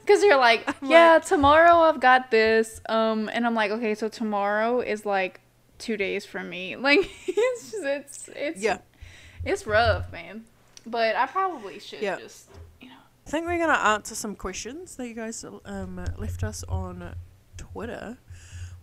Because 0.00 0.22
you're 0.24 0.38
like, 0.38 0.66
yeah, 0.82 1.18
tomorrow 1.18 1.80
I've 1.80 2.00
got 2.00 2.30
this. 2.30 2.80
Um, 2.88 3.28
and 3.30 3.44
I'm 3.44 3.54
like, 3.54 3.70
okay, 3.72 3.94
so 3.94 4.08
tomorrow 4.08 4.80
is 4.80 5.04
like 5.04 5.40
two 5.78 5.98
days 5.98 6.24
for 6.24 6.42
me. 6.42 6.76
Like, 6.80 7.00
it's 7.26 7.70
just, 7.72 7.84
it's, 7.84 8.28
it's, 8.34 8.62
Yeah. 8.62 8.78
it's 9.44 9.66
rough, 9.66 10.10
man. 10.10 10.44
But 10.86 11.14
I 11.14 11.26
probably 11.26 11.78
should 11.78 12.00
Yeah. 12.00 12.16
just. 12.16 12.48
I 13.28 13.30
think 13.30 13.44
we're 13.46 13.58
gonna 13.58 13.74
answer 13.74 14.14
some 14.14 14.34
questions 14.34 14.96
that 14.96 15.06
you 15.06 15.12
guys 15.12 15.44
um, 15.66 16.02
left 16.16 16.42
us 16.42 16.64
on 16.66 17.14
Twitter, 17.58 18.16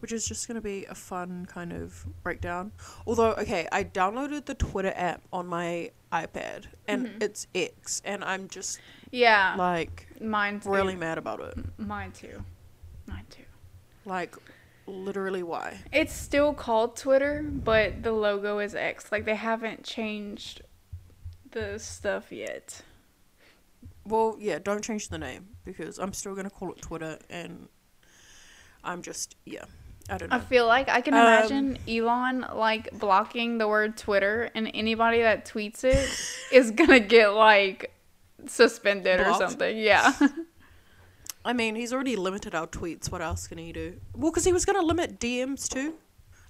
which 0.02 0.12
is 0.12 0.28
just 0.28 0.48
gonna 0.48 0.62
be 0.62 0.86
a 0.86 0.94
fun 0.94 1.48
kind 1.48 1.74
of 1.74 2.06
breakdown. 2.22 2.72
Although, 3.08 3.32
okay, 3.34 3.68
I 3.72 3.84
downloaded 3.84 4.46
the 4.46 4.54
Twitter 4.54 4.94
app 4.96 5.24
on 5.34 5.48
my 5.48 5.90
iPad, 6.12 6.66
and 6.88 7.08
Mm-hmm. 7.08 7.24
it's 7.24 7.48
X, 7.56 8.04
and 8.06 8.24
I'm 8.24 8.48
just 8.48 8.80
Yeah. 9.10 9.56
like 9.58 10.06
Mine 10.22 10.60
too. 10.60 10.70
really 10.70 10.96
mad 10.96 11.18
about 11.18 11.40
it. 11.40 11.58
Mine 11.80 12.12
too. 12.12 12.44
Mine 13.08 13.26
too. 13.32 13.42
Like, 14.06 14.36
literally, 14.86 15.42
why? 15.42 15.80
It's 15.92 16.14
still 16.14 16.54
called 16.54 16.96
Twitter, 16.98 17.42
but 17.44 18.04
the 18.04 18.12
logo 18.12 18.60
is 18.60 18.76
X. 18.76 19.12
Like 19.12 19.26
they 19.26 19.34
haven't 19.36 19.84
changed 19.84 20.62
the 21.50 21.80
stuff 21.80 22.32
yet. 22.32 22.84
Well, 24.06 24.38
yeah, 24.40 24.60
don't 24.60 24.84
change 24.84 25.10
the 25.10 25.18
name 25.18 25.48
because 25.64 25.98
I'm 26.00 26.14
still 26.14 26.36
gonna 26.36 26.50
call 26.50 26.72
it 26.72 26.82
Twitter, 26.82 27.18
and 27.30 27.68
I'm 28.84 29.02
just 29.02 29.36
yeah, 29.46 29.66
I 30.10 30.18
don't 30.18 30.30
know. 30.30 30.36
I 30.36 30.40
feel 30.40 30.68
like 30.68 30.90
I 30.90 31.02
can 31.02 31.14
Um, 31.14 31.22
imagine 31.22 31.78
Elon 31.88 32.46
like 32.54 32.98
blocking 33.00 33.58
the 33.58 33.68
word 33.68 33.98
Twitter, 33.98 34.50
and 34.54 34.70
anybody 34.74 35.22
that 35.22 35.46
tweets 35.46 35.84
it 35.84 36.08
is 36.52 36.72
gonna 36.72 37.00
get 37.00 37.30
like 37.34 37.92
suspended 38.48 39.20
or 39.22 39.34
something. 39.34 39.78
Yeah. 39.78 40.14
I 41.46 41.54
mean, 41.54 41.76
he's 41.76 41.94
already 41.94 42.16
limited 42.16 42.56
our 42.56 42.66
tweets. 42.68 43.12
What 43.12 43.22
else 43.22 43.48
can 43.48 43.60
he 43.60 43.72
do? 43.72 44.00
Well, 44.16 44.32
because 44.32 44.46
he 44.46 44.52
was 44.52 44.66
going 44.66 44.80
to 44.80 44.86
limit 44.86 45.20
DMs 45.20 45.70
too. 45.70 45.94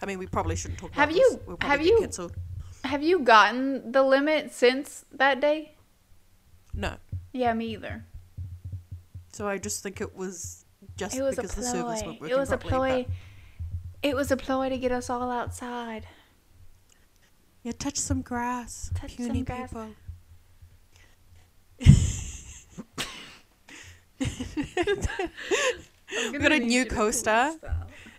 I 0.02 0.06
mean, 0.06 0.20
we 0.20 0.26
probably 0.26 0.56
shouldn't 0.56 0.80
talk 0.80 0.92
Have 0.94 1.10
about 1.10 1.18
you- 1.20 1.30
this. 1.32 1.40
We'll 1.46 1.58
probably 1.58 1.90
have 1.90 2.18
you-. 2.18 2.30
Have 2.86 3.04
you 3.04 3.20
gotten 3.20 3.92
the 3.92 4.04
limit 4.04 4.54
since 4.54 5.04
that 5.12 5.42
day? 5.42 5.74
No. 6.74 6.96
Yeah, 7.36 7.54
me 7.54 7.74
either. 7.74 8.04
So 9.34 9.46
I 9.46 9.58
just 9.58 9.84
think 9.84 10.00
it 10.00 10.16
was 10.16 10.64
just 10.96 11.18
It 11.18 11.22
was 11.22 11.38
a 11.38 11.42
because 11.42 11.56
the 11.56 11.64
ploy. 11.64 11.84
weren't 11.84 12.06
working 12.22 12.30
It 12.30 12.38
was 12.38 12.52
a 12.52 12.58
properly, 12.58 13.04
ploy. 13.04 13.14
It 14.02 14.16
was 14.16 14.32
a 14.32 14.38
ploy 14.38 14.70
to 14.70 14.78
get 14.78 14.94
us 14.94 15.10
all 15.10 15.30
outside. 15.30 16.08
Yeah, 17.64 17.74
touch 17.78 17.98
some 17.98 18.22
grass. 18.22 18.90
Touch 18.96 19.18
puny 19.18 19.40
some 19.40 19.44
grass. 19.44 19.70
people. 19.70 19.90
We 26.32 26.40
got 26.40 26.54
a 26.54 26.60
new 26.60 26.86
co-star. 26.86 27.52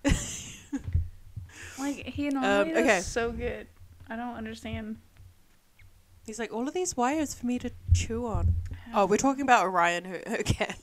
like 1.79 2.05
he 2.05 2.29
normally 2.29 2.53
um, 2.53 2.69
does 2.69 2.85
okay. 2.85 3.01
so 3.01 3.33
good. 3.33 3.67
I 4.11 4.17
don't 4.17 4.35
understand. 4.35 4.99
He's 6.27 6.39
like, 6.39 6.53
all 6.53 6.69
of 6.69 6.75
these 6.75 6.95
wires 6.95 7.33
for 7.33 7.47
me 7.47 7.59
to 7.61 7.71
chew 7.95 8.27
on. 8.27 8.57
Oh, 8.95 9.07
we're 9.07 9.17
talking 9.17 9.43
about 9.43 9.65
Orion, 9.67 10.05
her, 10.05 10.23
her 10.27 10.43
cat. 10.43 10.79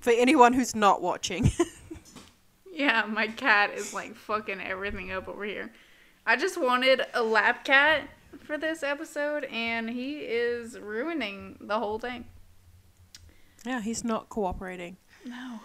for 0.00 0.10
anyone 0.10 0.52
who's 0.52 0.74
not 0.74 1.02
watching. 1.02 1.50
Yeah, 2.72 3.06
my 3.08 3.26
cat 3.26 3.72
is 3.74 3.92
like 3.92 4.14
fucking 4.14 4.60
everything 4.60 5.10
up 5.10 5.26
over 5.26 5.44
here. 5.44 5.72
I 6.24 6.36
just 6.36 6.60
wanted 6.60 7.02
a 7.12 7.22
lap 7.24 7.64
cat 7.64 8.08
for 8.44 8.56
this 8.56 8.84
episode, 8.84 9.46
and 9.46 9.90
he 9.90 10.18
is 10.18 10.78
ruining 10.78 11.58
the 11.60 11.76
whole 11.78 11.98
thing. 11.98 12.26
yeah, 13.66 13.80
he's 13.80 14.04
not 14.04 14.28
cooperating. 14.28 14.96
No. 15.24 15.58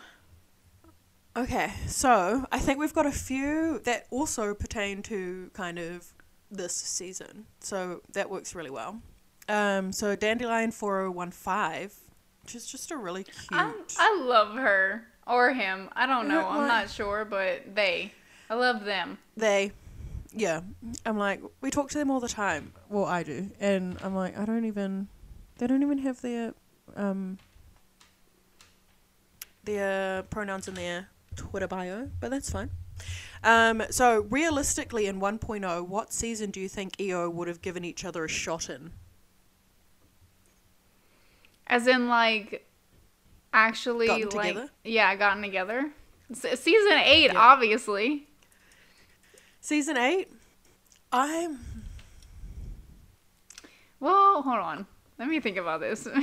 Okay, 1.38 1.72
so 1.86 2.48
I 2.52 2.58
think 2.58 2.80
we've 2.80 2.94
got 2.96 3.06
a 3.06 3.12
few 3.12 3.80
that 3.84 4.08
also 4.10 4.56
pertain 4.56 5.04
to 5.04 5.52
kind 5.54 5.78
of 5.78 6.14
this 6.50 6.74
season. 6.76 7.46
So 7.60 8.02
that 8.14 8.30
works 8.30 8.56
really 8.56 8.72
well. 8.72 9.02
Um, 9.50 9.92
so 9.92 10.16
Dandelion 10.16 10.72
4015, 10.72 11.90
which 12.44 12.56
is 12.56 12.66
just 12.66 12.92
a 12.92 12.98
really 12.98 13.24
cute. 13.24 13.48
I, 13.52 13.72
I 14.00 14.22
love 14.22 14.56
her 14.56 15.06
or 15.28 15.54
him. 15.54 15.90
I 15.96 16.06
don't 16.06 16.28
know. 16.28 16.48
I'm 16.48 16.68
not 16.68 16.90
sure, 16.90 17.26
but 17.26 17.76
they. 17.76 18.12
I 18.50 18.56
love 18.56 18.84
them. 18.86 19.18
they, 19.38 19.72
yeah, 20.32 20.62
I'm 21.06 21.18
like, 21.18 21.42
we 21.62 21.72
talk 21.72 21.90
to 21.92 21.98
them 21.98 22.12
all 22.12 22.20
the 22.20 22.28
time. 22.30 22.74
Well, 22.90 23.06
I 23.06 23.24
do. 23.24 23.50
And 23.60 23.98
I'm 24.04 24.16
like, 24.16 24.38
I 24.38 24.46
don't 24.46 24.66
even, 24.66 25.08
they 25.58 25.68
don't 25.68 25.82
even 25.82 26.00
have 26.00 26.22
their, 26.22 26.54
um, 26.96 27.38
their 29.64 30.24
pronouns 30.24 30.68
in 30.68 30.74
their 30.76 31.08
Twitter 31.36 31.68
bio, 31.68 32.10
but 32.20 32.32
that's 32.32 32.50
fine. 32.50 32.70
Um, 33.44 33.84
so 33.90 34.22
realistically, 34.30 35.08
in 35.08 35.20
1.0, 35.20 35.88
what 35.88 36.14
season 36.14 36.52
do 36.52 36.60
you 36.60 36.70
think 36.70 37.00
EO 37.00 37.30
would 37.30 37.48
have 37.48 37.62
given 37.62 37.84
each 37.84 38.06
other 38.06 38.24
a 38.26 38.30
shot 38.30 38.70
in? 38.70 38.92
As 41.68 41.88
in, 41.88 42.08
like, 42.10 42.68
actually, 43.54 44.08
Gotten 44.08 44.30
like, 44.30 44.48
together? 44.50 44.70
yeah, 44.84 45.16
gotten 45.16 45.42
together. 45.44 45.92
Season 46.34 46.98
eight, 47.04 47.32
Yeah. 47.32 47.38
obviously. 47.40 48.28
Season 49.62 49.98
eight, 49.98 50.30
I'm 51.12 51.60
Well, 54.00 54.42
hold 54.42 54.58
on. 54.60 54.86
Let 55.20 55.28
me 55.30 55.40
think 55.40 55.58
about 55.58 55.80
this. 55.80 56.08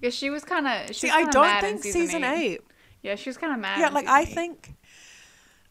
Because 0.00 0.16
she 0.16 0.30
was 0.30 0.42
kind 0.44 0.66
of. 0.66 0.96
see. 0.96 1.08
I 1.10 1.30
don't 1.30 1.60
think 1.60 1.80
season 1.84 2.24
eight. 2.24 2.60
Yeah, 3.02 3.14
she 3.14 3.28
was 3.30 3.36
kind 3.36 3.52
of 3.52 3.60
mad. 3.60 3.78
Yeah, 3.78 3.88
like 3.90 4.08
I 4.08 4.22
eight. 4.22 4.28
think, 4.30 4.74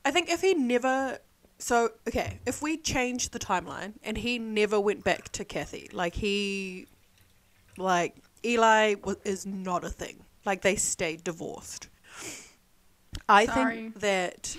I 0.05 0.11
think 0.11 0.29
if 0.29 0.39
he 0.39 0.53
never, 0.53 1.19
so 1.59 1.89
okay, 2.07 2.39
if 2.45 2.61
we 2.61 2.77
change 2.77 3.31
the 3.31 3.39
timeline 3.39 3.95
and 4.05 4.17
he 4.17 4.39
never 4.39 4.79
went 4.79 5.03
back 5.03 5.33
to 5.33 5.43
Kathy, 5.43 5.89
like 5.91 6.15
he, 6.15 6.87
like 7.77 8.15
Eli 8.45 8.95
is 9.23 9.45
not 9.45 9.83
a 9.83 9.89
thing. 9.89 10.23
Like 10.45 10.61
they 10.61 10.75
stayed 10.75 11.23
divorced. 11.23 11.87
I 13.29 13.45
Sorry. 13.45 13.75
think 13.75 13.99
that. 13.99 14.57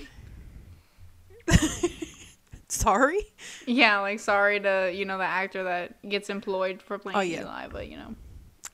Sorry. 2.68 3.20
Yeah, 3.66 4.00
like 4.00 4.18
sorry 4.18 4.58
to 4.60 4.90
you 4.94 5.04
know 5.04 5.18
the 5.18 5.24
actor 5.24 5.64
that 5.64 6.08
gets 6.08 6.30
employed 6.30 6.80
for 6.82 6.98
playing 6.98 7.18
Oh, 7.18 7.20
yeah. 7.20 7.42
Eli, 7.42 7.68
but 7.68 7.88
you 7.88 7.96
know. 7.96 8.14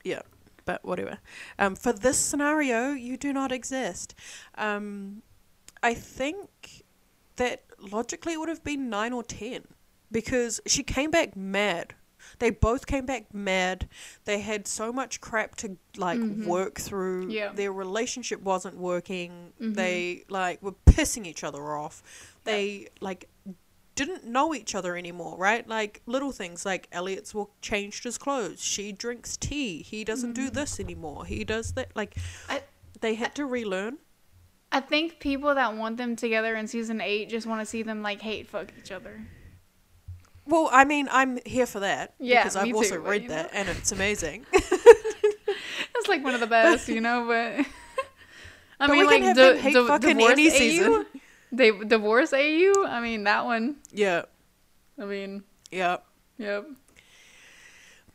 Yeah, 0.03 0.21
but 0.65 0.83
whatever. 0.85 1.19
Um, 1.57 1.75
for 1.75 1.91
this 1.91 2.17
scenario, 2.17 2.91
you 2.91 3.17
do 3.17 3.33
not 3.33 3.51
exist. 3.51 4.15
Um, 4.55 5.21
I 5.83 5.93
think 5.93 6.83
that 7.35 7.63
logically 7.79 8.33
it 8.33 8.39
would 8.39 8.49
have 8.49 8.63
been 8.63 8.89
nine 8.89 9.11
or 9.11 9.23
ten 9.23 9.63
because 10.11 10.61
she 10.65 10.81
came 10.83 11.11
back 11.11 11.35
mad. 11.35 11.93
They 12.37 12.51
both 12.51 12.85
came 12.85 13.05
back 13.05 13.33
mad. 13.33 13.89
They 14.25 14.39
had 14.41 14.67
so 14.67 14.93
much 14.93 15.19
crap 15.19 15.55
to 15.57 15.77
like 15.97 16.19
work 16.45 16.79
through. 16.79 17.23
Mm-hmm. 17.23 17.31
Yeah. 17.31 17.51
Their 17.53 17.73
relationship 17.73 18.41
wasn't 18.41 18.77
working. 18.77 19.53
Mhm. 19.59 19.73
They 19.75 20.25
like 20.29 20.61
were 20.61 20.75
pissing 20.85 21.25
each 21.25 21.43
other 21.43 21.63
off. 21.75 22.03
They 22.43 22.89
like 23.01 23.27
didn't 23.95 24.25
know 24.25 24.53
each 24.55 24.75
other 24.75 24.95
anymore, 24.95 25.37
right? 25.37 25.67
Like 25.67 26.01
little 26.05 26.31
things 26.31 26.65
like 26.65 26.87
Elliot's 26.91 27.33
will 27.35 27.51
changed 27.61 28.05
his 28.05 28.17
clothes. 28.17 28.61
She 28.61 28.91
drinks 28.93 29.35
tea. 29.35 29.81
He 29.81 30.05
doesn't 30.05 30.33
do 30.33 30.49
this 30.49 30.79
anymore. 30.79 31.25
He 31.25 31.43
does 31.43 31.73
that. 31.73 31.95
Like 31.95 32.15
Mm-hmm. 32.15 32.51
I- 32.53 32.63
they 33.01 33.15
had 33.15 33.33
to 33.35 33.45
relearn. 33.45 33.97
I 34.71 34.81
think 34.81 35.19
people 35.21 35.55
that 35.55 35.75
want 35.75 35.97
them 35.97 36.15
together 36.17 36.53
in 36.55 36.67
season 36.67 36.99
eight 37.01 37.29
just 37.29 37.47
want 37.47 37.59
to 37.61 37.65
see 37.65 37.81
them 37.81 38.01
like 38.01 38.21
hate 38.21 38.47
fuck 38.47 38.71
each 38.77 38.91
other. 38.91 39.21
Well, 40.49 40.69
I 40.71 40.83
mean, 40.85 41.07
I'm 41.11 41.39
here 41.45 41.65
for 41.65 41.79
that 41.81 42.13
Yeah, 42.19 42.41
because 42.43 42.55
I've 42.55 42.73
also 42.75 42.95
too, 42.95 43.01
read 43.01 43.29
that 43.29 43.51
and 43.53 43.69
it's 43.69 43.91
amazing. 43.91 44.45
It's 45.95 46.07
like 46.07 46.23
one 46.23 46.33
of 46.33 46.39
the 46.39 46.47
best, 46.47 46.87
you 46.87 47.01
know. 47.01 47.25
But 47.27 47.65
I 48.79 48.87
But 48.87 48.89
mean, 48.91 49.05
like 49.05 49.17
can 49.17 49.23
have 49.27 49.35
di- 49.35 49.49
them 49.53 49.57
hate 49.57 49.73
di- 49.73 49.87
fucking 49.87 50.17
divorce 50.17 50.31
any 50.31 50.47
AU? 50.47 50.51
season. 50.51 51.05
They 51.51 51.71
divorce 51.71 52.31
AU. 52.33 52.85
I 52.87 52.99
mean 53.01 53.23
that 53.25 53.43
one. 53.45 53.77
yeah, 53.91 54.23
I 55.01 55.05
mean, 55.05 55.43
yeah. 55.71 55.97
yep. 56.37 56.65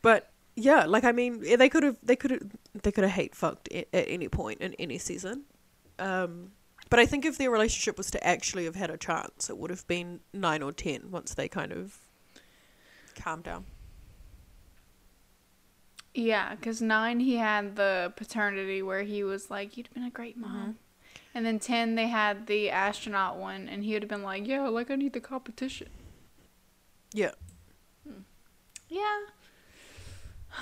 But 0.01 0.31
yeah, 0.55 0.85
like 0.85 1.03
I 1.03 1.11
mean, 1.11 1.41
they 1.57 1.69
could 1.69 1.83
have, 1.83 1.97
they 2.01 2.15
could 2.15 2.31
have, 2.31 2.41
they 2.81 2.91
could 2.91 3.03
have 3.03 3.13
hate 3.13 3.35
fucked 3.35 3.69
at 3.71 3.87
any 3.93 4.29
point 4.29 4.61
in 4.61 4.73
any 4.75 4.97
season. 4.97 5.43
Um, 5.99 6.51
but 6.89 6.99
I 6.99 7.05
think 7.05 7.25
if 7.25 7.37
their 7.37 7.51
relationship 7.51 7.97
was 7.97 8.09
to 8.11 8.25
actually 8.25 8.65
have 8.65 8.75
had 8.75 8.89
a 8.89 8.97
chance, 8.97 9.49
it 9.49 9.57
would 9.57 9.69
have 9.69 9.85
been 9.87 10.21
nine 10.33 10.61
or 10.63 10.71
ten 10.71 11.11
once 11.11 11.33
they 11.33 11.47
kind 11.47 11.71
of 11.71 11.99
calmed 13.15 13.43
down. 13.43 13.65
Yeah, 16.13 16.55
because 16.55 16.81
nine 16.81 17.19
he 17.19 17.35
had 17.37 17.75
the 17.75 18.13
paternity 18.15 18.81
where 18.81 19.03
he 19.03 19.23
was 19.23 19.49
like, 19.49 19.75
"You'd 19.75 19.93
been 19.93 20.03
a 20.03 20.09
great 20.09 20.37
mom," 20.37 20.51
Mm-hmm. 20.53 20.71
and 21.33 21.45
then 21.45 21.59
ten 21.59 21.95
they 21.95 22.07
had 22.07 22.47
the 22.47 22.69
astronaut 22.69 23.37
one, 23.37 23.67
and 23.67 23.83
he 23.83 23.93
would 23.93 24.03
have 24.03 24.09
been 24.09 24.23
like, 24.23 24.47
"Yeah, 24.47 24.67
like 24.69 24.89
I 24.89 24.95
need 24.95 25.11
the 25.13 25.19
competition." 25.19 25.89
Yeah. 27.13 27.31
Yeah. 28.87 29.19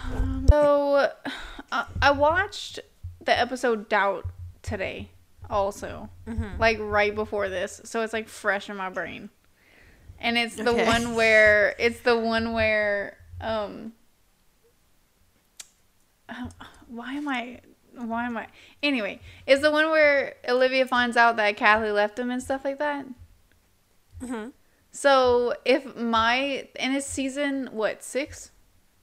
Um, 0.06 0.48
so, 0.52 1.12
uh, 1.72 1.86
I 2.02 2.12
watched 2.12 2.80
the 3.24 3.38
episode 3.38 3.90
Doubt 3.90 4.26
today, 4.64 5.10
also, 5.52 6.10
Mm-hmm. 6.28 6.60
like 6.60 6.78
right 6.80 7.14
before 7.14 7.48
this, 7.50 7.80
so 7.84 8.02
it's 8.02 8.14
like 8.14 8.28
fresh 8.28 8.70
in 8.72 8.76
my 8.76 8.90
brain, 8.90 9.30
and 10.24 10.38
it's 10.38 10.56
the 10.56 10.70
Okay. 10.72 10.86
one 10.88 11.14
where 11.14 11.76
it's 11.78 12.00
the 12.00 12.18
one 12.18 12.54
where 12.54 13.18
um. 13.40 13.94
Why 16.88 17.14
am 17.14 17.28
I? 17.28 17.60
Why 17.96 18.26
am 18.26 18.38
I? 18.38 18.48
Anyway, 18.82 19.20
it's 19.46 19.62
the 19.62 19.70
one 19.72 19.90
where 19.92 20.36
Olivia 20.48 20.86
finds 20.88 21.16
out 21.18 21.36
that 21.38 21.58
Kathy 21.58 21.92
left 21.92 22.18
him 22.18 22.32
and 22.32 22.42
stuff 22.42 22.64
like 22.66 22.80
that. 22.80 23.06
Mm-hmm. 24.22 24.50
So 24.92 25.54
if 25.66 25.96
my 25.96 26.68
and 26.78 26.96
it's 26.96 27.06
season 27.06 27.70
what 27.72 28.04
six, 28.04 28.52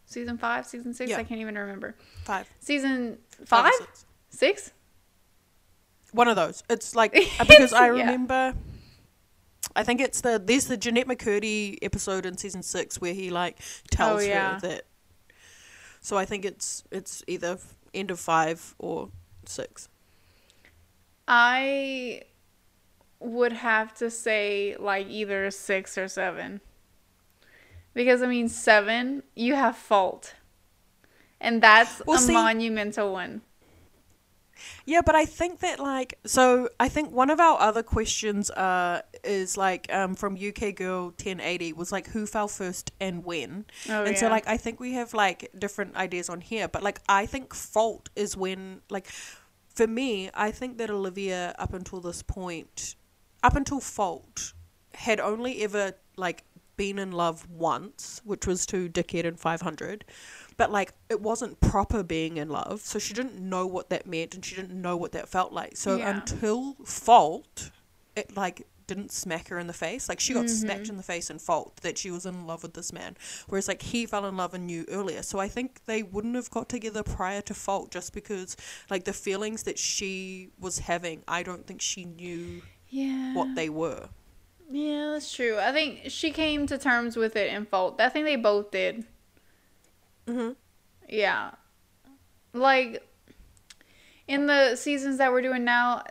season 0.06 0.38
five, 0.38 0.66
season 0.66 0.94
six, 0.94 1.10
Yeah. 1.10 1.18
I 1.18 1.24
can't 1.24 1.40
even 1.40 1.56
remember. 1.56 1.94
Five. 2.24 2.48
Season 2.60 3.18
Five 3.44 3.64
five, 3.64 3.72
six. 3.74 4.06
six. 4.30 4.72
One 6.12 6.26
of 6.28 6.36
those. 6.36 6.62
It's 6.68 6.96
like 6.96 7.14
uh, 7.16 7.44
because 7.48 7.72
I 7.72 7.92
Yeah. 7.92 8.16
I 9.76 9.82
think 9.84 10.00
it's 10.00 10.20
the 10.20 10.42
there's 10.44 10.66
the 10.66 10.76
Jennette 10.76 11.06
McCurdy 11.06 11.78
episode 11.82 12.26
in 12.26 12.36
season 12.36 12.62
six 12.62 13.00
where 13.00 13.14
he 13.14 13.30
like 13.30 13.56
oh, 13.60 13.64
tells 13.90 14.22
Oh, 14.22 14.26
yeah. 14.26 14.54
her 14.54 14.60
that. 14.60 14.84
So 16.00 16.16
I 16.16 16.24
think 16.24 16.44
it's 16.44 16.82
it's 16.90 17.22
either 17.26 17.58
end 17.94 18.10
of 18.10 18.18
five 18.18 18.74
or 18.78 19.10
six. 19.46 19.88
I 21.28 22.22
would 23.20 23.52
have 23.52 23.94
to 23.94 24.10
say 24.10 24.76
like 24.78 25.06
either 25.08 25.50
six 25.50 25.96
or 25.98 26.08
seven. 26.08 26.60
Because 27.94 28.22
I 28.22 28.26
mean 28.26 28.48
seven, 28.48 29.22
you 29.34 29.54
have 29.54 29.76
fault. 29.76 30.34
And 31.40 31.62
that's 31.62 32.02
Well, 32.06 32.18
a 32.18 32.20
see- 32.20 32.32
monumental 32.32 33.12
one. 33.12 33.42
Yeah, 34.86 35.00
but 35.04 35.14
I 35.14 35.24
think 35.24 35.60
that 35.60 35.78
like 35.78 36.18
so 36.24 36.68
I 36.78 36.88
think 36.88 37.12
one 37.12 37.30
of 37.30 37.40
our 37.40 37.60
other 37.60 37.82
questions 37.82 38.50
uh 38.50 39.02
is 39.24 39.56
like 39.56 39.92
um 39.92 40.14
from 40.14 40.36
UK 40.36 40.74
Girl 40.74 41.12
ten 41.12 41.40
eighty 41.40 41.72
was 41.72 41.92
like 41.92 42.08
who 42.08 42.26
fell 42.26 42.48
first 42.48 42.92
and 43.00 43.24
when. 43.24 43.66
Oh, 43.88 44.04
and 44.04 44.16
so 44.16 44.28
like 44.28 44.46
I 44.48 44.56
think 44.56 44.80
we 44.80 44.92
have 44.94 45.14
like 45.14 45.50
different 45.58 45.96
ideas 45.96 46.28
on 46.28 46.40
here, 46.40 46.68
but 46.68 46.82
like 46.82 47.00
I 47.08 47.26
think 47.26 47.54
fault 47.54 48.08
is 48.16 48.36
when 48.36 48.80
like 48.90 49.06
for 49.74 49.86
me, 49.86 50.30
I 50.34 50.50
think 50.50 50.78
that 50.78 50.90
Olivia 50.90 51.54
up 51.58 51.72
until 51.72 52.00
this 52.00 52.22
point 52.22 52.96
up 53.42 53.56
until 53.56 53.80
fault 53.80 54.52
had 54.92 55.20
only 55.20 55.62
ever 55.62 55.94
like 56.16 56.44
been 56.76 56.98
in 56.98 57.12
love 57.12 57.48
once, 57.50 58.22
which 58.24 58.46
was 58.46 58.64
to 58.66 58.88
Dickhead 58.88 59.26
and 59.26 59.38
500. 59.38 60.04
But 60.60 60.70
like 60.70 60.92
it 61.08 61.22
wasn't 61.22 61.58
proper 61.60 62.02
being 62.02 62.36
in 62.36 62.50
love, 62.50 62.82
so 62.82 62.98
she 62.98 63.14
didn't 63.14 63.36
know 63.40 63.66
what 63.66 63.88
that 63.88 64.06
meant 64.06 64.34
and 64.34 64.44
she 64.44 64.54
didn't 64.54 64.78
know 64.78 64.94
what 64.94 65.12
that 65.12 65.26
felt 65.26 65.52
like. 65.54 65.74
So 65.78 65.96
Yeah. 65.96 66.10
until 66.10 66.74
Fault, 66.84 67.70
it 68.14 68.36
like 68.36 68.66
didn't 68.86 69.10
smack 69.10 69.48
her 69.48 69.58
in 69.58 69.68
the 69.68 69.72
face. 69.72 70.06
Like 70.08 70.20
she 70.20 70.34
got 70.34 70.46
Mm-hmm. 70.46 70.54
smacked 70.66 70.88
in 70.90 70.96
the 70.98 71.02
face 71.02 71.30
in 71.30 71.38
Fault 71.38 71.76
that 71.76 71.96
she 71.96 72.10
was 72.10 72.26
in 72.26 72.46
love 72.46 72.62
with 72.62 72.74
this 72.74 72.92
man, 72.92 73.16
whereas 73.48 73.68
like 73.68 73.80
he 73.80 74.04
fell 74.04 74.26
in 74.26 74.36
love 74.36 74.52
and 74.52 74.66
knew 74.66 74.84
earlier. 74.90 75.22
So 75.22 75.38
I 75.38 75.48
think 75.48 75.80
they 75.86 76.02
wouldn't 76.02 76.34
have 76.34 76.50
got 76.50 76.68
together 76.68 77.02
prior 77.02 77.40
to 77.42 77.54
Fault 77.54 77.90
just 77.90 78.12
because 78.12 78.54
like 78.90 79.04
the 79.04 79.14
feelings 79.14 79.62
that 79.62 79.78
she 79.78 80.50
was 80.58 80.80
having, 80.80 81.22
I 81.26 81.42
don't 81.42 81.66
think 81.66 81.80
she 81.80 82.04
knew 82.04 82.62
Yeah. 82.90 83.32
what 83.32 83.54
they 83.54 83.70
were. 83.70 84.10
Yeah, 84.70 85.12
that's 85.12 85.32
true. 85.32 85.58
I 85.58 85.72
think 85.72 86.10
she 86.10 86.30
came 86.32 86.66
to 86.66 86.76
terms 86.78 87.16
with 87.16 87.34
it 87.34 87.52
in 87.52 87.64
fault. 87.66 88.00
I 88.00 88.08
think 88.10 88.26
they 88.26 88.36
both 88.36 88.70
did. 88.70 89.04
Mhm. 90.30 90.56
Yeah. 91.08 91.50
Like 92.52 93.06
in 94.28 94.46
the 94.46 94.76
seasons 94.76 95.18
that 95.18 95.32
we're 95.32 95.42
doing 95.42 95.64
now 95.64 96.02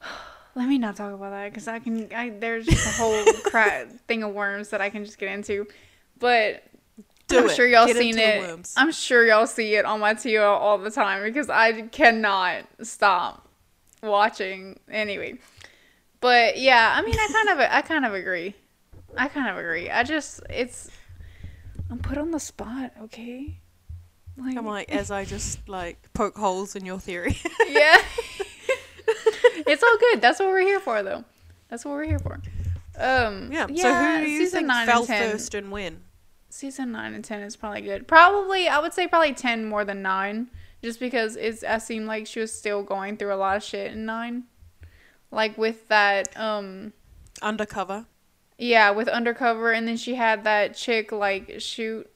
let 0.54 0.68
me 0.68 0.78
not 0.78 0.96
talk 0.96 1.12
about 1.12 1.30
that 1.30 1.50
because 1.50 1.68
I 1.68 1.78
can. 1.78 2.08
I 2.14 2.30
there's 2.30 2.66
just 2.66 2.86
a 2.86 2.90
whole 3.02 3.24
crap 3.44 3.88
thing 4.08 4.22
of 4.22 4.32
worms 4.32 4.70
that 4.70 4.80
I 4.80 4.90
can 4.90 5.04
just 5.04 5.18
get 5.18 5.30
into, 5.32 5.66
but 6.18 6.62
Do 7.28 7.38
I'm 7.38 7.46
it. 7.46 7.50
sure 7.54 7.66
y'all 7.66 7.86
Get 7.86 7.96
seen 7.96 8.18
it. 8.18 8.70
I'm 8.76 8.92
sure 8.92 9.26
y'all 9.26 9.46
see 9.46 9.74
it 9.74 9.84
on 9.84 10.00
my 10.00 10.14
TL 10.14 10.42
all 10.48 10.78
the 10.78 10.90
time 10.90 11.22
because 11.24 11.50
I 11.50 11.82
cannot 11.82 12.64
stop 12.82 13.48
watching. 14.02 14.78
Anyway, 14.90 15.38
but 16.20 16.58
yeah, 16.58 16.94
I 16.96 17.02
mean, 17.02 17.16
I 17.18 17.28
kind 17.32 17.48
of, 17.50 17.58
I 17.70 17.82
kind 17.82 18.06
of 18.06 18.14
agree. 18.14 18.54
I 19.16 19.28
kind 19.28 19.48
of 19.48 19.56
agree. 19.58 19.90
I 19.90 20.02
just, 20.02 20.40
it's, 20.50 20.90
I'm 21.90 21.98
put 21.98 22.18
on 22.18 22.30
the 22.30 22.40
spot, 22.40 22.92
okay? 23.02 23.58
Like, 24.36 24.56
I'm 24.56 24.66
like, 24.66 24.88
as 24.94 25.10
I 25.10 25.24
just 25.24 25.68
like 25.68 26.12
poke 26.12 26.36
holes 26.36 26.76
in 26.76 26.84
your 26.84 26.98
theory. 26.98 27.38
yeah. 27.68 27.98
it's 29.66 29.82
all 29.82 29.98
good. 29.98 30.20
That's 30.20 30.40
what 30.40 30.48
we're 30.48 30.60
here 30.60 30.80
for, 30.80 31.02
though. 31.02 31.24
That's 31.68 31.84
what 31.84 31.92
we're 31.92 32.04
here 32.04 32.18
for. 32.18 32.40
Um, 32.98 33.50
yeah. 33.52 33.66
yeah. 33.68 33.82
so 33.82 33.94
who 33.94 34.24
do 34.24 34.30
you 34.30 34.38
season 34.40 34.58
think 34.58 34.68
nine 34.68 34.86
fell 34.86 35.00
and 35.00 35.06
10. 35.08 35.30
first 35.30 35.54
and 35.54 35.70
when? 35.70 36.02
season 36.48 36.92
9 36.92 37.12
and 37.12 37.24
10 37.24 37.42
is 37.42 37.54
probably 37.54 37.82
good 37.82 38.08
probably 38.08 38.66
i 38.66 38.78
would 38.78 38.94
say 38.94 39.06
probably 39.06 39.34
10 39.34 39.66
more 39.66 39.84
than 39.84 40.00
9 40.00 40.48
just 40.82 40.98
because 40.98 41.36
it's 41.36 41.62
it 41.62 41.82
seemed 41.82 42.06
like 42.06 42.26
she 42.26 42.40
was 42.40 42.50
still 42.50 42.82
going 42.82 43.16
through 43.18 43.34
a 43.34 43.36
lot 43.36 43.56
of 43.58 43.62
shit 43.62 43.92
in 43.92 44.06
9 44.06 44.44
like 45.30 45.58
with 45.58 45.86
that 45.88 46.34
um 46.38 46.94
Undercover. 47.42 48.06
Yeah 48.58 48.90
with 48.90 49.08
undercover 49.08 49.72
and 49.72 49.86
then 49.86 49.96
she 49.96 50.14
had 50.14 50.44
that 50.44 50.74
chick 50.74 51.12
like 51.12 51.56
shoot 51.58 52.10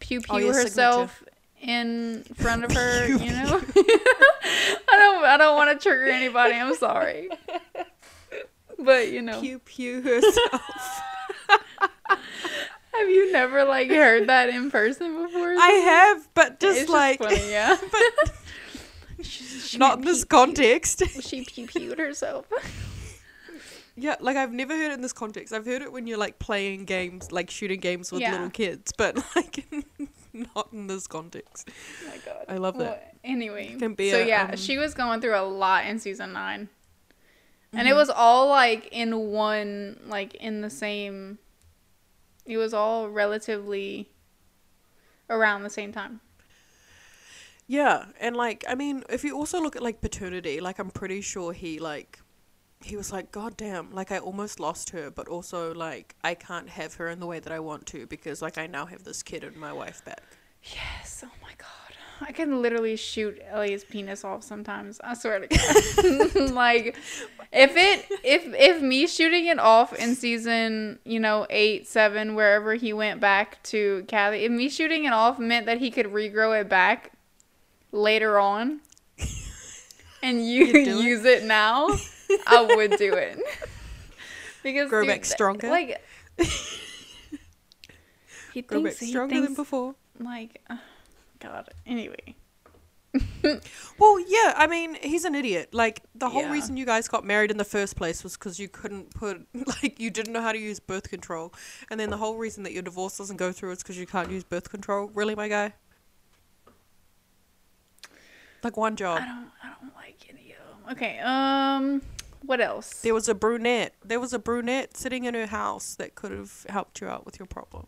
pew 0.00 0.20
pew 0.20 0.48
Oh, 0.48 0.52
herself 0.52 1.22
in 1.60 2.24
front 2.34 2.64
of 2.64 2.72
her 2.72 3.06
you 3.08 3.30
know 3.30 3.60
i 3.76 4.76
don't 4.92 5.24
i 5.24 5.36
don't 5.36 5.56
want 5.56 5.80
to 5.80 5.82
trigger 5.88 6.06
anybody 6.06 6.54
i'm 6.54 6.74
sorry 6.74 7.28
but 8.78 9.10
you 9.10 9.22
know 9.22 9.40
Pew 9.40 9.58
pew 9.60 10.02
herself. 10.02 10.62
have 12.08 13.08
you 13.08 13.32
never 13.32 13.64
like 13.64 13.88
heard 13.88 14.28
that 14.28 14.48
in 14.48 14.70
person 14.70 15.22
before 15.24 15.54
I 15.58 15.70
have, 15.70 16.28
but 16.34 16.60
just 16.60 16.80
it's 16.82 16.90
like 16.90 17.18
just 17.20 17.34
funny, 17.36 17.50
yeah. 17.50 17.76
but 17.92 19.24
She 19.24 19.78
not 19.78 19.98
in 19.98 20.04
this 20.04 20.20
pew- 20.24 20.28
context. 20.28 20.98
pew- 21.00 21.22
She 21.22 21.44
pew 21.44 21.66
pewed 21.66 21.98
herself. 21.98 22.46
Yeah, 23.96 24.16
like 24.20 24.36
I've 24.36 24.52
never 24.52 24.76
heard 24.76 24.90
it 24.90 24.94
in 24.94 25.00
this 25.00 25.12
context. 25.12 25.52
I've 25.52 25.66
heard 25.66 25.82
it 25.82 25.90
when 25.92 26.06
you're 26.06 26.18
like 26.18 26.38
playing 26.38 26.84
games, 26.84 27.32
like 27.32 27.50
shooting 27.50 27.80
games 27.80 28.12
with 28.12 28.20
Yeah. 28.22 28.32
little 28.32 28.50
kids, 28.50 28.92
but 28.92 29.16
like 29.36 29.66
not 30.32 30.68
in 30.72 30.86
this 30.86 31.06
context. 31.06 31.68
Oh 31.68 32.06
my 32.10 32.16
god. 32.18 32.44
I 32.48 32.56
love 32.58 32.76
that. 32.78 32.84
Well, 32.84 33.00
anyway, 33.24 33.74
Can 33.78 33.94
be 33.94 34.10
so 34.10 34.18
a, 34.18 34.26
yeah, 34.26 34.48
um, 34.50 34.56
she 34.56 34.76
was 34.78 34.94
going 34.94 35.20
through 35.20 35.36
a 35.38 35.42
lot 35.42 35.86
in 35.86 35.98
season 35.98 36.32
9 36.32 36.68
and 37.72 37.88
it 37.88 37.92
Mhm. 37.92 37.96
was 37.96 38.10
all 38.10 38.48
like 38.48 38.88
in 38.92 39.16
one, 39.30 40.00
like 40.06 40.34
in 40.34 40.60
the 40.60 40.70
same. 40.70 41.38
It 42.44 42.58
was 42.58 42.72
all 42.72 43.08
relatively 43.08 44.08
around 45.28 45.62
the 45.64 45.70
same 45.70 45.92
time. 45.92 46.20
Yeah, 47.66 48.04
and 48.20 48.36
like 48.36 48.64
I 48.68 48.74
mean, 48.76 49.02
if 49.08 49.24
you 49.24 49.34
also 49.34 49.60
look 49.60 49.74
at 49.74 49.82
like 49.82 50.00
paternity, 50.00 50.60
like 50.60 50.78
I'm 50.78 50.90
pretty 50.90 51.20
sure 51.20 51.52
he 51.52 51.78
like 51.80 52.20
he 52.86 52.96
was 52.96 53.12
like, 53.12 53.32
God 53.32 53.56
damn, 53.56 53.92
like 53.92 54.12
I 54.12 54.18
almost 54.18 54.60
lost 54.60 54.90
her, 54.90 55.10
but 55.10 55.26
also 55.26 55.74
like 55.74 56.14
I 56.22 56.34
can't 56.34 56.68
have 56.68 56.94
her 56.94 57.08
in 57.08 57.18
the 57.18 57.26
way 57.26 57.40
that 57.40 57.52
I 57.52 57.58
want 57.58 57.84
to 57.86 58.06
because 58.06 58.40
like 58.40 58.58
I 58.58 58.68
now 58.68 58.86
have 58.86 59.02
this 59.02 59.24
kid 59.24 59.42
and 59.42 59.56
my 59.56 59.72
wife 59.72 60.04
back. 60.04 60.22
Yes. 60.62 61.24
Oh 61.26 61.30
my 61.42 61.50
god. 61.58 61.68
I 62.20 62.32
can 62.32 62.62
literally 62.62 62.96
shoot 62.96 63.42
Elliot's 63.50 63.84
penis 63.84 64.24
off 64.24 64.42
sometimes. 64.44 65.00
I 65.02 65.14
swear 65.14 65.40
to 65.40 65.48
God. 66.36 66.50
like 66.52 66.96
if 67.52 67.76
it 67.76 68.06
if 68.24 68.44
if 68.54 68.80
me 68.80 69.08
shooting 69.08 69.46
it 69.46 69.58
off 69.58 69.92
in 69.92 70.14
season, 70.14 71.00
you 71.04 71.18
know, 71.18 71.44
eight, 71.50 71.88
seven, 71.88 72.36
wherever 72.36 72.74
he 72.74 72.92
went 72.92 73.20
back 73.20 73.60
to 73.64 74.04
Cali, 74.06 74.44
if 74.44 74.52
me 74.52 74.68
shooting 74.68 75.06
it 75.06 75.12
off 75.12 75.40
meant 75.40 75.66
that 75.66 75.78
he 75.78 75.90
could 75.90 76.06
regrow 76.06 76.58
it 76.58 76.68
back 76.68 77.12
later 77.90 78.38
on 78.38 78.80
and 80.22 80.46
you 80.46 80.66
use 80.66 81.24
it 81.24 81.42
now, 81.42 81.88
I 82.46 82.74
would 82.76 82.96
do 82.98 83.14
it. 83.14 83.38
because 84.62 84.88
Grow 84.90 85.02
dude, 85.02 85.08
back 85.08 85.24
stronger? 85.24 85.68
Like 85.68 86.02
he 88.52 88.62
Grow 88.62 88.82
back 88.82 88.92
thinks 88.94 89.00
he 89.00 89.06
stronger 89.10 89.34
thinks 89.34 89.46
than 89.48 89.54
before. 89.54 89.94
like 90.18 90.60
uh, 90.70 90.76
god 91.40 91.68
anyway 91.86 92.34
Well, 93.98 94.20
yeah, 94.20 94.52
I 94.56 94.66
mean, 94.66 94.94
he's 95.02 95.24
an 95.24 95.34
idiot. 95.34 95.72
Like 95.72 96.02
the 96.14 96.28
whole 96.28 96.42
Yeah. 96.42 96.52
reason 96.52 96.76
you 96.76 96.84
guys 96.84 97.08
got 97.08 97.24
married 97.24 97.50
in 97.50 97.56
the 97.56 97.64
first 97.64 97.96
place 97.96 98.22
was 98.22 98.36
because 98.36 98.58
you 98.58 98.68
couldn't 98.68 99.14
put 99.14 99.46
like 99.82 99.98
you 99.98 100.10
didn't 100.10 100.34
know 100.34 100.42
how 100.42 100.52
to 100.52 100.58
use 100.58 100.80
birth 100.80 101.08
control, 101.08 101.54
and 101.90 101.98
then 101.98 102.10
the 102.10 102.18
whole 102.18 102.36
reason 102.36 102.62
that 102.64 102.72
your 102.74 102.82
divorce 102.82 103.16
doesn't 103.16 103.36
go 103.38 103.52
through 103.52 103.70
is 103.70 103.78
because 103.78 103.96
you 103.96 104.06
can't 104.06 104.30
use 104.30 104.44
birth 104.44 104.68
control. 104.68 105.10
Really, 105.14 105.34
my 105.34 105.48
guy? 105.48 105.72
Like 108.62 108.76
one 108.76 108.96
job. 108.96 109.22
i 109.22 109.26
don't 109.26 109.50
i 109.62 109.68
don't 109.80 109.94
like 109.94 110.18
any 110.28 110.52
of 110.52 110.84
them 110.84 110.92
okay 110.92 111.18
um 111.20 112.02
what 112.42 112.60
else 112.60 113.00
There 113.02 113.14
was 113.14 113.28
a 113.28 113.34
brunette. 113.34 113.94
There 114.04 114.20
was 114.20 114.32
a 114.32 114.38
brunette 114.38 114.96
sitting 114.96 115.24
in 115.24 115.34
her 115.34 115.46
house 115.46 115.94
that 115.96 116.14
could 116.14 116.30
have 116.32 116.64
helped 116.68 117.00
you 117.00 117.08
out 117.08 117.24
with 117.26 117.38
your 117.38 117.46
problem. 117.46 117.86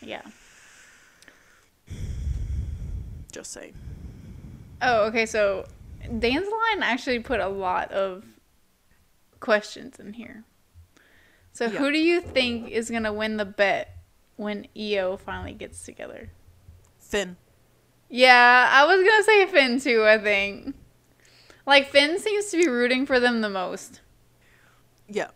yeah 0.00 0.22
Just 3.32 3.52
saying. 3.52 3.74
oh 4.82 5.04
okay 5.06 5.26
so 5.26 5.66
dan's 6.18 6.46
line 6.48 6.82
actually 6.82 7.20
put 7.20 7.40
a 7.40 7.48
lot 7.48 7.90
of 7.92 8.24
questions 9.38 9.98
in 10.00 10.12
here 10.14 10.44
so 11.52 11.64
Yeah. 11.66 11.78
who 11.78 11.92
do 11.92 11.98
you 11.98 12.20
think 12.20 12.70
is 12.70 12.90
gonna 12.90 13.12
win 13.12 13.36
the 13.36 13.44
bet 13.44 13.96
when 14.36 14.66
eo 14.76 15.16
finally 15.16 15.52
gets 15.52 15.84
together 15.84 16.30
Finn. 16.98 17.36
yeah 18.08 18.68
i 18.72 18.84
was 18.84 18.96
gonna 19.06 19.22
say 19.22 19.46
finn 19.46 19.78
too 19.80 20.04
i 20.04 20.18
think 20.18 20.74
like 21.70 21.88
finn 21.90 22.18
seems 22.18 22.46
to 22.50 22.56
be 22.58 22.68
rooting 22.68 23.06
for 23.06 23.18
them 23.20 23.40
the 23.40 23.48
most 23.50 24.00
Yeah. 25.08 25.28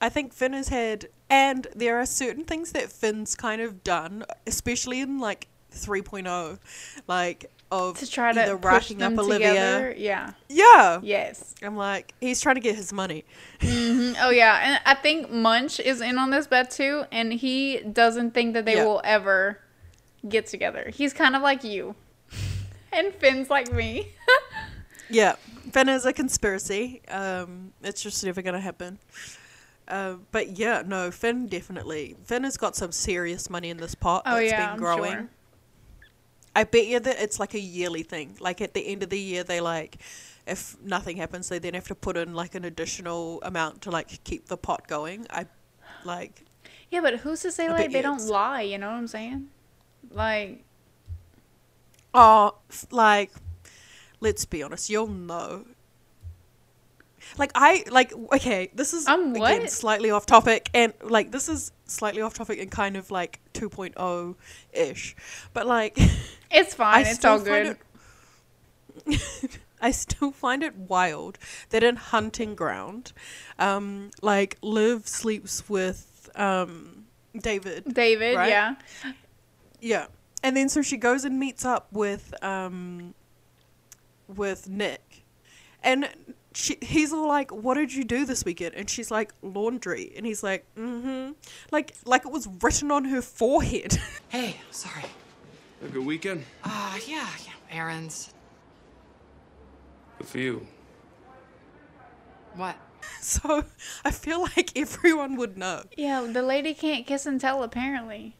I 0.00 0.08
think 0.10 0.34
Finn 0.34 0.52
has 0.52 0.68
had, 0.68 1.08
and 1.30 1.66
there 1.74 1.98
are 1.98 2.04
certain 2.04 2.44
things 2.44 2.72
that 2.72 2.90
Finn's 2.92 3.34
kind 3.36 3.62
of 3.62 3.82
done, 3.84 4.24
especially 4.46 5.00
in 5.00 5.18
like 5.18 5.46
3.0, 5.72 6.58
like 7.06 7.50
of 7.70 7.98
to 7.98 8.06
try 8.10 8.32
to 8.32 8.56
push 8.56 8.64
racking 8.64 8.98
them 8.98 9.18
up 9.18 9.24
Olivia. 9.24 9.48
together 9.48 9.94
yeah 9.96 10.32
Yeah. 10.48 11.00
yes 11.02 11.54
I'm 11.62 11.76
like, 11.76 12.12
he's 12.20 12.40
trying 12.40 12.56
to 12.56 12.60
get 12.60 12.74
his 12.76 12.92
money. 12.92 13.24
hmm 13.60 14.12
Oh 14.20 14.30
yeah, 14.30 14.60
and 14.64 14.80
I 14.84 14.94
think 15.00 15.30
Munch 15.30 15.80
is 15.80 16.00
in 16.02 16.18
on 16.18 16.30
this 16.30 16.46
bet 16.48 16.70
too, 16.70 17.04
and 17.10 17.32
he 17.32 17.78
doesn't 17.80 18.32
think 18.34 18.52
that 18.54 18.64
they 18.66 18.74
Yeah. 18.76 18.84
will 18.84 19.00
ever 19.04 19.60
get 20.28 20.46
together. 20.46 20.90
He's 20.92 21.12
kind 21.14 21.34
of 21.36 21.40
like 21.40 21.64
you, 21.64 21.94
and 22.92 23.14
Finn's 23.14 23.48
like 23.48 23.72
me. 23.72 24.08
Yeah. 25.10 25.36
Finn 25.74 25.88
is 25.88 26.06
a 26.06 26.12
conspiracy. 26.12 27.02
Um, 27.08 27.72
it's 27.82 28.00
just 28.00 28.24
never 28.24 28.42
going 28.42 28.54
to 28.54 28.60
happen. 28.60 29.00
Uh, 29.88 30.14
but 30.30 30.56
yeah, 30.56 30.84
no, 30.86 31.10
Finn 31.10 31.48
definitely. 31.48 32.16
Finn 32.24 32.44
has 32.44 32.56
got 32.56 32.76
some 32.76 32.92
serious 32.92 33.50
money 33.50 33.70
in 33.70 33.78
this 33.78 33.96
pot 33.96 34.22
Oh 34.24 34.36
that's 34.36 34.52
yeah, 34.52 34.70
been 34.70 34.78
growing. 34.78 35.12
sure. 35.12 35.28
I 36.54 36.62
bet 36.62 36.86
you 36.86 37.00
that 37.00 37.20
it's 37.20 37.40
like 37.40 37.54
a 37.54 37.60
yearly 37.60 38.04
thing. 38.04 38.36
Like 38.38 38.60
at 38.60 38.72
the 38.72 38.86
end 38.86 39.02
of 39.02 39.10
the 39.10 39.18
year, 39.18 39.42
they 39.42 39.60
like, 39.60 39.98
if 40.46 40.76
nothing 40.80 41.16
happens, 41.16 41.48
they 41.48 41.58
then 41.58 41.74
have 41.74 41.88
to 41.88 41.96
put 41.96 42.16
in 42.16 42.34
like 42.34 42.54
an 42.54 42.64
additional 42.64 43.42
amount 43.42 43.82
to 43.82 43.90
like 43.90 44.22
keep 44.22 44.46
the 44.46 44.56
pot 44.56 44.86
going. 44.86 45.26
I 45.30 45.46
like, 46.04 46.44
Yeah, 46.90 47.00
but 47.00 47.16
who's 47.18 47.42
to 47.42 47.50
say 47.50 47.68
like 47.68 47.90
they 47.90 48.00
don't 48.02 48.22
lie? 48.28 48.62
You 48.62 48.78
know 48.78 48.90
what 48.90 48.96
I'm 48.96 49.08
saying? 49.08 49.48
Like, 50.10 50.62
oh, 52.14 52.54
like, 52.92 53.32
let's 54.24 54.44
be 54.44 54.62
honest, 54.64 54.90
you'll 54.90 55.06
know. 55.06 55.64
like 57.38 57.52
I 57.54 57.84
like 57.90 58.12
okay, 58.32 58.70
this 58.74 58.92
is 58.92 59.06
Um, 59.06 59.34
again 59.36 59.68
slightly 59.68 60.10
off 60.10 60.26
topic 60.26 60.68
and 60.74 60.92
like 61.02 61.30
this 61.30 61.48
is 61.48 61.72
slightly 61.86 62.22
off 62.22 62.34
topic 62.34 62.58
and 62.60 62.70
kind 62.70 62.96
of 62.96 63.10
like 63.10 63.40
2.0 63.54 64.34
ish. 64.72 65.14
But 65.52 65.66
like 65.66 65.96
It's 66.50 66.74
fine. 66.74 67.06
it's 67.06 67.24
all 67.24 67.38
good. 67.40 67.76
it- 69.06 69.58
I 69.80 69.90
still 69.90 70.30
find 70.30 70.62
it 70.62 70.74
wild 70.76 71.38
that 71.70 71.82
in 71.82 71.96
Hunting 71.96 72.54
Ground, 72.54 73.12
um, 73.58 74.10
like 74.22 74.56
Liv 74.62 75.06
sleeps 75.06 75.68
with 75.68 76.30
um 76.36 77.04
David. 77.36 77.92
David, 77.92 78.36
Right? 78.36 78.48
yeah. 78.48 78.74
Yeah. 79.80 80.06
And 80.42 80.56
then 80.56 80.68
so 80.68 80.80
she 80.82 80.96
goes 80.96 81.24
and 81.24 81.38
meets 81.38 81.64
up 81.64 81.88
with 81.92 82.32
um 82.42 83.14
with 84.28 84.68
Nick. 84.68 85.24
And 85.82 86.08
she 86.54 86.78
he's 86.80 87.12
all 87.12 87.28
like, 87.28 87.50
What 87.50 87.74
did 87.74 87.92
you 87.92 88.04
do 88.04 88.24
this 88.24 88.44
weekend? 88.44 88.74
And 88.74 88.88
she's 88.88 89.10
like, 89.10 89.34
Laundry 89.42 90.12
and 90.16 90.24
he's 90.24 90.42
like, 90.42 90.66
Mm-hmm. 90.76 91.32
Like 91.70 91.94
like 92.04 92.24
it 92.24 92.32
was 92.32 92.48
written 92.62 92.90
on 92.90 93.04
her 93.06 93.22
forehead. 93.22 93.98
Hey, 94.28 94.56
sorry. 94.70 95.04
A 95.84 95.86
good 95.88 96.04
weekend? 96.04 96.44
Uh, 96.64 96.98
yeah, 97.06 97.28
yeah, 97.44 97.52
errands. 97.70 98.32
Good 100.18 100.26
for 100.26 100.38
you. 100.38 100.66
What? 102.56 102.76
so 103.20 103.64
I 104.04 104.10
feel 104.10 104.42
like 104.42 104.72
everyone 104.76 105.36
would 105.36 105.56
know. 105.56 105.82
Yeah, 105.96 106.26
the 106.30 106.42
lady 106.42 106.74
can't 106.74 107.06
kiss 107.06 107.26
and 107.26 107.40
tell 107.40 107.62
apparently. 107.62 108.36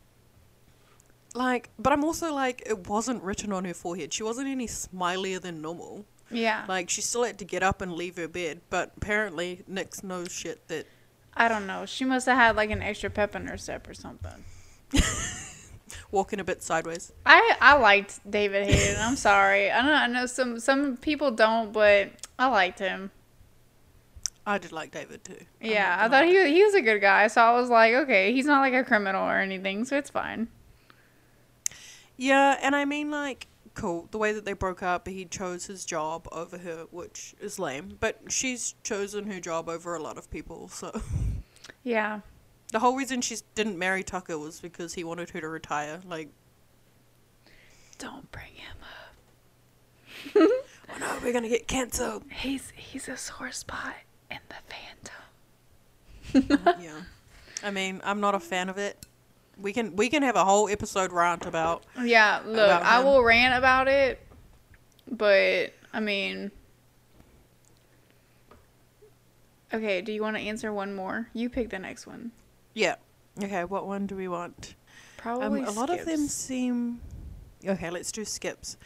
Like 1.34 1.70
but 1.78 1.92
I'm 1.92 2.04
also 2.04 2.32
like, 2.32 2.62
it 2.64 2.88
wasn't 2.88 3.22
written 3.22 3.52
on 3.52 3.64
her 3.64 3.74
forehead. 3.74 4.12
She 4.12 4.22
wasn't 4.22 4.48
any 4.48 4.66
smilier 4.66 5.40
than 5.40 5.60
normal. 5.60 6.06
Yeah. 6.30 6.64
Like 6.68 6.88
she 6.88 7.00
still 7.00 7.24
had 7.24 7.38
to 7.38 7.44
get 7.44 7.62
up 7.62 7.80
and 7.80 7.92
leave 7.92 8.16
her 8.16 8.28
bed, 8.28 8.60
but 8.70 8.92
apparently 8.96 9.62
Nick's 9.66 10.02
knows 10.02 10.32
shit 10.32 10.66
that 10.68 10.86
I 11.36 11.48
don't 11.48 11.66
know. 11.66 11.84
She 11.86 12.04
must 12.04 12.26
have 12.26 12.36
had 12.36 12.56
like 12.56 12.70
an 12.70 12.82
extra 12.82 13.10
pep 13.10 13.34
in 13.34 13.46
her 13.48 13.58
step 13.58 13.88
or 13.88 13.94
something. 13.94 14.44
walking 16.10 16.40
a 16.40 16.44
bit 16.44 16.62
sideways. 16.62 17.12
I 17.26 17.56
I 17.60 17.76
liked 17.76 18.28
David 18.30 18.66
Hayden. 18.68 19.00
I'm 19.00 19.16
sorry. 19.16 19.70
I 19.70 19.82
know 19.82 19.92
I 19.92 20.06
know 20.06 20.26
some 20.26 20.58
some 20.60 20.96
people 20.96 21.30
don't, 21.30 21.72
but 21.72 22.10
I 22.38 22.46
liked 22.46 22.78
him. 22.78 23.10
I 24.46 24.58
did 24.58 24.72
like 24.72 24.90
David 24.90 25.24
too. 25.24 25.44
Yeah, 25.60 25.96
not 25.96 26.04
I 26.04 26.08
thought 26.08 26.24
he 26.26 26.52
he 26.52 26.64
was 26.64 26.74
a 26.74 26.80
good 26.80 27.00
guy. 27.00 27.26
So 27.26 27.40
I 27.42 27.52
was 27.52 27.70
like, 27.70 27.94
okay, 27.94 28.32
he's 28.32 28.46
not 28.46 28.60
like 28.60 28.74
a 28.74 28.84
criminal 28.84 29.28
or 29.28 29.38
anything, 29.38 29.84
so 29.84 29.96
it's 29.96 30.10
fine. 30.10 30.48
Yeah, 32.16 32.58
and 32.62 32.76
I 32.76 32.84
mean 32.84 33.10
like 33.10 33.46
cool. 33.74 34.08
The 34.10 34.18
way 34.18 34.32
that 34.32 34.44
they 34.44 34.52
broke 34.52 34.82
up, 34.82 35.08
he 35.08 35.24
chose 35.24 35.66
his 35.66 35.84
job 35.84 36.28
over 36.30 36.58
her, 36.58 36.86
which 36.90 37.34
is 37.40 37.58
lame. 37.58 37.96
But 37.98 38.20
she's 38.28 38.74
chosen 38.84 39.26
her 39.26 39.40
job 39.40 39.68
over 39.68 39.94
a 39.94 40.02
lot 40.02 40.16
of 40.16 40.30
people, 40.30 40.68
so 40.68 41.00
Yeah. 41.82 42.20
the 42.72 42.78
whole 42.78 42.96
reason 42.96 43.20
she 43.20 43.36
didn't 43.54 43.78
marry 43.78 44.02
Tucker 44.04 44.38
was 44.38 44.60
because 44.60 44.94
he 44.94 45.02
wanted 45.04 45.30
her 45.30 45.40
to 45.40 45.48
retire. 45.48 46.00
Like, 46.06 46.28
Don't 47.98 48.30
bring 48.30 48.52
him 48.54 48.76
up. 48.82 48.90
oh 50.36 50.98
no, 51.00 51.18
we're 51.22 51.32
gonna 51.32 51.48
get 51.48 51.66
cancelled. 51.66 52.22
He's 52.30 52.72
he's 52.76 53.08
a 53.08 53.16
sore 53.16 53.50
spot 53.52 53.94
in 54.30 54.38
the 54.48 54.54
phantom. 56.48 56.78
yeah, 56.82 57.00
I 57.62 57.70
mean, 57.70 58.00
I'm 58.04 58.20
not 58.20 58.34
a 58.34 58.40
fan 58.40 58.68
of 58.68 58.78
it. 58.78 59.04
We 59.58 59.72
can 59.72 59.94
we 59.96 60.08
can 60.08 60.22
have 60.22 60.36
a 60.36 60.44
whole 60.44 60.68
episode 60.68 61.12
rant 61.12 61.46
about. 61.46 61.84
Yeah, 62.02 62.40
look, 62.44 62.54
About 62.56 62.82
I 62.82 63.00
will 63.00 63.22
rant 63.22 63.54
about 63.56 63.88
it, 63.88 64.20
but 65.10 65.72
I 65.92 66.00
mean, 66.00 66.50
okay. 69.72 70.00
Do 70.02 70.12
you 70.12 70.22
want 70.22 70.36
to 70.36 70.42
answer 70.42 70.72
one 70.72 70.94
more? 70.94 71.28
You 71.32 71.48
pick 71.48 71.70
the 71.70 71.78
next 71.78 72.06
one. 72.06 72.32
Yeah. 72.74 72.96
Okay, 73.42 73.64
what 73.64 73.86
one 73.86 74.06
do 74.06 74.16
we 74.16 74.28
want? 74.28 74.74
Probably 75.16 75.62
Um, 75.62 75.68
a 75.68 75.72
lot 75.72 75.90
of 75.90 76.04
them 76.04 76.26
seem. 76.28 77.00
Okay, 77.66 77.90
let's 77.90 78.12
do 78.12 78.24
skips. 78.24 78.76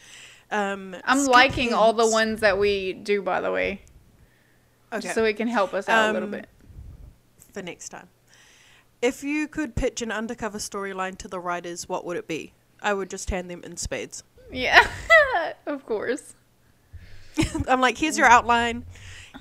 Um, 0.51 0.95
I'm 1.03 1.19
skip 1.19 1.31
liking 1.33 1.73
all 1.73 1.93
the 1.93 2.07
ones 2.07 2.39
that 2.39 2.57
we 2.57 2.93
do, 2.93 3.21
by 3.21 3.41
the 3.41 3.51
way, 3.51 3.81
Okay. 4.91 5.09
so 5.09 5.23
it 5.25 5.37
can 5.37 5.47
help 5.47 5.73
us 5.75 5.87
out 5.87 6.09
a 6.09 6.13
little 6.13 6.27
Um, 6.27 6.31
bit. 6.31 6.47
for 7.53 7.61
next 7.61 7.89
time. 7.89 8.07
If 9.01 9.23
you 9.23 9.47
could 9.47 9.75
pitch 9.75 10.01
an 10.01 10.11
undercover 10.11 10.57
storyline 10.57 11.17
to 11.19 11.27
the 11.27 11.39
writers, 11.39 11.87
what 11.87 12.05
would 12.05 12.17
it 12.17 12.27
be? 12.27 12.53
I 12.81 12.93
would 12.93 13.09
just 13.09 13.29
hand 13.29 13.49
them 13.49 13.63
in 13.63 13.77
spades. 13.77 14.23
Yeah, 14.51 14.85
of 15.65 15.85
course. 15.85 16.35
I'm 17.67 17.79
like, 17.79 17.97
here's 17.97 18.17
your 18.17 18.27
outline. 18.27 18.85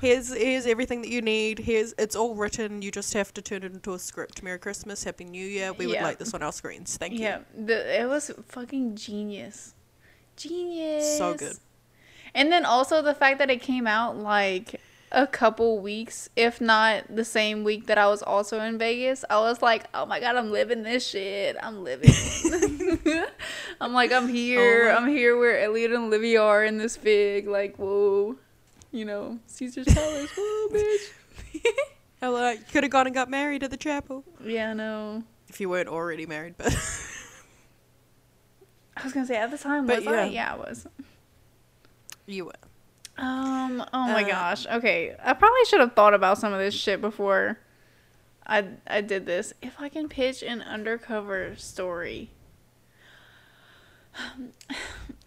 Here's 0.00 0.32
here's 0.32 0.66
everything 0.66 1.02
that 1.02 1.08
you 1.08 1.22
need. 1.22 1.58
Here's 1.58 1.94
it's 1.98 2.14
all 2.14 2.34
written. 2.34 2.82
You 2.82 2.90
just 2.90 3.14
have 3.14 3.34
to 3.34 3.42
turn 3.42 3.64
it 3.64 3.72
into 3.72 3.94
a 3.94 3.98
script. 3.98 4.42
Merry 4.42 4.58
Christmas, 4.58 5.02
Happy 5.02 5.24
New 5.24 5.44
Year. 5.44 5.72
We 5.72 5.86
would 5.86 6.00
like 6.00 6.18
this 6.18 6.34
on 6.34 6.42
our 6.42 6.52
screens. 6.52 6.96
Thank 6.96 7.14
you. 7.14 7.20
Yeah, 7.20 7.40
it 7.56 8.08
was 8.08 8.30
fucking 8.46 8.96
genius. 8.96 9.74
Genius. 10.36 11.18
So 11.18 11.34
good. 11.34 11.56
And 12.34 12.52
then 12.52 12.64
also 12.64 13.02
the 13.02 13.14
fact 13.14 13.38
that 13.38 13.50
it 13.50 13.60
came 13.60 13.86
out 13.86 14.16
like 14.16 14.80
a 15.10 15.26
couple 15.26 15.78
weeks, 15.78 16.28
if 16.36 16.60
not 16.60 17.04
the 17.14 17.24
same 17.24 17.64
week 17.64 17.86
that 17.86 17.96
I 17.98 18.06
was 18.08 18.22
also 18.22 18.60
in 18.60 18.78
Vegas, 18.78 19.24
I 19.30 19.38
was 19.40 19.62
like, 19.62 19.84
oh 19.94 20.04
my 20.06 20.20
god, 20.20 20.36
I'm 20.36 20.50
living 20.50 20.82
this 20.82 21.06
shit. 21.06 21.56
I'm 21.62 21.82
living. 21.84 22.10
I'm 23.80 23.92
like, 23.94 24.12
I'm 24.12 24.24
oh 24.28 24.32
here. 24.32 24.90
Oh 24.90 24.96
I'm 24.96 25.08
here 25.08 25.38
where 25.38 25.60
Elliot 25.60 25.92
and 25.92 26.10
Livy 26.10 26.36
are 26.36 26.64
in 26.64 26.78
this 26.78 26.96
fig. 26.96 27.46
Like, 27.48 27.76
whoa. 27.76 28.36
You 28.92 29.04
know, 29.04 29.38
Caesar's 29.46 29.86
Palace. 29.94 30.30
Whoa, 30.36 30.68
bitch. 30.74 31.62
Hello, 32.20 32.50
you 32.50 32.58
could 32.72 32.82
have 32.84 32.90
gone 32.90 33.06
and 33.06 33.14
got 33.14 33.30
married 33.30 33.62
at 33.62 33.70
the 33.70 33.76
chapel 33.76 34.24
yeah, 34.44 34.72
no. 34.72 35.22
if 35.48 35.60
you 35.60 35.68
weren't 35.68 35.88
already 35.88 36.26
married, 36.26 36.54
but 36.58 36.72
I 38.96 39.04
was 39.04 39.12
gonna 39.12 39.26
say 39.26 39.36
at 39.36 39.50
the 39.52 39.58
time, 39.58 39.86
But 39.86 39.98
was 39.98 40.06
I? 40.08 40.24
yeah. 40.24 40.24
Yeah, 40.26 40.52
I 40.54 40.56
was. 40.56 40.86
you 42.26 42.46
were. 42.46 42.52
Um. 43.18 43.84
Oh 43.92 44.06
my 44.08 44.22
Uh, 44.24 44.28
gosh. 44.28 44.66
Okay. 44.66 45.14
I 45.22 45.32
probably 45.34 45.64
should 45.66 45.80
have 45.80 45.94
thought 45.94 46.14
about 46.14 46.38
some 46.38 46.52
of 46.52 46.58
this 46.60 46.74
shit 46.74 47.00
before 47.00 47.58
I 48.46 48.64
I 48.86 49.00
did 49.00 49.26
this. 49.26 49.52
If 49.60 49.80
I 49.80 49.88
can 49.88 50.08
pitch 50.08 50.42
an 50.42 50.62
undercover 50.62 51.54
story, 51.56 52.30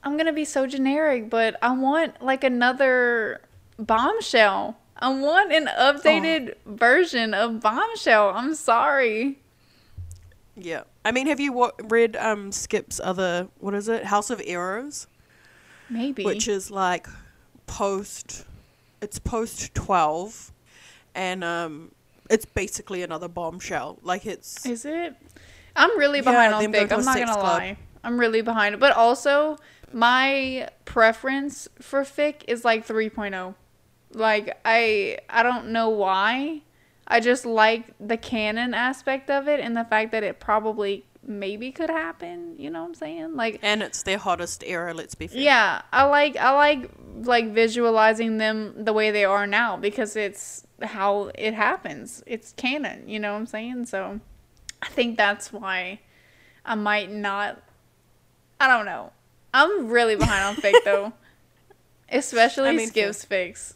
I'm 0.03 0.17
gonna 0.17 0.33
be 0.33 0.45
so 0.45 0.65
generic, 0.67 1.29
but 1.29 1.55
I 1.61 1.71
want 1.71 2.21
like 2.23 2.43
another 2.43 3.41
bombshell. 3.77 4.77
I 4.97 5.09
want 5.09 5.51
an 5.51 5.67
updated 5.67 6.55
version 6.65 7.33
of 7.33 7.59
bombshell. 7.59 8.29
I'm 8.35 8.53
sorry. 8.55 9.39
Yeah. 10.55 10.83
I 11.03 11.11
mean, 11.11 11.27
have 11.27 11.39
you 11.39 11.53
wa- 11.53 11.71
read 11.83 12.15
um 12.15 12.51
Skip's 12.51 12.99
other 13.03 13.47
what 13.59 13.73
is 13.73 13.87
it? 13.89 14.05
House 14.05 14.29
of 14.29 14.41
Arrows, 14.45 15.07
Maybe. 15.89 16.23
which 16.23 16.47
is 16.47 16.69
like 16.71 17.07
post 17.71 18.45
it's 19.01 19.17
post 19.17 19.73
12 19.73 20.51
and 21.15 21.43
um 21.43 21.91
it's 22.29 22.45
basically 22.45 23.01
another 23.03 23.27
bombshell. 23.27 23.97
Like 24.03 24.25
it's 24.25 24.65
Is 24.65 24.85
it? 24.85 25.15
I'm 25.75 25.97
really 25.97 26.19
Yeah, 26.19 26.31
behind 26.31 26.53
on 26.53 26.71
Thick. 26.71 26.89
to 26.89 26.95
a 26.95 26.97
I'm 26.97 27.05
not 27.05 27.17
gonna 27.17 27.33
club. 27.33 27.43
lie. 27.43 27.77
I'm 28.03 28.19
really 28.19 28.41
behind. 28.41 28.79
But 28.79 28.93
also, 28.95 29.57
my 29.93 30.67
preference 30.85 31.67
for 31.79 32.01
fic 32.03 32.43
is 32.47 32.63
like 32.65 32.85
3.0. 32.87 33.55
Like 34.13 34.57
I 34.65 35.17
I 35.29 35.43
don't 35.43 35.69
know 35.69 35.89
why. 35.89 36.61
I 37.07 37.19
just 37.19 37.45
like 37.45 37.93
the 37.99 38.17
canon 38.17 38.73
aspect 38.73 39.29
of 39.29 39.47
it 39.47 39.59
and 39.59 39.75
the 39.75 39.83
fact 39.85 40.11
that 40.13 40.23
it 40.23 40.39
probably 40.39 41.05
maybe 41.25 41.71
could 41.71 41.89
happen. 41.89 42.55
You 42.57 42.69
know 42.69 42.81
what 42.81 42.89
I'm 42.89 42.95
saying? 42.95 43.35
Like 43.35 43.59
and 43.61 43.81
it's 43.83 44.03
their 44.03 44.17
hottest 44.17 44.63
era, 44.65 44.93
let's 44.93 45.15
be 45.15 45.27
fair. 45.27 45.41
yeah, 45.41 45.81
I 45.91 46.03
like 46.03 46.37
I 46.37 46.53
like 46.53 46.89
like 47.23 47.53
visualizing 47.53 48.37
them 48.37 48.83
the 48.83 48.93
way 48.93 49.11
they 49.11 49.25
are 49.25 49.45
now 49.45 49.77
because 49.77 50.15
it's 50.15 50.65
how 50.81 51.31
it 51.35 51.53
happens. 51.53 52.23
It's 52.25 52.53
canon, 52.53 53.07
you 53.07 53.19
know 53.19 53.33
what 53.33 53.39
I'm 53.39 53.45
saying? 53.45 53.85
So 53.85 54.19
I 54.81 54.87
think 54.87 55.17
that's 55.17 55.53
why 55.53 55.99
I 56.65 56.75
might 56.75 57.11
not 57.11 57.61
I 58.59 58.67
don't 58.67 58.85
know. 58.85 59.11
I'm 59.53 59.87
really 59.87 60.15
behind 60.15 60.43
on 60.43 60.55
fake 60.55 60.83
though. 60.85 61.13
Especially 62.09 62.69
I 62.69 62.73
mean, 62.73 62.87
Skip's 62.87 63.23
fakes. 63.23 63.75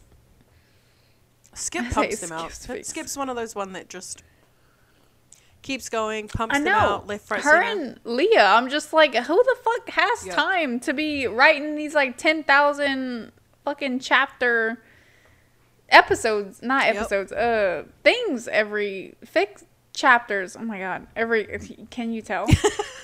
Skip 1.54 1.90
pumps 1.90 2.20
them 2.20 2.32
out. 2.32 2.52
Skip's 2.52 3.16
one 3.16 3.30
of 3.30 3.36
those 3.36 3.54
one 3.54 3.72
that 3.72 3.88
just 3.88 4.22
keeps 5.66 5.88
going, 5.88 6.28
pumps 6.28 6.54
I 6.54 6.60
them 6.60 6.68
out, 6.74 7.06
left, 7.06 7.30
right, 7.30 7.42
Her 7.42 7.60
and 7.62 7.98
Leah, 8.04 8.44
I'm 8.44 8.68
just 8.70 8.92
like, 8.92 9.14
who 9.14 9.34
the 9.42 9.56
fuck 9.62 9.90
has 9.90 10.26
Yeah. 10.26 10.34
time 10.34 10.80
to 10.80 10.92
be 10.94 11.26
writing 11.26 11.74
these 11.76 11.94
like 11.94 12.16
10,000 12.16 13.32
fucking 13.64 13.98
chapter 13.98 14.82
episodes, 15.88 16.62
not 16.62 16.86
Yep. 16.86 16.96
episodes, 16.96 17.32
uh, 17.32 17.84
things 18.04 18.48
every 18.48 19.14
fic 19.24 19.64
chapters. 19.92 20.56
Oh 20.56 20.62
my 20.62 20.78
god. 20.78 21.06
Every, 21.16 21.86
can 21.90 22.12
you 22.12 22.22
tell? 22.22 22.46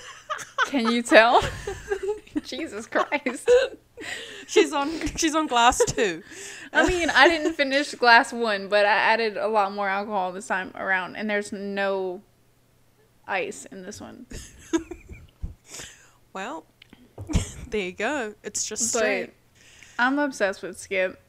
can 0.67 0.91
you 0.91 1.01
tell? 1.01 1.41
Jesus 2.43 2.87
Christ. 2.87 3.49
she's 4.47 4.73
on 4.73 4.89
she's 5.15 5.35
on 5.35 5.47
glass 5.47 5.81
two. 5.85 6.23
I 6.73 6.85
mean, 6.87 7.09
I 7.09 7.27
didn't 7.29 7.53
finish 7.53 7.93
glass 7.95 8.33
one, 8.33 8.67
but 8.67 8.85
I 8.85 8.89
added 8.95 9.37
a 9.37 9.47
lot 9.47 9.71
more 9.73 9.87
alcohol 9.87 10.31
this 10.31 10.47
time 10.47 10.71
around, 10.75 11.15
and 11.15 11.29
there's 11.29 11.51
no 11.51 12.21
ice 13.27 13.65
in 13.65 13.83
this 13.83 14.01
one. 14.01 14.25
Well, 16.33 16.65
there 17.69 17.81
you 17.81 17.91
go. 17.91 18.33
It's 18.43 18.65
just 18.65 18.91
But 18.93 18.99
straight. 18.99 19.33
I'm 19.99 20.17
obsessed 20.17 20.63
with 20.63 20.79
Skip. 20.79 21.21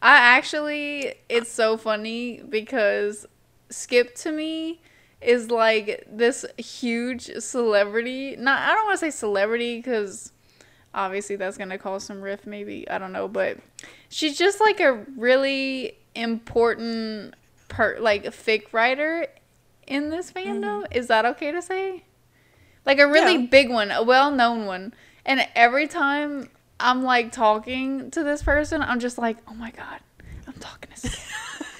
I 0.00 0.16
actually, 0.16 1.14
it's 1.28 1.50
so 1.50 1.76
funny 1.76 2.40
because 2.48 3.26
Skip 3.68 4.14
to 4.16 4.30
me 4.30 4.80
is 5.20 5.50
like 5.50 6.06
this 6.10 6.44
huge 6.56 7.30
celebrity. 7.38 8.36
Not, 8.36 8.60
I 8.60 8.74
don't 8.74 8.86
want 8.86 9.00
to 9.00 9.06
say 9.06 9.10
celebrity 9.10 9.76
because 9.78 10.32
obviously 10.94 11.34
that's 11.34 11.58
gonna 11.58 11.78
cause 11.78 12.04
some 12.04 12.20
riff, 12.20 12.46
Maybe 12.46 12.88
I 12.88 12.98
don't 12.98 13.12
know, 13.12 13.26
but 13.26 13.58
she's 14.08 14.38
just 14.38 14.60
like 14.60 14.78
a 14.78 15.04
really 15.16 15.98
important 16.14 17.34
per 17.68 17.98
like 17.98 18.24
fic 18.26 18.72
writer 18.72 19.26
in 19.86 20.10
this 20.10 20.30
fandom. 20.32 20.84
Is 20.90 21.06
that 21.08 21.24
okay 21.26 21.50
to 21.52 21.60
say? 21.62 22.04
Like 22.86 22.98
a 22.98 23.06
really 23.06 23.36
Yeah. 23.42 23.46
big 23.50 23.70
one, 23.70 23.90
a 23.90 24.02
well-known 24.02 24.66
one. 24.66 24.92
And 25.24 25.46
every 25.54 25.88
time 25.88 26.50
I'm 26.78 27.02
like 27.02 27.32
talking 27.32 28.10
to 28.10 28.22
this 28.22 28.42
person, 28.42 28.82
I'm 28.82 29.00
just 29.00 29.16
like, 29.18 29.38
oh 29.48 29.54
my 29.54 29.70
god, 29.70 30.00
I'm 30.46 30.52
talking 30.54 30.90
to 30.90 30.96
Skip. 30.96 31.20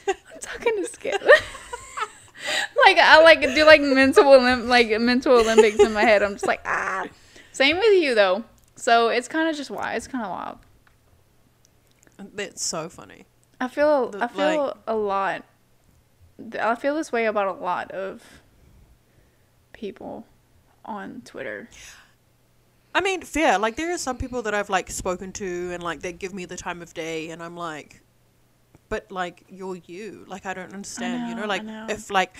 I'm 0.32 0.40
talking 0.40 0.76
to 0.82 0.88
Skip. 0.90 1.22
like 1.22 2.98
I 2.98 3.22
like 3.22 3.40
do 3.42 3.64
like 3.66 3.80
mental 3.80 4.24
Olymp- 4.24 4.66
like 4.68 4.98
mental 5.00 5.34
Olympics 5.38 5.78
in 5.78 5.92
my 5.92 6.02
head. 6.02 6.22
I'm 6.22 6.32
just 6.34 6.46
like 6.46 6.60
ah. 6.64 7.06
Same 7.52 7.76
with 7.76 8.02
you 8.02 8.14
though. 8.14 8.44
So 8.76 9.08
it's 9.08 9.28
kind 9.28 9.48
of 9.48 9.56
just 9.56 9.70
why 9.70 9.94
it's 9.94 10.06
kind 10.06 10.24
of 10.24 10.30
wild. 10.30 10.58
That's 12.34 12.64
so 12.64 12.88
funny. 12.88 13.26
I 13.60 13.68
feel 13.68 14.10
The- 14.10 14.24
I 14.24 14.28
feel 14.28 14.66
like- 14.66 14.76
a 14.86 14.94
lot. 14.96 15.44
I 16.60 16.74
feel 16.74 16.94
this 16.94 17.12
way 17.12 17.26
about 17.26 17.56
a 17.56 17.60
lot 17.60 17.90
of 17.92 18.22
people 19.72 20.26
on 20.84 21.22
Twitter. 21.24 21.68
I 22.94 23.00
mean, 23.00 23.22
fair. 23.22 23.58
Like 23.58 23.76
there 23.76 23.92
are 23.92 23.98
some 23.98 24.16
people 24.16 24.42
that 24.42 24.54
I've 24.54 24.70
like 24.70 24.90
spoken 24.90 25.32
to 25.32 25.70
and 25.72 25.82
like 25.82 26.00
they 26.00 26.12
give 26.12 26.32
me 26.32 26.44
the 26.44 26.56
time 26.56 26.82
of 26.82 26.94
day 26.94 27.30
and 27.30 27.42
I'm 27.42 27.56
like 27.56 28.00
but 28.88 29.10
like 29.10 29.44
you're 29.48 29.76
you. 29.86 30.24
Like 30.28 30.46
I 30.46 30.54
don't 30.54 30.72
understand, 30.72 31.28
you 31.28 31.34
know, 31.34 31.42
know? 31.42 31.48
Like 31.48 31.64
know. 31.64 31.86
if 31.88 32.10
like 32.10 32.36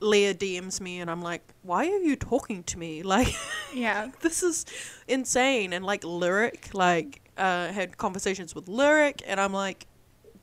Leah 0.00 0.34
DMs 0.34 0.80
me 0.80 1.00
and 1.00 1.10
I'm 1.10 1.22
like, 1.22 1.42
"Why 1.62 1.86
are 1.86 1.98
you 1.98 2.16
talking 2.16 2.62
to 2.64 2.78
me?" 2.78 3.02
Like 3.16 3.34
Yeah. 3.74 4.10
this 4.20 4.42
is 4.42 4.66
insane 5.08 5.72
and 5.72 5.84
like 5.84 6.04
lyric 6.04 6.70
like 6.72 7.28
uh 7.36 7.72
had 7.72 7.96
conversations 7.96 8.54
with 8.54 8.68
lyric 8.68 9.22
and 9.26 9.40
I'm 9.40 9.52
like, 9.52 9.86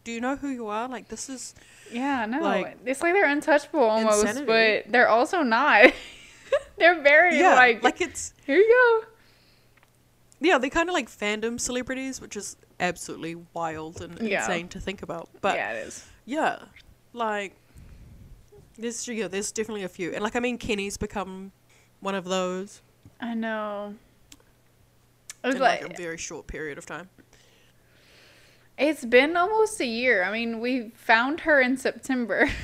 "Do 0.04 0.12
you 0.12 0.22
know 0.22 0.36
who 0.36 0.50
you 0.50 0.68
are?" 0.68 0.88
Like 0.88 1.08
this 1.08 1.30
is 1.30 1.54
Yeah, 1.92 2.26
no. 2.26 2.40
Like, 2.42 2.78
it's 2.86 3.02
like 3.02 3.14
they're 3.14 3.30
untouchable 3.30 3.82
almost, 3.82 4.22
insanity. 4.26 4.46
but 4.84 4.92
they're 4.92 5.10
also 5.10 5.42
not. 5.44 5.92
they're 6.78 7.02
very 7.02 7.38
yeah, 7.40 7.56
like, 7.56 7.84
like 7.84 8.02
it's 8.02 8.34
here 8.46 8.58
you 8.58 9.02
go. 9.02 9.08
yeah, 10.40 10.58
they're 10.58 10.70
kind 10.70 10.90
of 10.90 10.94
like 10.94 11.10
fandom 11.10 11.60
celebrities, 11.60 12.20
which 12.22 12.36
is 12.36 12.56
absolutely 12.80 13.36
wild 13.54 14.02
and 14.02 14.20
Yeah. 14.22 14.42
insane 14.42 14.68
to 14.70 14.80
think 14.80 15.02
about. 15.02 15.30
But 15.42 15.56
yeah, 15.56 15.74
it 15.74 15.88
is. 15.88 16.06
Yeah, 16.26 16.60
like 17.14 17.54
there's 18.78 19.08
yeah, 19.08 19.28
there's 19.28 19.52
definitely 19.52 19.84
a 19.84 19.90
few, 19.90 20.12
and 20.14 20.24
like 20.24 20.36
I 20.36 20.40
mean, 20.40 20.58
Kenny's 20.58 20.98
become 20.98 21.52
one 22.00 22.16
of 22.16 22.26
those 22.26 22.82
I 23.20 23.34
know. 23.36 23.96
It 25.44 25.48
was 25.48 25.56
in 25.56 25.62
like, 25.62 25.82
like 25.84 25.94
a 25.94 25.96
very 26.02 26.18
short 26.18 26.48
period 26.48 26.78
of 26.78 26.86
time. 26.86 27.10
It's 28.78 29.06
been 29.06 29.36
almost 29.38 29.80
a 29.80 29.86
year. 29.86 30.24
I 30.24 30.32
mean, 30.32 30.60
we 30.60 30.92
found 30.96 31.42
her 31.42 31.62
in 31.62 31.78
September. 31.78 32.50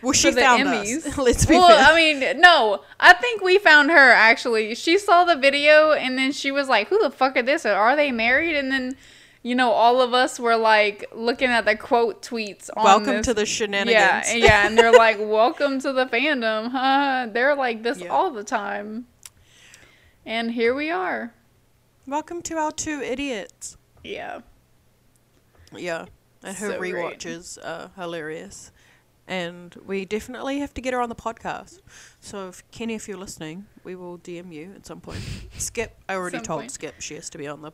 Well, 0.00 0.12
she 0.12 0.30
found 0.30 0.62
Emmys. 0.62 1.04
us. 1.08 1.18
Let's 1.18 1.44
be 1.44 1.54
well, 1.56 1.66
fair. 1.76 1.92
I 1.92 1.96
mean, 1.96 2.40
no. 2.40 2.84
I 3.00 3.14
think 3.14 3.42
we 3.42 3.58
found 3.58 3.90
her 3.90 4.12
actually. 4.12 4.76
She 4.76 4.96
saw 4.96 5.24
the 5.24 5.34
video 5.34 5.90
and 5.90 6.16
then 6.16 6.30
she 6.30 6.52
was 6.52 6.68
like, 6.68 6.86
"Who 6.86 7.00
the 7.00 7.10
fuck 7.10 7.36
are 7.36 7.42
this? 7.42 7.66
Are 7.66 7.96
they 7.96 8.12
married?" 8.12 8.54
And 8.54 8.70
then, 8.70 8.96
you 9.42 9.56
know, 9.56 9.72
all 9.72 10.00
of 10.00 10.14
us 10.14 10.38
were 10.38 10.54
like 10.56 11.04
looking 11.12 11.48
at 11.48 11.64
the 11.64 11.74
quote 11.74 12.22
tweets. 12.22 12.70
On 12.76 12.84
Welcome 12.84 13.06
this- 13.16 13.26
to 13.26 13.34
the 13.34 13.44
shenanigans. 13.44 13.90
Yeah, 13.92 14.22
and- 14.28 14.38
yeah, 14.40 14.66
and 14.68 14.78
they're 14.78 14.92
like, 15.06 15.16
"Welcome 15.18 15.80
to 15.80 15.92
the 15.92 16.06
fandom." 16.06 16.70
Huh? 16.70 17.26
They're 17.32 17.56
like 17.56 17.82
this 17.82 17.98
Yeah. 17.98 18.10
all 18.10 18.30
the 18.30 18.44
time. 18.44 19.08
And 20.24 20.52
here 20.52 20.76
we 20.76 20.92
are. 20.92 21.34
Welcome 22.06 22.40
to 22.42 22.54
our 22.56 22.70
two 22.70 23.00
idiots. 23.00 23.76
Yeah. 24.04 24.42
Yeah, 25.76 26.06
and 26.42 26.56
her 26.56 26.72
So 26.72 26.78
great. 26.78 26.94
rewatches 26.94 27.58
are 27.64 27.90
hilarious, 27.96 28.72
and 29.26 29.74
we 29.86 30.04
definitely 30.04 30.58
have 30.60 30.72
to 30.74 30.80
get 30.80 30.92
her 30.94 31.00
on 31.00 31.08
the 31.08 31.14
podcast. 31.14 31.80
So, 32.20 32.48
if, 32.48 32.62
Kenny, 32.70 32.94
if 32.94 33.08
you're 33.08 33.18
listening, 33.18 33.66
we 33.84 33.94
will 33.94 34.18
DM 34.18 34.52
you 34.52 34.72
at 34.76 34.86
some 34.86 35.00
point. 35.00 35.20
Skip, 35.58 35.96
I 36.08 36.14
already 36.14 36.38
Some 36.38 36.44
told 36.44 36.60
point. 36.60 36.70
Skip 36.72 37.00
she 37.00 37.14
has 37.14 37.28
to 37.30 37.38
be 37.38 37.46
on 37.46 37.62
the 37.62 37.72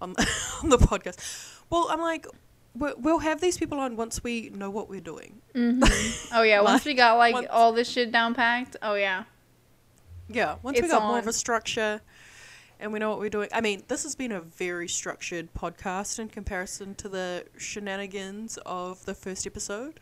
on 0.00 0.12
the, 0.14 0.30
on 0.62 0.68
the 0.68 0.78
podcast. 0.78 1.18
Well, 1.70 1.86
I'm 1.90 2.00
like, 2.00 2.26
we- 2.74 2.94
we'll 2.98 3.20
have 3.20 3.40
these 3.40 3.56
people 3.56 3.78
on 3.78 3.96
once 3.96 4.22
we 4.24 4.50
know 4.50 4.68
what 4.70 4.88
we're 4.88 5.00
doing. 5.00 5.40
Mm-hmm. 5.54 6.34
Oh 6.36 6.42
yeah. 6.42 6.60
Once 6.62 6.84
we 6.84 6.94
got 6.94 7.18
like 7.18 7.34
once- 7.34 7.48
all 7.50 7.72
this 7.72 7.88
shit 7.88 8.10
down 8.10 8.34
packed. 8.34 8.76
Oh 8.82 8.94
yeah. 8.94 9.24
Yeah, 10.28 10.56
once 10.62 10.80
we 10.80 10.88
got 10.88 11.02
more 11.06 11.18
of 11.18 11.26
a 11.26 11.32
structure 11.32 12.00
and 12.82 12.92
we 12.92 12.98
know 12.98 13.10
what 13.10 13.18
we're 13.20 13.30
doing. 13.30 13.48
I 13.52 13.60
mean, 13.60 13.84
this 13.88 14.02
has 14.02 14.14
been 14.14 14.32
a 14.32 14.40
very 14.40 14.88
structured 14.88 15.54
podcast 15.54 16.18
in 16.18 16.28
comparison 16.28 16.94
to 16.96 17.08
the 17.08 17.44
shenanigans 17.56 18.58
of 18.66 19.04
the 19.06 19.14
first 19.14 19.46
episode. 19.46 20.00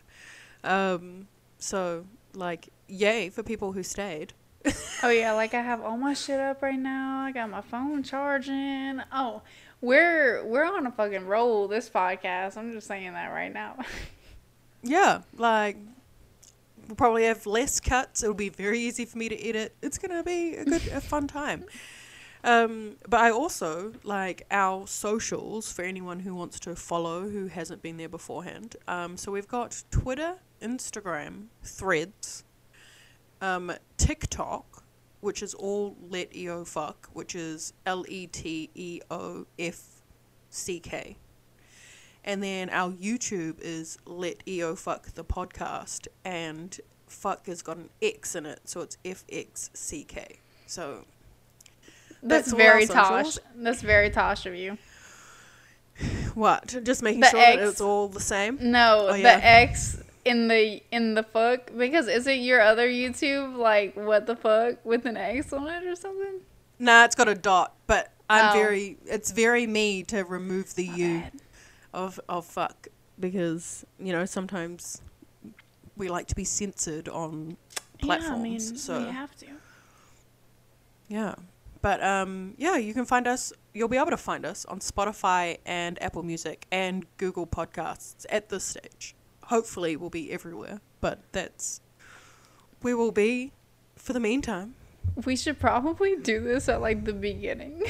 Um, 0.63 1.27
so, 1.59 2.05
like, 2.33 2.69
yay 2.87 3.29
for 3.29 3.43
people 3.43 3.71
who 3.71 3.83
stayed. 3.83 4.33
Oh 5.03 5.09
yeah, 5.09 5.33
like 5.33 5.55
I 5.55 5.61
have 5.61 5.81
all 5.81 5.97
my 5.97 6.13
shit 6.13 6.39
up 6.39 6.61
right 6.61 6.77
now. 6.77 7.21
I 7.21 7.31
got 7.31 7.49
my 7.49 7.61
phone 7.61 8.03
charging. 8.03 9.01
Oh, 9.11 9.41
we're 9.81 10.45
we're 10.45 10.65
on 10.65 10.85
a 10.85 10.91
fucking 10.91 11.25
roll 11.25 11.67
this 11.67 11.89
podcast. 11.89 12.57
I'm 12.57 12.71
just 12.71 12.87
saying 12.87 13.13
that 13.13 13.29
right 13.29 13.51
now. 13.51 13.77
Yeah, 14.83 15.21
like, 15.37 15.77
we'll 16.87 16.95
probably 16.95 17.25
have 17.25 17.45
less 17.45 17.79
cuts. 17.79 18.23
It'll 18.23 18.33
be 18.33 18.49
very 18.49 18.79
easy 18.79 19.05
for 19.05 19.17
me 19.19 19.29
to 19.29 19.47
edit. 19.47 19.75
It's 19.83 19.99
gonna 19.99 20.23
be 20.23 20.55
a 20.55 20.65
good, 20.65 20.87
a 20.87 20.99
fun 20.99 21.27
time. 21.27 21.65
Um, 22.43 22.97
but 23.07 23.19
I 23.19 23.29
also 23.31 23.93
like 24.03 24.45
our 24.49 24.87
socials 24.87 25.71
for 25.71 25.83
anyone 25.83 26.21
who 26.21 26.33
wants 26.33 26.59
to 26.61 26.75
follow 26.75 27.29
who 27.29 27.47
hasn't 27.47 27.81
been 27.81 27.97
there 27.97 28.09
beforehand. 28.09 28.75
Um, 28.87 29.15
so 29.17 29.31
we've 29.31 29.47
got 29.47 29.83
Twitter, 29.91 30.37
Instagram, 30.61 31.47
Threads, 31.63 32.43
um, 33.41 33.71
TikTok, 33.97 34.83
which 35.19 35.43
is 35.43 35.53
all 35.53 35.95
let 36.09 36.35
eo 36.35 36.65
fuck, 36.65 37.09
which 37.13 37.35
is 37.35 37.73
L 37.85 38.05
E 38.07 38.25
T 38.27 38.69
E 38.73 39.01
O 39.11 39.45
F 39.59 40.01
C 40.49 40.79
K. 40.79 41.17
And 42.23 42.43
then 42.43 42.69
our 42.69 42.91
YouTube 42.91 43.59
is 43.61 43.97
Let 44.05 44.47
EO 44.47 44.75
Fuck 44.75 45.13
the 45.13 45.23
podcast, 45.23 46.07
and 46.23 46.79
fuck 47.07 47.47
has 47.47 47.63
got 47.63 47.77
an 47.77 47.89
X 47.99 48.35
in 48.35 48.45
it, 48.45 48.61
so 48.65 48.81
it's 48.81 48.97
F 49.03 49.23
X 49.27 49.71
C 49.73 50.03
K. 50.03 50.37
So 50.67 51.05
That's, 52.23 52.51
very 52.53 52.85
tosh. 52.85 53.37
That's 53.55 53.81
very 53.81 54.09
tosh 54.09 54.45
of 54.45 54.55
you. 54.55 54.77
what? 56.35 56.75
Just 56.83 57.01
making 57.03 57.21
The 57.21 57.29
sure 57.29 57.39
that 57.39 57.59
it's 57.59 57.81
all 57.81 58.07
the 58.07 58.19
same. 58.19 58.57
No, 58.61 59.07
Oh, 59.09 59.13
the 59.13 59.19
yeah. 59.19 59.39
X 59.43 59.97
in 60.23 60.47
the 60.47 60.81
in 60.91 61.15
the 61.15 61.23
fuck 61.23 61.71
because 61.75 62.07
isn't 62.07 62.41
your 62.41 62.61
other 62.61 62.87
YouTube 62.87 63.55
like 63.57 63.95
what 63.95 64.27
the 64.27 64.35
fuck 64.35 64.75
with 64.85 65.05
an 65.05 65.17
X 65.17 65.51
on 65.53 65.67
it 65.67 65.83
or 65.85 65.95
something? 65.95 66.41
Nah, 66.79 67.05
it's 67.05 67.15
got 67.15 67.27
a 67.27 67.35
dot, 67.35 67.73
but 67.87 68.11
I'm 68.29 68.49
Oh. 68.49 68.53
very. 68.53 68.97
It's 69.05 69.31
very 69.31 69.67
me 69.67 70.03
to 70.03 70.23
remove 70.23 70.75
the 70.75 70.85
U 70.85 71.19
bad. 71.19 71.33
of 71.93 72.19
of 72.29 72.45
fuck 72.45 72.87
because 73.19 73.85
you 73.99 74.11
know 74.13 74.25
sometimes 74.25 75.01
we 75.97 76.07
like 76.07 76.27
to 76.27 76.35
be 76.35 76.43
censored 76.45 77.09
on 77.09 77.57
platforms. 77.99 78.29
Yeah, 78.31 78.35
I 78.35 78.41
mean, 78.41 78.59
so 78.59 78.99
we 79.05 79.11
have 79.11 79.35
to. 79.37 79.45
Yeah. 81.09 81.35
But 81.81 82.03
um, 82.03 82.53
yeah, 82.57 82.77
you 82.77 82.93
can 82.93 83.05
find 83.05 83.27
us. 83.27 83.51
You'll 83.73 83.87
be 83.87 83.97
able 83.97 84.11
to 84.11 84.17
find 84.17 84.45
us 84.45 84.65
on 84.65 84.79
Spotify 84.79 85.57
and 85.65 86.01
Apple 86.01 86.23
Music 86.23 86.65
and 86.71 87.05
Google 87.17 87.47
Podcasts 87.47 88.25
at 88.29 88.49
this 88.49 88.63
stage. 88.63 89.15
Hopefully, 89.45 89.95
we'll 89.95 90.09
be 90.09 90.31
everywhere. 90.31 90.81
But 90.99 91.19
that's 91.31 91.81
we 92.83 92.93
will 92.93 93.11
be 93.11 93.51
for 93.95 94.13
the 94.13 94.19
meantime. 94.19 94.75
We 95.25 95.35
should 95.35 95.59
probably 95.59 96.15
do 96.17 96.41
this 96.41 96.69
at 96.69 96.81
like 96.81 97.05
the 97.05 97.13
beginning. 97.13 97.83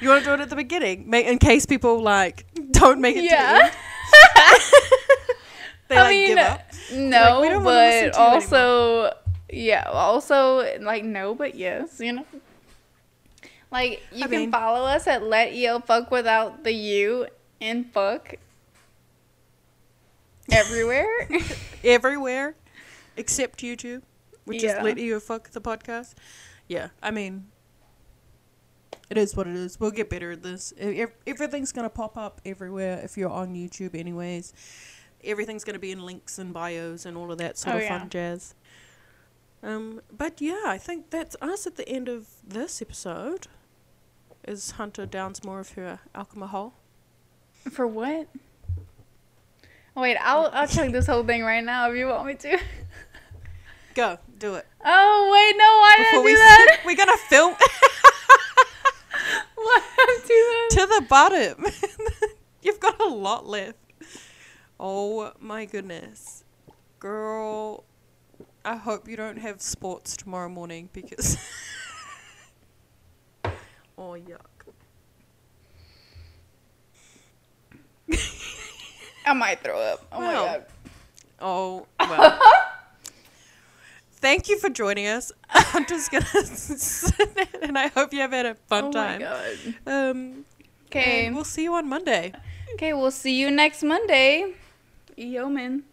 You 0.00 0.08
want 0.08 0.24
to 0.24 0.30
do 0.30 0.34
it 0.34 0.40
at 0.40 0.50
the 0.50 0.56
beginning, 0.56 1.14
in 1.14 1.38
case 1.38 1.64
people 1.64 2.02
like 2.02 2.44
don't 2.72 3.00
make 3.00 3.14
it 3.16 3.22
to 3.22 3.28
the 3.28 3.34
yeah. 3.34 3.70
end. 3.70 4.62
They 5.92 5.98
I 5.98 6.02
like 6.02 6.10
mean, 6.10 6.26
give 6.28 6.38
up. 6.38 6.72
No, 6.94 7.42
don't 7.44 7.64
but 7.64 8.14
also, 8.16 9.12
yeah, 9.50 9.84
also 9.84 10.78
like 10.80 11.04
no, 11.04 11.34
but 11.34 11.54
yes, 11.54 12.00
you 12.00 12.14
know. 12.14 12.26
Like 13.72 14.02
you 14.12 14.24
I 14.24 14.28
can 14.28 14.30
mean- 14.38 14.52
follow 14.52 14.84
us 14.86 15.06
at 15.06 15.22
Let 15.24 15.52
EO 15.54 15.80
Fuck 15.80 16.10
without 16.10 16.62
the 16.62 16.72
U 16.72 17.26
in 17.58 17.84
fuck 17.84 18.34
everywhere. 20.50 21.28
everywhere 21.84 22.54
except 23.16 23.60
YouTube, 23.60 24.02
which 24.44 24.62
Yeah. 24.62 24.78
is 24.78 24.84
Let 24.84 24.98
EO 24.98 25.20
Fuck 25.20 25.50
the 25.50 25.60
podcast. 25.60 26.14
Yeah, 26.68 26.88
I 27.02 27.10
mean, 27.10 27.46
it 29.10 29.18
is 29.18 29.36
what 29.36 29.46
it 29.46 29.56
is. 29.56 29.78
We'll 29.80 29.90
get 29.90 30.08
better 30.08 30.32
at 30.32 30.42
this. 30.42 30.72
Ev- 30.78 31.12
Everything's 31.26 31.72
gonna 31.72 31.90
pop 31.90 32.16
up 32.16 32.40
everywhere 32.44 33.00
if 33.02 33.16
you're 33.16 33.30
on 33.30 33.54
YouTube, 33.54 33.94
anyways. 33.94 34.52
Everything's 35.24 35.64
gonna 35.64 35.78
be 35.78 35.92
in 35.92 36.04
links 36.04 36.38
and 36.38 36.52
bios 36.52 37.06
and 37.06 37.16
all 37.16 37.30
of 37.30 37.38
that 37.38 37.58
sort 37.58 37.74
Oh, 37.76 37.78
of 37.78 37.84
yeah. 37.84 37.98
fun 37.98 38.10
jazz. 38.10 38.54
Um, 39.62 40.00
but 40.10 40.40
yeah, 40.40 40.62
I 40.66 40.76
think 40.78 41.10
that's 41.10 41.36
us 41.40 41.66
at 41.66 41.76
the 41.76 41.88
end 41.88 42.08
of 42.08 42.26
this 42.46 42.82
episode. 42.82 43.46
Is 44.46 44.72
Hunter 44.72 45.06
downs 45.06 45.42
more 45.44 45.60
of 45.60 45.70
her 45.72 46.00
alcohol? 46.14 46.74
For 47.70 47.86
what? 47.86 48.28
Wait, 49.94 50.16
I'll 50.16 50.50
I'll 50.52 50.66
check 50.66 50.90
this 50.90 51.06
whole 51.06 51.22
thing 51.22 51.42
right 51.42 51.62
now 51.62 51.88
if 51.90 51.96
you 51.96 52.08
want 52.08 52.26
me 52.26 52.34
to. 52.34 52.58
Go, 53.94 54.18
do 54.38 54.54
it. 54.54 54.66
Oh 54.84 55.30
wait, 55.32 55.56
no, 55.56 55.64
why 55.64 55.94
did 55.98 56.06
I 56.06 56.10
do 56.12 56.22
we 56.24 56.34
that? 56.34 56.80
we're 56.86 56.96
gonna 56.96 57.16
film. 57.28 57.52
why 59.54 59.80
did 59.96 60.08
I 60.08 60.18
do 60.26 60.28
that? 60.28 60.68
to 60.72 60.86
the 60.86 61.02
bottom. 61.08 61.64
You've 62.62 62.80
got 62.80 63.00
a 63.00 63.08
lot 63.08 63.46
left. 63.46 63.78
Oh 64.80 65.30
my 65.38 65.66
goodness. 65.66 66.42
Girl, 66.98 67.84
I 68.64 68.74
hope 68.76 69.06
you 69.08 69.16
don't 69.16 69.38
have 69.38 69.60
sports 69.60 70.16
tomorrow 70.16 70.48
morning 70.48 70.88
because. 70.92 71.36
Oh, 73.98 74.16
yuck. 74.16 74.40
I 79.24 79.32
might 79.34 79.60
throw 79.62 79.78
up. 79.78 80.04
Oh 80.12 80.20
my 80.20 80.26
Well. 80.32 80.44
god. 80.46 80.64
Oh, 81.40 81.86
well. 82.00 82.40
Thank 84.12 84.48
you 84.48 84.58
for 84.58 84.68
joining 84.68 85.06
us. 85.06 85.32
I'm 85.50 85.86
just 85.86 86.10
gonna 86.10 86.24
sit 86.44 87.14
and 87.62 87.76
I 87.78 87.88
hope 87.88 88.12
you 88.12 88.20
have 88.20 88.32
had 88.32 88.46
a 88.46 88.54
fun 88.54 88.92
time. 88.92 89.22
oh 89.22 89.24
time. 89.24 89.56
my 89.64 89.74
god. 89.84 90.10
Um, 90.10 90.44
Okay. 90.86 91.30
we'll 91.30 91.44
see 91.44 91.62
you 91.62 91.72
on 91.74 91.88
Monday. 91.88 92.32
Okay, 92.74 92.92
we'll 92.92 93.10
see 93.10 93.40
you 93.40 93.50
next 93.50 93.82
Monday. 93.82 94.52
Yeoman. 95.16 95.84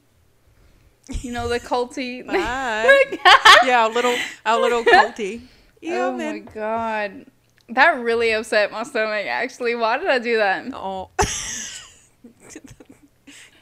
You 1.22 1.32
know 1.32 1.48
the 1.48 1.60
culty. 1.60 2.26
Bye. 2.28 3.18
yeah, 3.66 3.84
our 3.84 3.90
little, 3.90 4.16
our 4.46 4.60
little 4.60 4.84
culty. 4.84 5.42
oh 5.88 6.12
my 6.18 6.40
god. 6.40 7.26
That 7.72 8.00
really 8.00 8.32
upset 8.32 8.72
my 8.72 8.84
stomach 8.84 9.26
actually. 9.28 9.76
Why 9.76 9.98
did 9.98 10.08
I 10.08 10.20
do 10.20 10.38
that? 10.38 10.66
Oh. 10.74 11.10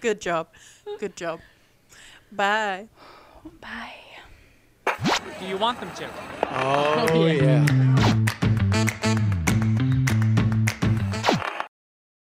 Good 0.01 0.21
job. 0.21 0.47
Good 0.99 1.15
job. 1.15 1.39
Bye. 2.31 2.87
Bye. 3.59 3.93
Do 5.39 5.45
you 5.45 5.57
want 5.57 5.79
them 5.79 5.91
to? 5.95 6.09
Oh, 6.49 7.25
yeah. 7.25 8.03